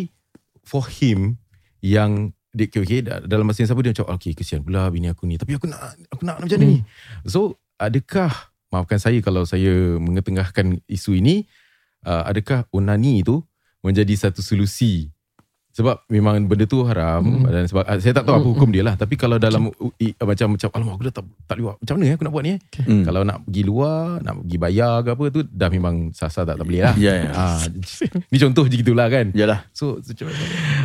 For 0.62 0.86
him 0.86 1.42
Yang 1.82 2.38
dia, 2.54 2.70
okay, 2.70 2.80
okay, 2.84 3.00
da- 3.02 3.24
dalam 3.24 3.50
masa 3.50 3.66
yang 3.66 3.72
sama 3.74 3.82
dia 3.82 3.98
macam 3.98 4.14
Okay 4.14 4.38
kesian 4.38 4.62
pula 4.62 4.86
bini 4.94 5.10
aku 5.10 5.26
ni 5.26 5.42
Tapi 5.42 5.58
aku 5.58 5.66
nak 5.66 5.80
Aku 6.14 6.22
nak 6.22 6.38
macam 6.38 6.58
ni 6.60 6.86
So 7.26 7.58
adakah 7.82 8.51
Maafkan 8.72 8.98
saya 8.98 9.20
kalau 9.20 9.44
saya 9.44 10.00
Mengetengahkan 10.00 10.80
isu 10.88 11.20
ini. 11.20 11.46
Uh, 12.02 12.26
Adakah 12.26 12.66
onani 12.74 13.22
itu 13.22 13.44
Menjadi 13.86 14.14
satu 14.18 14.42
solusi 14.42 15.11
sebab 15.72 16.04
memang 16.08 16.44
benda 16.44 16.64
tu 16.64 16.84
haram 16.84 17.22
Hmm. 17.22 17.46
dan 17.46 17.64
sebab 17.64 17.84
ah, 17.84 17.96
saya 17.96 18.12
tak 18.12 18.24
tahu 18.24 18.36
apa 18.36 18.48
hukum 18.50 18.70
dia 18.70 18.82
lah 18.82 18.94
tapi 18.94 19.16
kalau 19.16 19.36
dalam 19.38 19.72
i, 19.98 20.12
macam 20.16 20.54
macam 20.54 20.68
alamak 20.72 20.94
aku 20.94 21.04
dah 21.08 21.16
tak 21.16 21.26
tak 21.46 21.56
buat 21.58 21.76
macam 21.78 21.94
mana 21.96 22.06
eh 22.06 22.14
aku 22.14 22.24
nak 22.24 22.34
buat 22.34 22.44
ni 22.44 22.52
eh 22.52 22.60
Hmm. 22.82 23.04
kalau 23.04 23.22
nak 23.22 23.38
pergi 23.42 23.64
luar 23.64 24.20
nak 24.20 24.34
pergi 24.42 24.58
bayar 24.58 24.94
ke 25.00 25.10
apa 25.12 25.24
tu 25.30 25.40
dah 25.46 25.70
memang 25.70 25.96
sah-sah 26.12 26.44
tak, 26.44 26.56
tak 26.56 26.66
boleh 26.66 26.82
lah 26.82 26.96
Ya, 26.96 27.14
ya. 27.18 27.30
ah, 27.32 27.62
ni 28.28 28.38
contoh 28.38 28.66
je 28.66 28.76
gitulah 28.78 29.08
kan 29.08 29.32
Yalah. 29.32 29.64
so, 29.72 29.98
so 30.00 30.12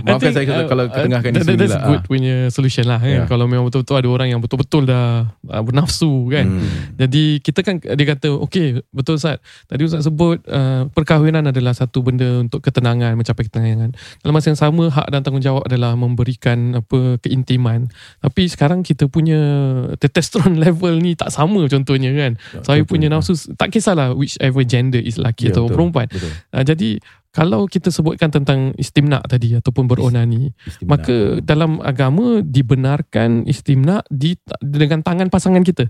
maafkan 0.02 0.30
think, 0.30 0.34
saya 0.34 0.46
kalau, 0.46 0.62
uh, 0.62 0.68
kalau 0.68 0.84
uh, 0.84 0.92
ketengahkan 0.92 1.30
that- 1.32 1.42
isu 1.42 1.52
ni 1.52 1.66
lah 1.66 1.80
good 1.84 2.02
punya 2.04 2.34
solution 2.48 2.84
lah 2.84 2.98
kan. 2.98 3.10
Yeah. 3.16 3.26
Kalau 3.26 3.44
memang 3.44 3.66
betul-betul 3.66 3.96
ada 3.96 4.08
orang 4.08 4.28
yang 4.28 4.40
betul-betul 4.40 4.82
dah 4.84 5.06
uh, 5.28 5.62
bernafsu 5.62 6.28
kan. 6.28 6.46
Hmm. 6.46 6.68
Jadi 6.96 7.24
kita 7.40 7.60
kan 7.60 7.78
dia 7.78 8.06
kata 8.06 8.28
okay 8.36 8.78
betul 8.90 9.16
Ustaz. 9.16 9.40
Tadi 9.64 9.82
Ustaz 9.82 10.04
sebut 10.04 10.38
uh, 10.46 10.86
perkahwinan 10.90 11.44
adalah 11.44 11.72
satu 11.72 12.00
benda 12.00 12.26
untuk 12.38 12.60
ketenangan, 12.60 13.14
mencapai 13.14 13.46
ketenangan. 13.46 13.90
Dalam 14.20 14.32
masa 14.32 14.46
yang 14.48 14.60
sama 14.60 14.75
hak 14.92 15.08
dan 15.08 15.24
tanggungjawab 15.24 15.64
adalah 15.64 15.96
memberikan 15.96 16.76
apa 16.76 17.16
keintiman. 17.24 17.88
Tapi 18.20 18.42
sekarang 18.52 18.84
kita 18.84 19.08
punya 19.08 19.40
testosterone 19.96 20.60
level 20.68 21.00
ni 21.00 21.16
tak 21.16 21.32
sama 21.32 21.64
contohnya 21.66 22.12
kan. 22.12 22.32
Saya 22.60 22.84
betul. 22.84 22.90
punya 22.92 23.08
nafsu 23.08 23.32
tak 23.56 23.72
kisahlah 23.72 24.12
whichever 24.12 24.62
gender 24.68 25.00
is 25.00 25.16
lelaki 25.16 25.48
Ya, 25.48 25.56
atau 25.56 25.66
betul, 25.66 25.74
perempuan. 25.74 26.06
betul. 26.12 26.30
Uh, 26.52 26.64
jadi 26.66 26.90
kalau 27.32 27.68
kita 27.68 27.92
sebutkan 27.92 28.32
tentang 28.32 28.72
istimna 28.80 29.20
tadi 29.20 29.52
ataupun 29.60 29.84
beronani, 29.84 30.56
Istimna. 30.64 30.88
maka 30.96 31.16
dalam 31.44 31.84
agama 31.84 32.40
dibenarkan 32.40 33.44
istimna 33.44 34.00
di 34.08 34.40
dengan 34.64 35.04
tangan 35.04 35.28
pasangan 35.28 35.60
kita. 35.60 35.84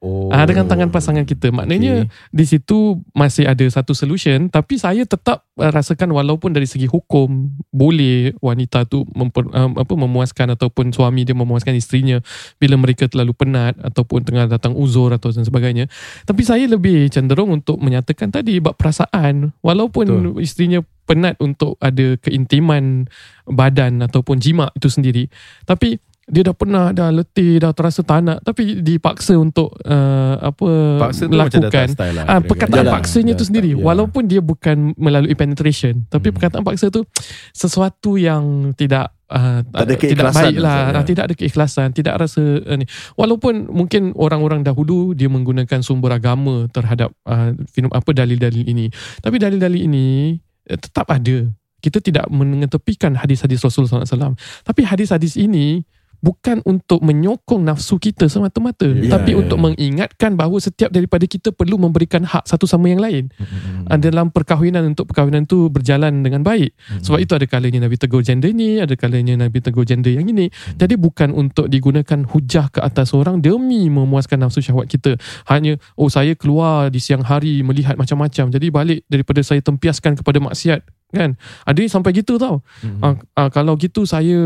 Oh. 0.00 0.32
Ah 0.32 0.44
dengan 0.48 0.66
tangan 0.66 0.88
pasangan 0.88 1.24
kita. 1.24 1.52
Maknanya 1.52 2.08
di 2.32 2.44
situ 2.44 3.00
masih 3.12 3.46
ada 3.46 3.64
satu 3.68 3.92
solution 3.96 4.48
tapi 4.48 4.80
saya 4.80 5.04
tetap 5.04 5.46
uh, 5.60 5.70
rasakan 5.70 6.10
walaupun 6.12 6.52
dari 6.52 6.66
segi 6.66 6.88
hukum 6.88 7.52
boleh 7.70 8.34
wanita 8.40 8.88
tu 8.88 9.04
memper, 9.12 9.46
um, 9.52 9.76
apa 9.76 9.92
memuaskan 9.94 10.56
ataupun 10.56 10.90
suami 10.90 11.24
dia 11.24 11.36
memuaskan 11.36 11.76
isterinya 11.76 12.18
bila 12.56 12.80
mereka 12.80 13.06
terlalu 13.06 13.36
penat 13.36 13.76
ataupun 13.80 14.24
tengah 14.24 14.48
datang 14.50 14.74
uzur 14.74 15.12
atau 15.14 15.30
dan 15.30 15.46
sebagainya. 15.46 15.86
Tapi 16.26 16.42
saya 16.42 16.66
lebih 16.66 17.08
cenderung 17.12 17.52
untuk 17.54 17.78
menyatakan 17.78 18.32
tadi 18.32 18.58
bab 18.58 18.76
perasaan 18.76 19.54
walaupun 19.60 20.06
Betul. 20.08 20.42
isterinya 20.42 20.80
penat 21.10 21.34
untuk 21.42 21.74
ada 21.82 22.14
keintiman 22.22 23.10
badan 23.50 23.98
ataupun 24.06 24.38
jima 24.38 24.70
itu 24.78 24.86
sendiri. 24.86 25.26
Tapi 25.66 25.98
dia 26.30 26.42
dah 26.42 26.54
pernah 26.54 26.84
dah 26.90 27.10
letih 27.10 27.58
dah 27.58 27.74
terasa 27.74 28.00
tak 28.00 28.22
nak 28.22 28.38
tapi 28.40 28.78
dipaksa 28.78 29.34
untuk 29.34 29.74
uh, 29.82 30.38
apa 30.40 30.68
Paksa 31.02 31.26
melakukan 31.26 31.60
lah, 31.60 32.24
Ah, 32.24 32.38
kira-kira. 32.38 32.46
perkataan 32.46 32.84
Yalah, 32.86 32.94
paksanya 32.96 33.32
tu 33.34 33.42
sendiri 33.42 33.74
ya. 33.74 33.82
walaupun 33.82 34.22
dia 34.24 34.38
bukan 34.38 34.94
melalui 34.94 35.34
penetration 35.34 36.06
tapi 36.06 36.30
Hmm. 36.30 36.36
perkataan 36.38 36.62
paksa 36.62 36.86
tu 36.88 37.02
sesuatu 37.50 38.14
yang 38.14 38.70
tidak 38.72 39.10
uh, 39.26 39.66
Tak 39.66 39.82
ada 39.82 39.94
tidak 39.96 40.30
baik 40.30 40.56
lah. 40.56 40.78
Ah, 40.92 41.02
tidak 41.02 41.24
ada 41.26 41.34
keikhlasan 41.34 41.90
tidak 41.90 42.14
rasa 42.16 42.42
uh, 42.62 42.76
ni 42.78 42.86
walaupun 43.14 43.66
mungkin 43.66 44.14
orang-orang 44.14 44.62
dahulu 44.62 45.12
dia 45.12 45.26
menggunakan 45.26 45.82
sumber 45.82 46.14
agama 46.14 46.70
terhadap 46.70 47.10
uh, 47.26 47.50
film 47.68 47.90
apa 47.90 48.10
dalil-dalil 48.10 48.62
ini 48.62 48.86
tapi 49.18 49.36
dalil-dalil 49.36 49.82
ini 49.82 50.38
eh, 50.66 50.78
tetap 50.78 51.10
ada 51.10 51.50
kita 51.80 51.98
tidak 51.98 52.28
mengetepikan 52.28 53.16
hadis-hadis 53.16 53.58
Rasul 53.60 53.88
SAW 53.88 54.36
tapi 54.62 54.84
hadis-hadis 54.84 55.34
ini 55.34 55.82
bukan 56.20 56.60
untuk 56.68 57.00
menyokong 57.00 57.64
nafsu 57.64 57.96
kita 57.96 58.28
semata-mata 58.28 58.84
Ya, 58.86 59.16
tapi 59.16 59.32
ya, 59.32 59.40
untuk 59.40 59.56
ya. 59.56 59.62
mengingatkan 59.72 60.36
bahawa 60.36 60.60
setiap 60.60 60.88
daripada 60.88 61.24
kita 61.24 61.48
perlu 61.50 61.80
memberikan 61.80 62.22
hak 62.22 62.44
satu 62.44 62.64
sama 62.64 62.88
yang 62.88 63.00
lain 63.00 63.32
Hmm. 63.40 63.88
uh, 63.88 63.96
dalam 63.96 64.28
perkahwinan 64.28 64.84
untuk 64.86 65.08
perkahwinan 65.08 65.44
tu 65.44 65.66
berjalan 65.68 66.20
dengan 66.20 66.44
baik 66.44 66.76
Hmm. 66.76 67.00
sebab 67.00 67.18
itu 67.20 67.32
ada 67.32 67.46
kalanya 67.48 67.88
Nabi 67.88 67.96
tegur 67.96 68.20
gender 68.20 68.52
ni 68.52 68.78
ada 68.78 68.92
kalanya 68.94 69.34
Nabi 69.36 69.64
tegur 69.64 69.84
gender 69.84 70.12
yang 70.12 70.24
ini 70.24 70.52
Hmm. 70.52 70.76
jadi 70.76 70.94
bukan 70.94 71.32
untuk 71.32 71.66
digunakan 71.66 72.20
hujah 72.28 72.68
ke 72.68 72.84
atas 72.84 73.16
orang 73.16 73.40
demi 73.40 73.88
memuaskan 73.88 74.44
nafsu 74.44 74.60
syahwat 74.60 74.86
kita 74.86 75.16
hanya 75.48 75.80
oh 75.96 76.12
saya 76.12 76.36
keluar 76.36 76.92
di 76.92 77.00
siang 77.00 77.24
hari 77.24 77.64
melihat 77.64 77.96
macam-macam 77.96 78.52
jadi 78.52 78.66
balik 78.68 79.00
daripada 79.08 79.40
saya 79.40 79.64
tempiaskan 79.64 80.20
kepada 80.20 80.36
maksiat 80.38 80.84
kan 81.10 81.34
ada 81.64 81.80
sampai 81.88 82.12
gitu 82.12 82.36
tau 82.36 82.60
Hmm. 82.84 83.00
uh, 83.00 83.14
uh, 83.34 83.48
kalau 83.48 83.74
gitu 83.74 84.04
saya 84.04 84.38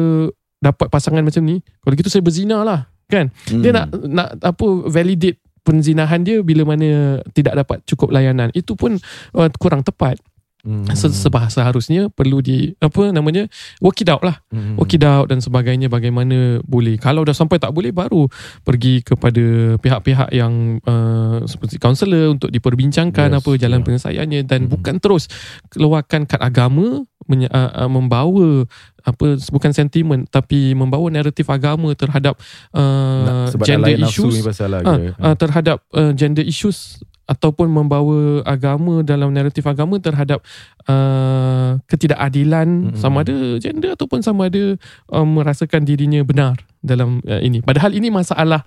dapat 0.64 0.88
pasangan 0.88 1.20
macam 1.20 1.44
ni 1.44 1.60
kalau 1.78 1.94
gitu 1.94 2.08
saya 2.08 2.20
berzina 2.20 2.60
lah 2.60 2.88
kan 3.04 3.28
Hmm. 3.46 3.60
dia 3.60 3.70
nak 3.70 3.92
nak 4.02 4.28
apa 4.40 4.64
validate 4.88 5.36
penzinahan 5.60 6.20
dia 6.20 6.40
bila 6.40 6.64
mana 6.66 6.88
tidak 7.30 7.52
dapat 7.54 7.84
cukup 7.84 8.08
layanan 8.10 8.48
itu 8.52 8.72
pun 8.72 8.96
uh, 9.32 9.48
kurang 9.54 9.80
tepat 9.80 10.16
Hmm. 10.64 10.88
Se- 10.88 11.12
sebab 11.12 11.52
seharusnya 11.52 12.08
perlu 12.08 12.40
di 12.40 12.72
apa 12.80 13.12
namanya 13.12 13.44
work 13.80 14.00
it 14.00 14.08
out 14.08 14.24
lah 14.24 14.40
Hmm. 14.48 14.80
work 14.80 14.96
it 14.96 15.04
out 15.04 15.28
dan 15.28 15.36
sebagainya 15.36 15.92
bagaimana 15.92 16.64
boleh 16.64 16.96
kalau 16.96 17.20
dah 17.20 17.36
sampai 17.36 17.60
tak 17.60 17.68
boleh 17.68 17.92
baru 17.92 18.24
pergi 18.64 19.04
kepada 19.04 19.44
pihak-pihak 19.76 20.32
yang 20.32 20.80
uh, 20.80 21.44
seperti 21.44 21.76
kaunselor 21.76 22.32
untuk 22.32 22.48
diperbincangkan 22.48 23.28
Yes, 23.30 23.38
apa 23.38 23.50
jalan 23.60 23.76
yeah. 23.76 23.84
penyelesaiannya 23.84 24.40
dan 24.42 24.60
Mhm. 24.64 24.70
bukan 24.72 24.96
terus 24.98 25.28
keluarkan 25.68 26.24
kad 26.24 26.40
agama 26.40 27.04
menye- 27.26 27.50
uh, 27.52 27.84
uh, 27.84 27.90
membawa 27.90 28.68
apa 29.04 29.36
bukan 29.52 29.70
sentimen 29.76 30.24
tapi 30.24 30.72
membawa 30.72 31.12
naratif 31.12 31.44
agama 31.52 31.92
terhadap 31.92 32.40
uh, 32.72 33.48
Nak- 33.52 33.60
gender 33.60 34.00
issues 34.00 34.32
ni 34.32 34.40
pasal 34.40 34.72
kira. 34.80 35.12
ah, 35.20 35.36
terhadap 35.36 35.78
uh, 35.92 36.12
gender 36.16 36.40
issues 36.40 37.04
ataupun 37.24 37.72
membawa 37.72 38.44
agama 38.44 39.00
dalam 39.00 39.32
naratif 39.32 39.64
agama 39.64 39.96
terhadap 39.96 40.44
uh, 40.84 41.80
ketidakadilan 41.88 42.92
Mm-mm. 42.92 43.00
sama 43.00 43.24
ada 43.24 43.36
gender 43.60 43.96
ataupun 43.96 44.20
sama 44.20 44.52
ada 44.52 44.76
uh, 45.08 45.24
merasakan 45.24 45.88
dirinya 45.88 46.20
benar 46.20 46.60
dalam 46.84 47.24
uh, 47.24 47.40
ini 47.40 47.64
padahal 47.64 47.96
ini 47.96 48.12
masalah 48.12 48.64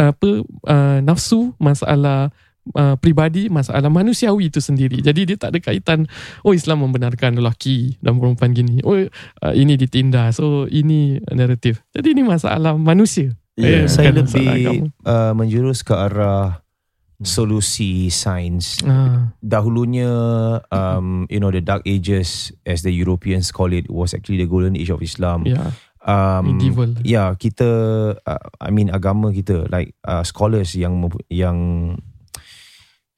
uh, 0.00 0.12
apa 0.16 0.30
uh, 0.64 0.98
nafsu 1.04 1.52
masalah 1.60 2.32
Uh, 2.72 2.96
pribadi 2.96 3.52
masalah 3.52 3.92
manusiawi 3.92 4.48
itu 4.48 4.56
sendiri 4.56 4.96
jadi 5.04 5.28
dia 5.28 5.36
tak 5.36 5.52
ada 5.52 5.60
kaitan 5.60 6.08
oh 6.48 6.56
Islam 6.56 6.80
membenarkan 6.80 7.36
lelaki 7.36 8.00
dan 8.00 8.16
perempuan 8.16 8.56
gini 8.56 8.80
oh 8.80 9.04
uh, 9.04 9.52
ini 9.52 9.76
ditindas 9.76 10.40
oh 10.40 10.64
ini 10.64 11.20
naratif 11.28 11.84
jadi 11.92 12.16
ini 12.16 12.24
masalah 12.24 12.72
manusia 12.72 13.36
Yeah. 13.54 13.86
Eh, 13.86 13.90
Saya 13.90 14.10
bukan 14.10 14.26
masalah 14.26 14.54
lebih 14.58 14.78
uh, 15.06 15.32
menjurus 15.38 15.86
ke 15.86 15.94
arah 15.94 16.64
solusi 17.22 18.10
sains. 18.10 18.82
ah. 18.82 19.30
Dahulunya, 19.38 20.10
um, 20.74 21.30
you 21.30 21.38
know, 21.38 21.54
the 21.54 21.62
dark 21.62 21.86
ages, 21.86 22.50
as 22.66 22.82
the 22.82 22.90
Europeans 22.90 23.54
call 23.54 23.70
it, 23.70 23.86
was 23.86 24.10
actually 24.12 24.42
the 24.42 24.50
golden 24.50 24.74
age 24.74 24.90
of 24.90 25.00
Islam. 25.02 25.46
Ya, 25.46 25.70
Um, 26.04 26.60
medieval. 26.60 26.92
Ya, 27.00 27.32
kita, 27.32 27.64
uh, 28.12 28.46
I 28.60 28.68
mean 28.68 28.92
agama 28.92 29.32
kita, 29.32 29.72
like 29.72 29.96
uh, 30.04 30.20
scholars 30.20 30.76
yang 30.76 31.00
yang 31.32 31.56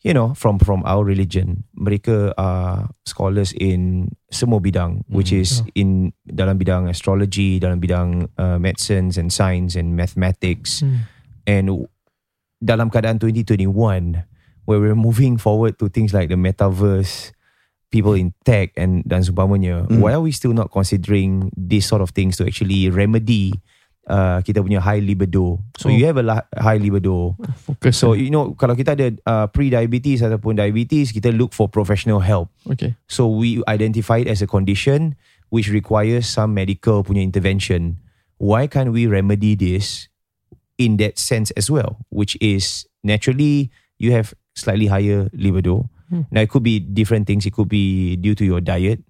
you 0.07 0.15
know 0.15 0.39
from 0.39 0.63
from 0.63 0.87
our 0.87 1.03
religion, 1.03 1.67
mereka 1.75 2.31
are 2.39 2.87
scholars 3.03 3.51
in 3.59 4.15
semua 4.31 4.63
bidang, 4.63 5.03
which 5.11 5.35
Hmm. 5.35 5.43
is 5.43 5.51
in 5.75 6.15
dalam 6.23 6.63
bidang 6.63 6.87
astrology, 6.87 7.59
dalam 7.59 7.83
bidang 7.83 8.31
uh, 8.39 8.63
medicines 8.63 9.19
and 9.19 9.35
science 9.35 9.75
and 9.75 9.99
mathematics, 9.99 10.87
Hmm. 10.87 11.11
and 11.43 11.67
dalam 12.63 12.87
keadaan 12.89 13.19
2021 13.19 14.23
where 14.65 14.79
we're 14.79 14.99
moving 14.99 15.37
forward 15.37 15.75
to 15.79 15.91
things 15.91 16.15
like 16.15 16.31
the 16.31 16.39
metaverse 16.39 17.31
people 17.91 18.15
in 18.19 18.35
tech 18.43 18.75
and 18.75 19.07
dan 19.07 19.23
seumpamanya 19.23 19.87
Mm. 19.87 20.03
why 20.03 20.11
are 20.11 20.23
we 20.25 20.35
still 20.35 20.51
not 20.51 20.75
considering 20.75 21.55
these 21.55 21.87
sort 21.87 22.03
of 22.03 22.11
things 22.11 22.35
to 22.35 22.43
actually 22.43 22.91
remedy 22.91 23.55
uh, 24.07 24.39
kita 24.43 24.63
punya 24.63 24.79
high 24.79 25.03
libido 25.03 25.59
so 25.79 25.87
Oh. 25.89 25.95
you 25.95 26.07
have 26.07 26.17
a 26.19 26.25
high 26.59 26.79
libido 26.79 27.35
Fokus. 27.67 27.95
so 27.99 28.15
you 28.15 28.31
know 28.31 28.55
kalau 28.55 28.75
kita 28.75 28.95
ada 28.95 29.11
uh, 29.27 29.47
pre-diabetes 29.51 30.23
ataupun 30.23 30.57
diabetes 30.57 31.11
kita 31.11 31.31
look 31.35 31.51
for 31.53 31.67
professional 31.67 32.23
help 32.23 32.51
okay. 32.67 32.95
So 33.07 33.27
we 33.29 33.63
identify 33.67 34.23
it 34.23 34.29
as 34.31 34.43
a 34.43 34.49
condition 34.49 35.15
which 35.51 35.71
requires 35.71 36.27
some 36.27 36.55
medical 36.55 37.07
punya 37.07 37.23
intervention. 37.23 38.03
Why 38.37 38.67
can't 38.67 38.91
we 38.93 39.07
remedy 39.07 39.55
this 39.55 40.11
in 40.77 40.99
that 41.01 41.17
sense 41.17 41.55
as 41.57 41.71
well? 41.71 42.03
Which 42.11 42.35
is 42.43 42.85
naturally 43.07 43.71
you 43.97 44.11
have 44.13 44.35
slightly 44.59 44.91
higher 44.91 45.31
libido. 45.33 45.89
Hmm. 46.11 46.27
Now 46.35 46.43
it 46.45 46.51
could 46.51 46.63
be 46.67 46.79
different 46.83 47.25
things. 47.27 47.47
It 47.47 47.55
could 47.55 47.71
be 47.71 48.15
due 48.19 48.35
to 48.37 48.45
your 48.45 48.61
diet. 48.61 49.01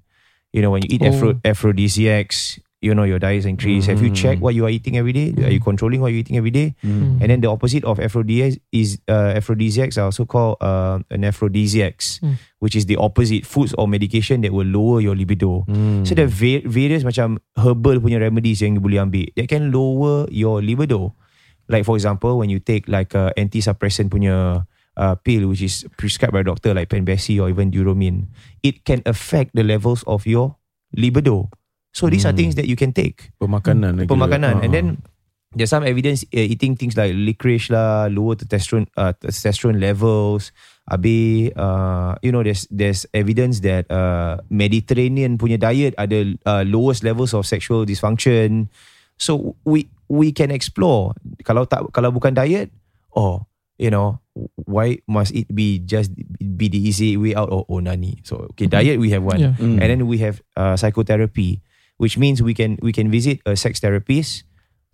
You 0.55 0.63
know, 0.63 0.71
when 0.73 0.85
you 0.87 0.93
eat 0.95 1.03
Oh. 1.03 1.11
aphro- 1.11 1.41
aphrodisiacs, 1.43 2.61
you 2.87 2.95
know 2.95 3.03
your 3.03 3.19
diet's 3.19 3.43
increased. 3.45 3.91
Have 3.91 3.99
you 3.99 4.15
Mm. 4.15 4.17
checked 4.17 4.39
what 4.39 4.55
you 4.55 4.63
are 4.63 4.71
eating 4.71 4.95
every 4.95 5.11
day? 5.11 5.35
Are 5.43 5.51
you 5.51 5.59
controlling 5.59 5.99
what 5.99 6.15
you're 6.15 6.23
eating 6.23 6.39
every 6.39 6.55
day? 6.55 6.79
Hmm. 6.87 7.19
And 7.19 7.27
then 7.27 7.43
the 7.43 7.51
opposite 7.51 7.83
of 7.83 7.99
aphrodisiacs 7.99 8.63
is 8.71 9.03
uh, 9.11 9.35
aphrodisiacs 9.35 9.99
are 9.99 10.07
also 10.07 10.23
called 10.23 10.63
uh, 10.63 11.03
an 11.11 11.27
aphrodisiacs, 11.27 12.23
Hmm. 12.23 12.39
which 12.63 12.79
is 12.79 12.87
the 12.87 12.95
opposite 12.97 13.43
foods 13.43 13.75
or 13.75 13.91
medication 13.91 14.47
that 14.47 14.55
will 14.55 14.71
lower 14.71 15.03
your 15.03 15.19
libido. 15.19 15.67
Hmm. 15.67 16.07
So 16.07 16.15
there 16.15 16.31
are 16.31 16.33
va- 16.33 16.63
various 16.63 17.03
macam 17.03 17.43
herbal 17.59 17.99
punya 17.99 18.23
remedies 18.23 18.63
yang 18.63 18.79
you 18.79 18.83
boleh 18.83 19.03
ambil 19.03 19.27
that 19.35 19.51
can 19.51 19.75
lower 19.75 20.31
your 20.31 20.63
libido. 20.63 21.19
Like 21.67 21.83
for 21.83 21.99
example, 21.99 22.39
when 22.39 22.47
you 22.47 22.63
take 22.63 22.87
like 22.87 23.11
a 23.19 23.35
anti-suppressant 23.35 24.15
punya 24.15 24.63
uh, 24.95 25.15
pill 25.27 25.51
which 25.51 25.61
is 25.61 25.83
prescribed 25.99 26.31
by 26.33 26.41
a 26.41 26.47
doctor 26.47 26.71
like 26.71 26.89
Penbesi 26.89 27.43
or 27.43 27.51
even 27.51 27.75
Duromin, 27.75 28.31
it 28.63 28.87
can 28.87 29.03
affect 29.03 29.51
the 29.53 29.67
levels 29.67 30.07
of 30.07 30.31
your 30.31 30.55
libido. 30.95 31.51
So 31.97 32.13
these 32.13 32.29
are 32.29 32.37
Hmm. 32.37 32.41
things 32.45 32.55
that 32.61 32.69
you 32.69 32.77
can 32.77 32.93
take 32.93 33.33
Pemakanan 33.41 33.97
lagi. 33.97 34.09
pemakanan 34.13 34.61
Ah, 34.61 34.65
and 34.69 34.71
then 34.71 34.87
ah. 35.01 35.09
there's 35.57 35.73
some 35.73 35.81
evidence 35.81 36.29
uh, 36.29 36.45
eating 36.45 36.77
things 36.77 36.93
like 36.93 37.17
licorice 37.17 37.73
lah 37.73 38.13
lower 38.13 38.37
testosterone 38.37 38.85
uh, 38.95 39.17
testosterone 39.17 39.81
levels 39.81 40.53
Abi, 40.87 41.51
uh, 41.51 42.15
you 42.23 42.31
know, 42.31 42.47
there's 42.47 42.63
there's 42.71 43.11
evidence 43.11 43.59
that 43.67 43.91
uh, 43.91 44.39
Mediterranean 44.47 45.35
punya 45.35 45.59
diet 45.59 45.99
ada 45.99 46.31
uh, 46.47 46.63
lowest 46.63 47.03
levels 47.03 47.35
of 47.35 47.43
sexual 47.43 47.83
dysfunction. 47.83 48.71
So 49.19 49.59
we 49.67 49.91
we 50.07 50.31
can 50.31 50.55
explore. 50.55 51.19
Kalau 51.43 51.67
tak 51.67 51.91
kalau 51.91 52.15
bukan 52.15 52.39
diet, 52.39 52.71
oh, 53.11 53.51
you 53.83 53.91
know, 53.91 54.23
why 54.63 55.03
must 55.11 55.35
it 55.35 55.51
be 55.51 55.83
just 55.83 56.15
be 56.39 56.71
the 56.71 56.79
easy 56.79 57.19
way 57.19 57.35
out 57.35 57.51
or 57.51 57.67
onani? 57.67 58.23
So 58.23 58.47
okay, 58.55 58.71
diet 58.71 59.03
we 59.03 59.11
have 59.11 59.27
one, 59.27 59.43
Yeah. 59.43 59.59
Mm. 59.59 59.83
and 59.83 59.89
then 59.91 60.01
we 60.07 60.23
have 60.23 60.39
uh, 60.55 60.79
psychotherapy, 60.79 61.67
which 61.97 62.17
means 62.19 62.43
we 62.43 62.55
can 62.55 62.79
we 62.83 62.93
can 62.93 63.11
visit 63.11 63.41
a 63.47 63.57
sex 63.57 63.81
therapist 63.81 64.45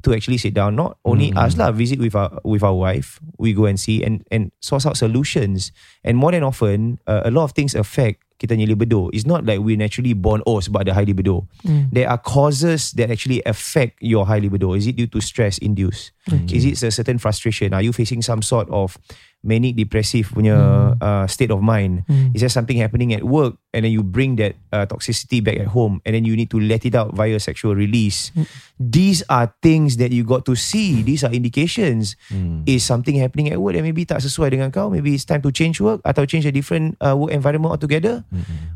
to 0.03 0.11
actually 0.11 0.39
sit 0.39 0.51
down. 0.55 0.75
Not 0.75 0.99
only 1.07 1.31
Mm. 1.31 1.39
us 1.39 1.55
lah, 1.55 1.71
visit 1.71 2.03
with 2.03 2.19
our 2.19 2.43
with 2.43 2.63
our 2.67 2.75
wife. 2.75 3.23
We 3.39 3.55
go 3.55 3.71
and 3.71 3.79
see 3.79 4.03
and 4.03 4.27
and 4.35 4.51
source 4.59 4.83
out 4.87 4.99
solutions. 4.99 5.71
And 6.03 6.19
more 6.19 6.35
than 6.35 6.43
often, 6.43 6.99
uh, 7.07 7.23
a 7.23 7.31
lot 7.31 7.47
of 7.47 7.55
things 7.55 7.79
affect 7.79 8.27
kita 8.43 8.59
punya 8.59 8.67
libido. 8.67 9.07
It's 9.15 9.23
not 9.23 9.47
like 9.47 9.63
we 9.63 9.79
naturally 9.79 10.19
born 10.19 10.43
oh 10.51 10.59
sebab 10.59 10.83
ada 10.83 10.99
high 10.99 11.07
libido. 11.07 11.47
Hmm. 11.63 11.87
There 11.95 12.11
are 12.11 12.19
causes 12.19 12.91
that 12.99 13.15
actually 13.15 13.39
affect 13.47 14.03
your 14.03 14.27
high 14.27 14.43
libido. 14.43 14.75
Is 14.75 14.91
it 14.91 14.99
due 14.99 15.07
to 15.15 15.23
stress 15.23 15.63
induced? 15.63 16.11
Is 16.51 16.67
it 16.67 16.75
a 16.83 16.91
certain 16.91 17.23
frustration? 17.23 17.71
Are 17.71 17.87
you 17.87 17.95
facing 17.95 18.19
some 18.27 18.43
sort 18.43 18.67
of 18.75 18.99
manic 19.47 19.79
depressive 19.79 20.35
punya 20.35 20.59
uh, 20.99 21.31
state 21.31 21.55
of 21.55 21.63
mind? 21.63 22.03
Hmm. 22.11 22.35
Is 22.35 22.43
there 22.43 22.51
something 22.51 22.75
happening 22.83 23.15
at 23.15 23.23
work 23.23 23.62
and 23.73 23.85
then 23.85 23.93
you 23.93 24.05
bring 24.05 24.37
that 24.37 24.55
uh, 24.70 24.85
toxicity 24.87 25.43
back 25.43 25.57
at 25.57 25.73
home 25.73 26.01
and 26.05 26.14
then 26.14 26.25
you 26.25 26.37
need 26.37 26.53
to 26.53 26.61
let 26.61 26.85
it 26.85 26.95
out 26.95 27.16
via 27.16 27.41
sexual 27.41 27.75
release? 27.75 28.31
These 28.79 29.25
are 29.29 29.53
things 29.64 29.97
that 29.97 30.12
you 30.12 30.25
got 30.25 30.45
to 30.47 30.55
see. 30.55 31.03
These 31.03 31.25
are 31.25 31.33
indications. 31.33 32.16
Hmm. 32.29 32.62
Is 32.68 32.85
something 32.85 33.16
happening 33.16 33.49
at 33.51 33.61
work 33.61 33.75
that 33.75 33.83
maybe 33.83 34.05
tak 34.05 34.20
sesuai 34.20 34.53
dengan 34.53 34.70
kau? 34.70 34.93
Maybe 34.93 35.16
it's 35.16 35.25
time 35.25 35.41
to 35.43 35.51
change 35.51 35.81
work 35.81 36.05
atau 36.05 36.29
change 36.29 36.45
a 36.45 36.53
different 36.53 37.01
uh, 37.01 37.16
work 37.16 37.33
environment 37.33 37.73
altogether? 37.73 38.25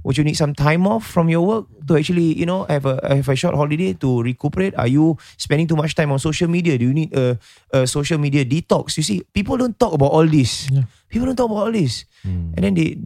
Would 0.03 0.17
you 0.17 0.25
need 0.25 0.39
some 0.39 0.55
time 0.55 0.87
off 0.89 1.05
from 1.05 1.29
your 1.29 1.45
work 1.45 1.65
to 1.87 1.97
actually, 1.97 2.33
you 2.35 2.47
know, 2.47 2.65
have 2.67 2.87
a 2.87 2.99
have 3.05 3.29
a 3.29 3.37
short 3.37 3.55
holiday 3.55 3.95
to 4.01 4.23
recuperate? 4.23 4.75
Are 4.81 4.89
you 4.89 5.21
spending 5.37 5.69
too 5.69 5.77
much 5.77 5.95
time 5.95 6.11
on 6.11 6.19
social 6.19 6.49
media? 6.49 6.79
Do 6.79 6.89
you 6.89 6.95
need 6.95 7.13
a, 7.13 7.39
a 7.71 7.87
social 7.87 8.19
media 8.19 8.45
detox? 8.45 8.97
You 8.97 9.05
see, 9.05 9.23
people 9.35 9.57
don't 9.61 9.77
talk 9.79 9.93
about 9.93 10.11
all 10.11 10.27
this. 10.27 10.71
Yeah. 10.73 10.89
People 11.13 11.31
don't 11.31 11.39
talk 11.39 11.51
about 11.53 11.71
all 11.71 11.75
this. 11.75 12.09
Hmm. 12.23 12.57
And 12.57 12.63
then 12.65 12.73
they, 12.75 12.97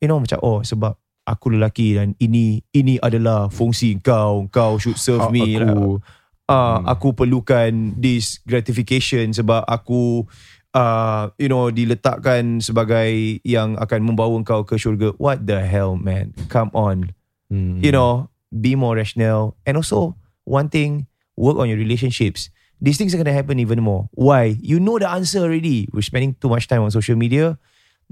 you 0.00 0.08
know, 0.08 0.20
macam 0.20 0.42
oh 0.42 0.60
sebab 0.60 0.96
aku 1.26 1.52
lelaki 1.52 1.98
dan 1.98 2.14
ini 2.16 2.62
ini 2.70 2.96
adalah 3.02 3.50
fungsi 3.50 3.98
kau. 3.98 4.46
Kau 4.48 4.78
should 4.78 4.96
serve 4.96 5.26
Ah, 5.26 5.32
me. 5.34 5.58
aku- 5.58 5.98
Ah, 6.46 6.78
Hmm. 6.78 6.86
aku 6.86 7.10
perlukan 7.10 7.98
this 7.98 8.38
gratification 8.46 9.34
sebab 9.34 9.66
aku 9.66 10.22
uh, 10.70 11.26
you 11.42 11.50
know 11.50 11.74
diletakkan 11.74 12.62
sebagai 12.62 13.42
yang 13.42 13.74
akan 13.74 14.06
membawa 14.06 14.38
kau 14.46 14.62
ke 14.62 14.78
syurga. 14.78 15.10
What 15.18 15.42
the 15.42 15.66
hell 15.66 15.98
man? 15.98 16.30
Come 16.46 16.70
on. 16.70 17.10
Hmm. 17.50 17.82
You 17.82 17.90
know, 17.90 18.30
be 18.54 18.78
more 18.78 18.94
rational 18.94 19.58
and 19.66 19.74
also 19.74 20.14
one 20.46 20.70
thing 20.70 21.10
work 21.34 21.58
on 21.58 21.66
your 21.66 21.78
relationships. 21.78 22.48
these 22.76 23.00
things 23.00 23.16
are 23.16 23.16
going 23.16 23.24
to 23.24 23.32
happen 23.32 23.56
even 23.56 23.80
more. 23.80 24.04
Why? 24.12 24.52
You 24.60 24.76
know 24.76 25.00
the 25.00 25.08
answer 25.08 25.40
already. 25.40 25.88
We're 25.96 26.04
spending 26.04 26.36
too 26.36 26.52
much 26.52 26.68
time 26.68 26.84
on 26.84 26.92
social 26.92 27.16
media. 27.16 27.56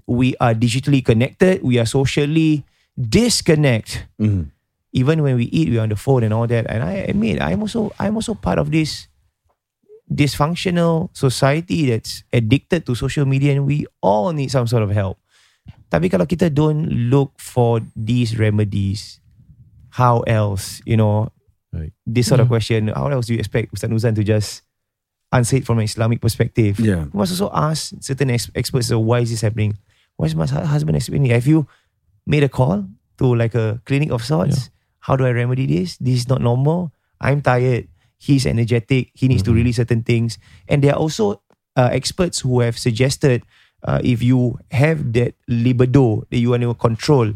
We 0.08 0.32
are 0.40 0.56
digitally 0.56 1.04
connected. 1.04 1.60
We 1.60 1.76
are 1.76 1.84
socially 1.84 2.64
disconnect. 2.98 4.06
Mhm. 4.20 4.50
Even 4.94 5.22
when 5.22 5.34
we 5.34 5.50
eat, 5.50 5.70
we're 5.70 5.82
on 5.82 5.90
the 5.90 5.98
phone 5.98 6.22
and 6.22 6.30
all 6.32 6.46
that. 6.46 6.70
And 6.70 6.82
I 6.82 7.02
admit, 7.10 7.42
I'm 7.42 7.60
also 7.62 7.90
I'm 7.98 8.14
also 8.14 8.34
part 8.34 8.58
of 8.62 8.70
this 8.70 9.10
dysfunctional 10.06 11.08
society 11.16 11.90
that's 11.90 12.22
addicted 12.32 12.86
to 12.86 12.94
social 12.94 13.24
media, 13.26 13.52
and 13.58 13.66
we 13.66 13.86
all 14.02 14.32
need 14.32 14.50
some 14.50 14.66
sort 14.66 14.82
of 14.82 14.90
help. 14.94 15.18
Tapi 15.90 16.10
kalau 16.10 16.26
kita 16.26 16.52
don't 16.52 16.86
look 17.10 17.32
for 17.40 17.80
these 17.96 18.38
remedies, 18.38 19.18
how 19.98 20.20
else? 20.26 20.82
You 20.84 20.96
know, 20.98 21.30
Right. 21.74 21.90
this 22.06 22.30
sort 22.30 22.38
of 22.38 22.46
question. 22.46 22.88
How 22.94 23.10
else 23.10 23.26
do 23.26 23.34
you 23.34 23.40
expect 23.42 23.74
Ustaz 23.74 23.90
Nuzan 23.90 24.14
to 24.14 24.22
just 24.22 24.62
answer 25.34 25.58
it 25.58 25.66
from 25.66 25.82
an 25.82 25.86
Islamic 25.90 26.22
perspective? 26.22 26.78
Yeah. 26.78 27.10
You 27.10 27.16
must 27.18 27.34
also 27.34 27.50
ask 27.50 27.98
certain 27.98 28.30
ex- 28.30 28.50
experts, 28.54 28.94
so 28.94 29.02
why 29.02 29.26
is 29.26 29.34
this 29.34 29.42
happening? 29.42 29.74
Why 30.14 30.30
is 30.30 30.38
my 30.38 30.46
hu- 30.46 30.62
husband 30.70 30.94
explaining? 30.94 31.34
Have 31.34 31.50
you 31.50 31.66
made 32.26 32.42
a 32.42 32.48
call 32.48 32.86
to 33.18 33.34
like 33.34 33.54
a 33.54 33.80
clinic 33.84 34.10
of 34.10 34.24
sorts? 34.24 34.70
How 35.00 35.16
do 35.16 35.26
I 35.26 35.30
remedy 35.30 35.66
this? 35.66 35.96
This 35.98 36.24
is 36.24 36.28
not 36.28 36.40
normal. 36.40 36.92
I'm 37.20 37.42
tired. 37.42 37.88
He's 38.18 38.46
energetic. 38.46 39.10
He 39.12 39.28
needs 39.28 39.42
to 39.44 39.52
Mhm. 39.52 39.56
release 39.60 39.76
certain 39.76 40.02
things. 40.02 40.38
And 40.68 40.82
there 40.82 40.92
are 40.96 41.00
also 41.00 41.40
uh, 41.76 41.90
experts 41.90 42.38
who 42.40 42.60
have 42.60 42.78
suggested 42.78 43.42
uh, 43.82 43.98
if 44.02 44.22
you 44.22 44.56
have 44.70 45.12
that 45.12 45.34
libido 45.50 46.22
that 46.30 46.38
you 46.38 46.50
want 46.54 46.62
to 46.62 46.72
control, 46.72 47.34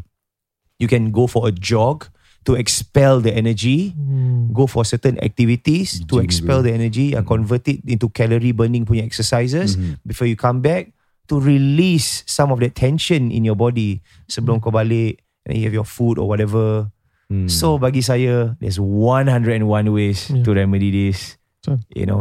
you 0.78 0.86
can 0.88 1.10
go 1.10 1.26
for 1.26 1.48
a 1.48 1.52
jog 1.52 2.06
to 2.46 2.54
expel 2.54 3.20
the 3.20 3.34
energy 3.34 3.92
Hmm. 3.98 4.54
go 4.56 4.64
for 4.70 4.80
certain 4.86 5.18
activities 5.20 6.00
to 6.08 6.22
expel 6.24 6.62
the 6.62 6.72
energy 6.72 7.12
and 7.12 7.26
Mm. 7.26 7.34
convert 7.36 7.68
it 7.68 7.82
into 7.84 8.08
calorie 8.08 8.54
burning 8.56 8.86
punya 8.88 9.02
exercises 9.04 9.76
Mhm. 9.76 9.98
before 10.08 10.24
you 10.30 10.38
come 10.38 10.62
back 10.64 10.94
to 11.28 11.36
release 11.36 12.24
some 12.24 12.48
of 12.48 12.58
that 12.58 12.72
tension 12.72 13.28
in 13.28 13.44
your 13.44 13.54
body 13.54 14.00
sebelum 14.26 14.58
kau 14.58 14.68
balik 14.68 15.20
and 15.44 15.56
you 15.56 15.64
have 15.64 15.72
your 15.72 15.86
food 15.86 16.16
or 16.16 16.24
whatever. 16.24 16.88
Hmm. 17.28 17.44
So 17.46 17.76
bagi 17.76 18.00
saya 18.00 18.56
there's 18.56 18.80
101 18.80 19.62
ways 19.88 20.28
Yeah. 20.28 20.40
to 20.42 20.50
remedy 20.50 20.88
this. 20.88 21.36
Betul. 21.60 21.84
You 21.92 22.06
know, 22.06 22.20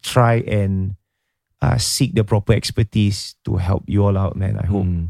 try 0.00 0.40
and 0.40 0.94
uh, 1.58 1.76
seek 1.76 2.12
the 2.12 2.20
proper 2.20 2.52
expertise 2.52 3.34
to 3.42 3.56
help 3.56 3.82
you 3.86 4.04
all 4.04 4.14
out 4.14 4.36
man. 4.36 4.56
I 4.56 4.66
hope. 4.66 4.84
Hmm. 4.84 5.08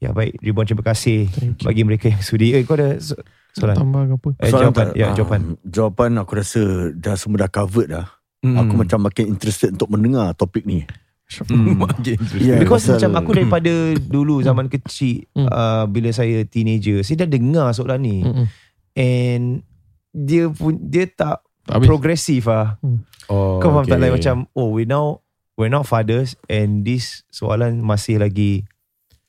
Ya 0.00 0.14
baik 0.14 0.40
Ribuan 0.40 0.64
terima 0.64 0.80
kasih 0.82 1.28
Thank 1.28 1.60
you. 1.60 1.66
bagi 1.66 1.82
mereka 1.84 2.08
yang 2.08 2.22
sudi. 2.22 2.54
Eh 2.54 2.64
kau 2.64 2.72
ada 2.72 2.96
so- 2.96 3.20
soalan? 3.52 3.76
Tambah 3.76 4.02
ke 4.02 4.14
apa? 4.14 4.28
Eh, 4.38 4.48
Soalan 4.48 4.62
jawapan. 4.64 4.86
tak- 4.86 4.96
Ya 4.96 5.06
jawapan. 5.12 5.40
Jawapan 5.60 6.10
aku 6.16 6.32
rasa 6.32 6.62
dah 6.94 7.14
semua 7.14 7.42
dah 7.42 7.50
covered 7.50 7.90
dah. 7.90 8.06
Hmm. 8.40 8.56
Aku 8.56 8.72
macam 8.72 9.02
makin 9.02 9.28
interested 9.28 9.74
untuk 9.74 9.90
mendengar 9.90 10.32
topik 10.32 10.64
ni. 10.64 10.86
Hmm. 11.30 11.78
Yeah. 12.36 12.58
Because 12.58 12.82
pasal- 12.82 12.98
macam 12.98 13.10
aku 13.16 13.30
daripada 13.32 13.72
dulu 13.96 14.42
zaman 14.42 14.66
kecil 14.66 15.30
Hmm. 15.30 15.46
uh, 15.46 15.84
bila 15.86 16.10
saya 16.10 16.42
teenager 16.42 17.00
saya 17.00 17.22
dah 17.22 17.30
dengar 17.30 17.70
soalan 17.70 18.00
ni 18.00 18.18
Mm-mm. 18.20 18.46
and 18.92 19.62
dia 20.10 20.46
pun 20.46 20.74
dia 20.80 21.06
tak 21.06 21.38
Tak 21.62 21.74
habis. 21.76 21.86
progresif 21.86 22.44
ah. 22.46 22.82
Oh, 23.26 23.58
Kau 23.58 23.70
faham 23.70 23.86
okay. 23.86 23.94
tak 23.94 24.00
like 24.00 24.14
macam 24.16 24.36
oh 24.52 24.70
we 24.70 24.82
now 24.82 25.22
we're 25.54 25.68
not 25.68 25.84
fathers 25.84 26.34
and 26.46 26.82
this 26.82 27.22
soalan 27.28 27.78
masih 27.78 28.18
lagi 28.18 28.66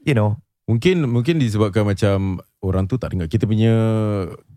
you 0.02 0.12
know 0.12 0.42
Mungkin 0.64 1.04
mungkin 1.06 1.36
disebabkan 1.36 1.84
macam 1.84 2.18
orang 2.60 2.86
tu 2.86 2.96
tak 2.96 3.12
dengar 3.12 3.28
kita 3.28 3.44
punya 3.44 3.74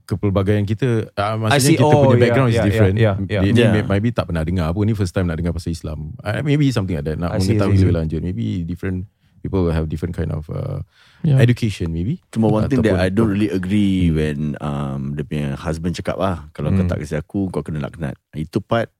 kepelbagaian 0.05 0.62
kita 0.62 1.09
uh, 1.11 1.34
I 1.48 1.59
see. 1.59 1.74
maksudnya 1.74 1.76
kita 1.76 1.84
Oh, 1.86 2.02
punya 2.05 2.11
yeah, 2.11 2.22
background 2.22 2.50
yeah, 2.50 2.57
is 2.57 2.64
different. 2.64 2.94
yeah, 2.96 3.14
yeah, 3.24 3.42
Dia 3.42 3.50
yeah. 3.50 3.72
ni 3.72 3.78
Yeah. 3.80 3.88
maybe 3.88 4.09
tak 4.11 4.28
pernah 4.28 4.42
dengar 4.42 4.68
apa 4.68 4.78
ni 4.80 4.92
first 4.92 5.12
time 5.12 5.26
nak 5.26 5.36
dengar 5.36 5.50
pasal 5.50 5.70
Islam. 5.70 6.12
Uh, 6.20 6.40
maybe 6.40 6.68
something 6.68 6.94
like 6.94 7.05
that 7.05 7.16
nak 7.16 7.32
I 7.32 7.38
mengetahui 7.38 7.74
see. 7.74 7.82
lebih 7.82 7.94
lanjut. 7.94 8.20
Maybe 8.20 8.62
different 8.62 9.09
people 9.40 9.61
will 9.61 9.72
have 9.72 9.88
different 9.88 10.12
kind 10.12 10.30
of 10.30 10.46
uh, 10.48 10.80
Yeah. 11.20 11.40
education 11.40 11.88
maybe. 11.88 12.20
Cuma 12.28 12.46
one 12.46 12.68
thing 12.68 12.80
that 12.80 12.94
I 12.94 13.09
don't 13.09 13.28
really 13.28 13.48
agree 13.48 14.09
when 14.09 14.61
um, 14.61 15.16
dia 15.16 15.24
punya 15.24 15.48
husband 15.57 15.92
cakap 15.94 16.16
lah. 16.16 16.52
Kalau 16.52 16.68
kau 16.68 16.84
Hmm. 16.84 16.88
tak 16.88 17.00
kasi 17.00 17.16
aku, 17.16 17.48
kau 17.48 17.61
kena 17.61 17.80
laknat. 17.80 18.12
Itu 18.30 18.61
part 18.61 18.92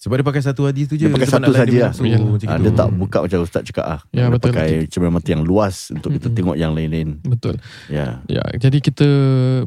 Sebab 0.00 0.16
dia 0.16 0.24
pakai 0.24 0.40
satu 0.40 0.64
hadis 0.64 0.88
tu 0.88 0.96
je. 0.96 1.04
Dia 1.04 1.12
pakai 1.12 1.28
Sebab 1.28 1.44
satu 1.44 1.52
saja 1.52 1.78
lah. 1.78 1.92
ah, 1.92 2.00
gitu. 2.00 2.62
dia 2.64 2.72
tak 2.72 2.88
buka 2.90 3.20
macam 3.20 3.38
Ustaz 3.44 3.62
cakap 3.62 3.84
ah. 3.84 4.00
Ya, 4.08 4.26
Dia 4.26 4.32
betul, 4.32 4.50
pakai 4.50 4.88
cermin 4.88 5.12
mata 5.12 5.28
yang 5.28 5.44
luas 5.44 5.92
untuk 5.92 6.10
kita 6.10 6.26
Mm-mm. 6.26 6.36
tengok 6.40 6.56
yang 6.56 6.72
lain-lain. 6.72 7.20
Betul. 7.20 7.60
Ya. 7.86 8.24
Ya, 8.24 8.40
jadi 8.56 8.80
kita 8.80 9.08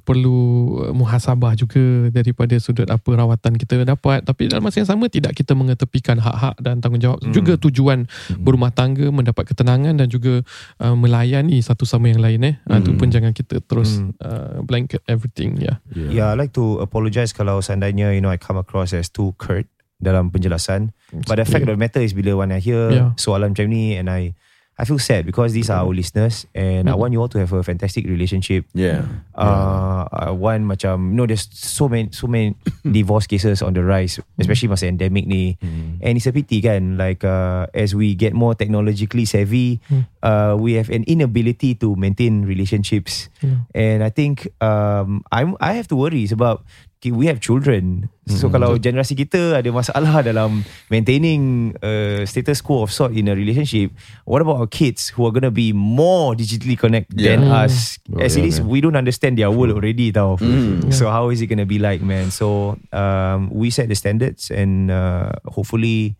perlu 0.02 0.38
uh, 0.80 0.92
muhasabah 0.92 1.54
juga 1.54 1.82
daripada 2.10 2.58
sudut 2.58 2.90
apa 2.90 3.06
rawatan 3.06 3.54
kita 3.56 3.86
dapat 3.86 4.24
tapi 4.24 4.50
dalam 4.50 4.64
masa 4.64 4.82
yang 4.82 4.90
sama 4.90 5.06
tidak 5.06 5.34
kita 5.34 5.54
mengetepikan 5.54 6.18
hak-hak 6.18 6.58
dan 6.58 6.82
tanggungjawab 6.82 7.22
Hmm. 7.22 7.30
juga 7.32 7.54
tujuan 7.60 8.10
Hmm. 8.10 8.42
berumah 8.42 8.72
tangga 8.72 9.06
mendapat 9.08 9.46
ketenangan 9.46 9.94
dan 9.96 10.08
juga 10.08 10.42
uh, 10.80 10.96
melayani 10.96 11.62
satu 11.62 11.84
sama 11.84 12.10
yang 12.10 12.20
lain 12.20 12.42
eh. 12.44 12.56
Hmm. 12.64 12.82
Itu 12.82 12.90
Hmm. 12.90 12.98
pun 12.98 13.08
jangan 13.10 13.32
kita 13.32 13.62
terus 13.62 14.02
Hmm. 14.02 14.18
uh, 14.18 14.60
blanket 14.62 15.06
everything 15.06 15.56
ya. 15.58 15.78
Yeah. 15.94 16.10
yeah 16.12 16.28
I 16.30 16.36
like 16.36 16.54
to 16.54 16.80
apologize 16.80 17.30
kalau 17.32 17.60
seandainya 17.60 18.12
you 18.12 18.20
know 18.20 18.30
I 18.30 18.38
come 18.38 18.58
across 18.58 18.92
as 18.92 19.08
too 19.08 19.38
curt 19.38 19.70
dalam 20.04 20.30
penjelasan 20.30 20.92
but 21.26 21.40
the 21.40 21.48
fact 21.48 21.64
of 21.64 21.72
the 21.72 21.80
matter 21.80 22.04
is 22.04 22.12
bila 22.12 22.36
when 22.44 22.52
I 22.52 22.60
hear 22.60 22.92
Yeah. 22.92 23.10
soalan 23.16 23.56
macam 23.56 23.72
ni 23.72 23.96
and 23.96 24.12
I 24.12 24.36
I 24.74 24.90
feel 24.90 24.98
sad 24.98 25.30
because 25.30 25.54
these 25.54 25.70
are 25.70 25.86
our 25.86 25.94
listeners 25.94 26.50
and 26.58 26.90
I 26.90 26.98
Mm. 26.98 27.00
want 27.00 27.10
you 27.14 27.22
all 27.22 27.30
to 27.30 27.38
have 27.38 27.54
a 27.54 27.62
fantastic 27.62 28.10
relationship 28.10 28.66
Yeah. 28.74 29.06
uh, 29.38 30.10
uh, 30.10 30.34
one 30.34 30.66
macam 30.66 31.14
you 31.14 31.16
know 31.22 31.30
there's 31.30 31.46
so 31.54 31.86
many 31.86 32.10
so 32.10 32.26
many 32.26 32.58
divorce 32.82 33.30
cases 33.30 33.62
on 33.62 33.78
the 33.78 33.86
rise 33.86 34.18
especially 34.42 34.74
masa 34.74 34.90
endemic 34.90 35.30
ni 35.30 35.62
Hmm. 35.62 36.02
and 36.02 36.18
it's 36.18 36.26
a 36.26 36.34
pity 36.34 36.58
kan 36.58 36.98
like 36.98 37.22
uh, 37.22 37.70
as 37.78 37.94
we 37.94 38.18
get 38.18 38.34
more 38.34 38.58
technologically 38.58 39.30
savvy 39.30 39.78
Hmm. 39.94 40.10
uh, 40.26 40.58
we 40.58 40.74
have 40.74 40.90
an 40.90 41.06
inability 41.06 41.78
to 41.78 41.94
maintain 41.94 42.42
relationships 42.42 43.30
Yeah. 43.46 43.70
and 43.78 44.02
I 44.02 44.10
think 44.10 44.50
um, 44.58 45.22
I'm 45.30 45.54
I 45.62 45.78
have 45.78 45.86
to 45.94 45.98
worry 46.02 46.26
sebab 46.26 46.66
we 47.12 47.26
have 47.28 47.44
children. 47.44 48.08
So 48.24 48.48
Hmm, 48.48 48.56
kalau 48.56 48.70
generasi 48.80 49.20
kita 49.20 49.60
ada 49.60 49.68
masalah 49.68 50.24
dalam 50.24 50.64
maintaining 50.88 51.74
uh, 51.84 52.24
status 52.24 52.64
quo 52.64 52.88
of 52.88 52.94
sort 52.94 53.12
in 53.12 53.28
a 53.28 53.36
relationship 53.36 53.92
what 54.24 54.40
about 54.40 54.64
our 54.64 54.70
kids 54.72 55.12
who 55.12 55.28
are 55.28 55.34
going 55.36 55.44
to 55.44 55.52
be 55.52 55.76
more 55.76 56.32
digitally 56.32 56.80
connected 56.80 57.20
than 57.20 57.44
Yeah. 57.44 57.68
us? 57.68 58.00
Oh, 58.08 58.24
as 58.24 58.40
it 58.40 58.48
yeah, 58.48 58.52
is 58.54 58.64
man. 58.64 58.72
we 58.72 58.80
don't 58.80 58.96
understand 58.96 59.36
their 59.36 59.52
world 59.52 59.76
already 59.76 60.16
tau. 60.16 60.40
Mm. 60.40 60.88
so 60.96 61.12
how 61.12 61.36
is 61.36 61.44
it 61.44 61.52
going 61.52 61.60
to 61.60 61.68
be 61.68 61.84
like 61.84 62.00
man? 62.00 62.32
So 62.32 62.80
um, 62.96 63.52
we 63.52 63.68
set 63.68 63.92
the 63.92 63.98
standards 64.00 64.48
and 64.48 64.88
uh, 64.88 65.36
hopefully 65.44 66.16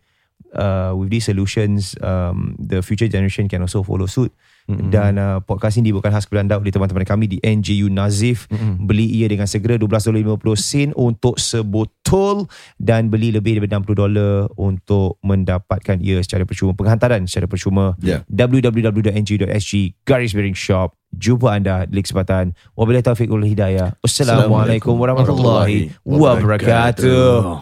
uh, 0.52 0.92
with 1.00 1.08
these 1.08 1.24
solutions 1.24 1.96
um, 2.04 2.60
the 2.60 2.84
future 2.84 3.08
generation 3.08 3.48
can 3.48 3.64
also 3.64 3.80
follow 3.80 4.12
suit 4.12 4.36
Mm-mm. 4.64 4.90
dan 4.90 5.20
uh, 5.20 5.38
podcast 5.44 5.76
ini 5.76 5.92
dibuatkan 5.92 6.16
khas 6.16 6.26
kepada 6.26 6.56
oleh 6.56 6.72
teman-teman 6.72 7.04
kami 7.04 7.26
di 7.28 7.38
NJU 7.44 7.92
Nazif. 7.92 8.48
Mm-mm. 8.48 8.88
beli 8.88 9.08
ia 9.12 9.28
dengan 9.28 9.46
segera 9.46 9.76
$12.50 9.76 10.40
sen 10.56 10.90
untuk 10.96 11.36
sebotol 11.36 12.48
dan 12.80 13.12
beli 13.12 13.36
lebih 13.36 13.60
daripada 13.60 13.84
$60 13.84 14.56
untuk 14.56 15.20
mendapatkan 15.22 16.00
ia 16.00 16.24
secara 16.24 16.48
percuma. 16.48 16.72
Penghantaran 16.74 17.28
secara 17.28 17.46
percuma. 17.46 18.00
Yeah. 18.00 18.24
www.nju.sg 18.32 19.74
garis 20.08 20.32
miring 20.32 20.58
shop. 20.58 20.96
Jumpa 21.14 21.62
anda 21.62 21.86
di 21.86 22.02
kesempatan. 22.02 22.58
Wabillahi 22.74 23.06
taufiq 23.06 23.30
wal 23.30 23.46
hidayah. 23.46 23.94
Wassalamualaikum 24.02 24.98
warahmatullahi 24.98 25.94
wabarakatuh 26.02 27.62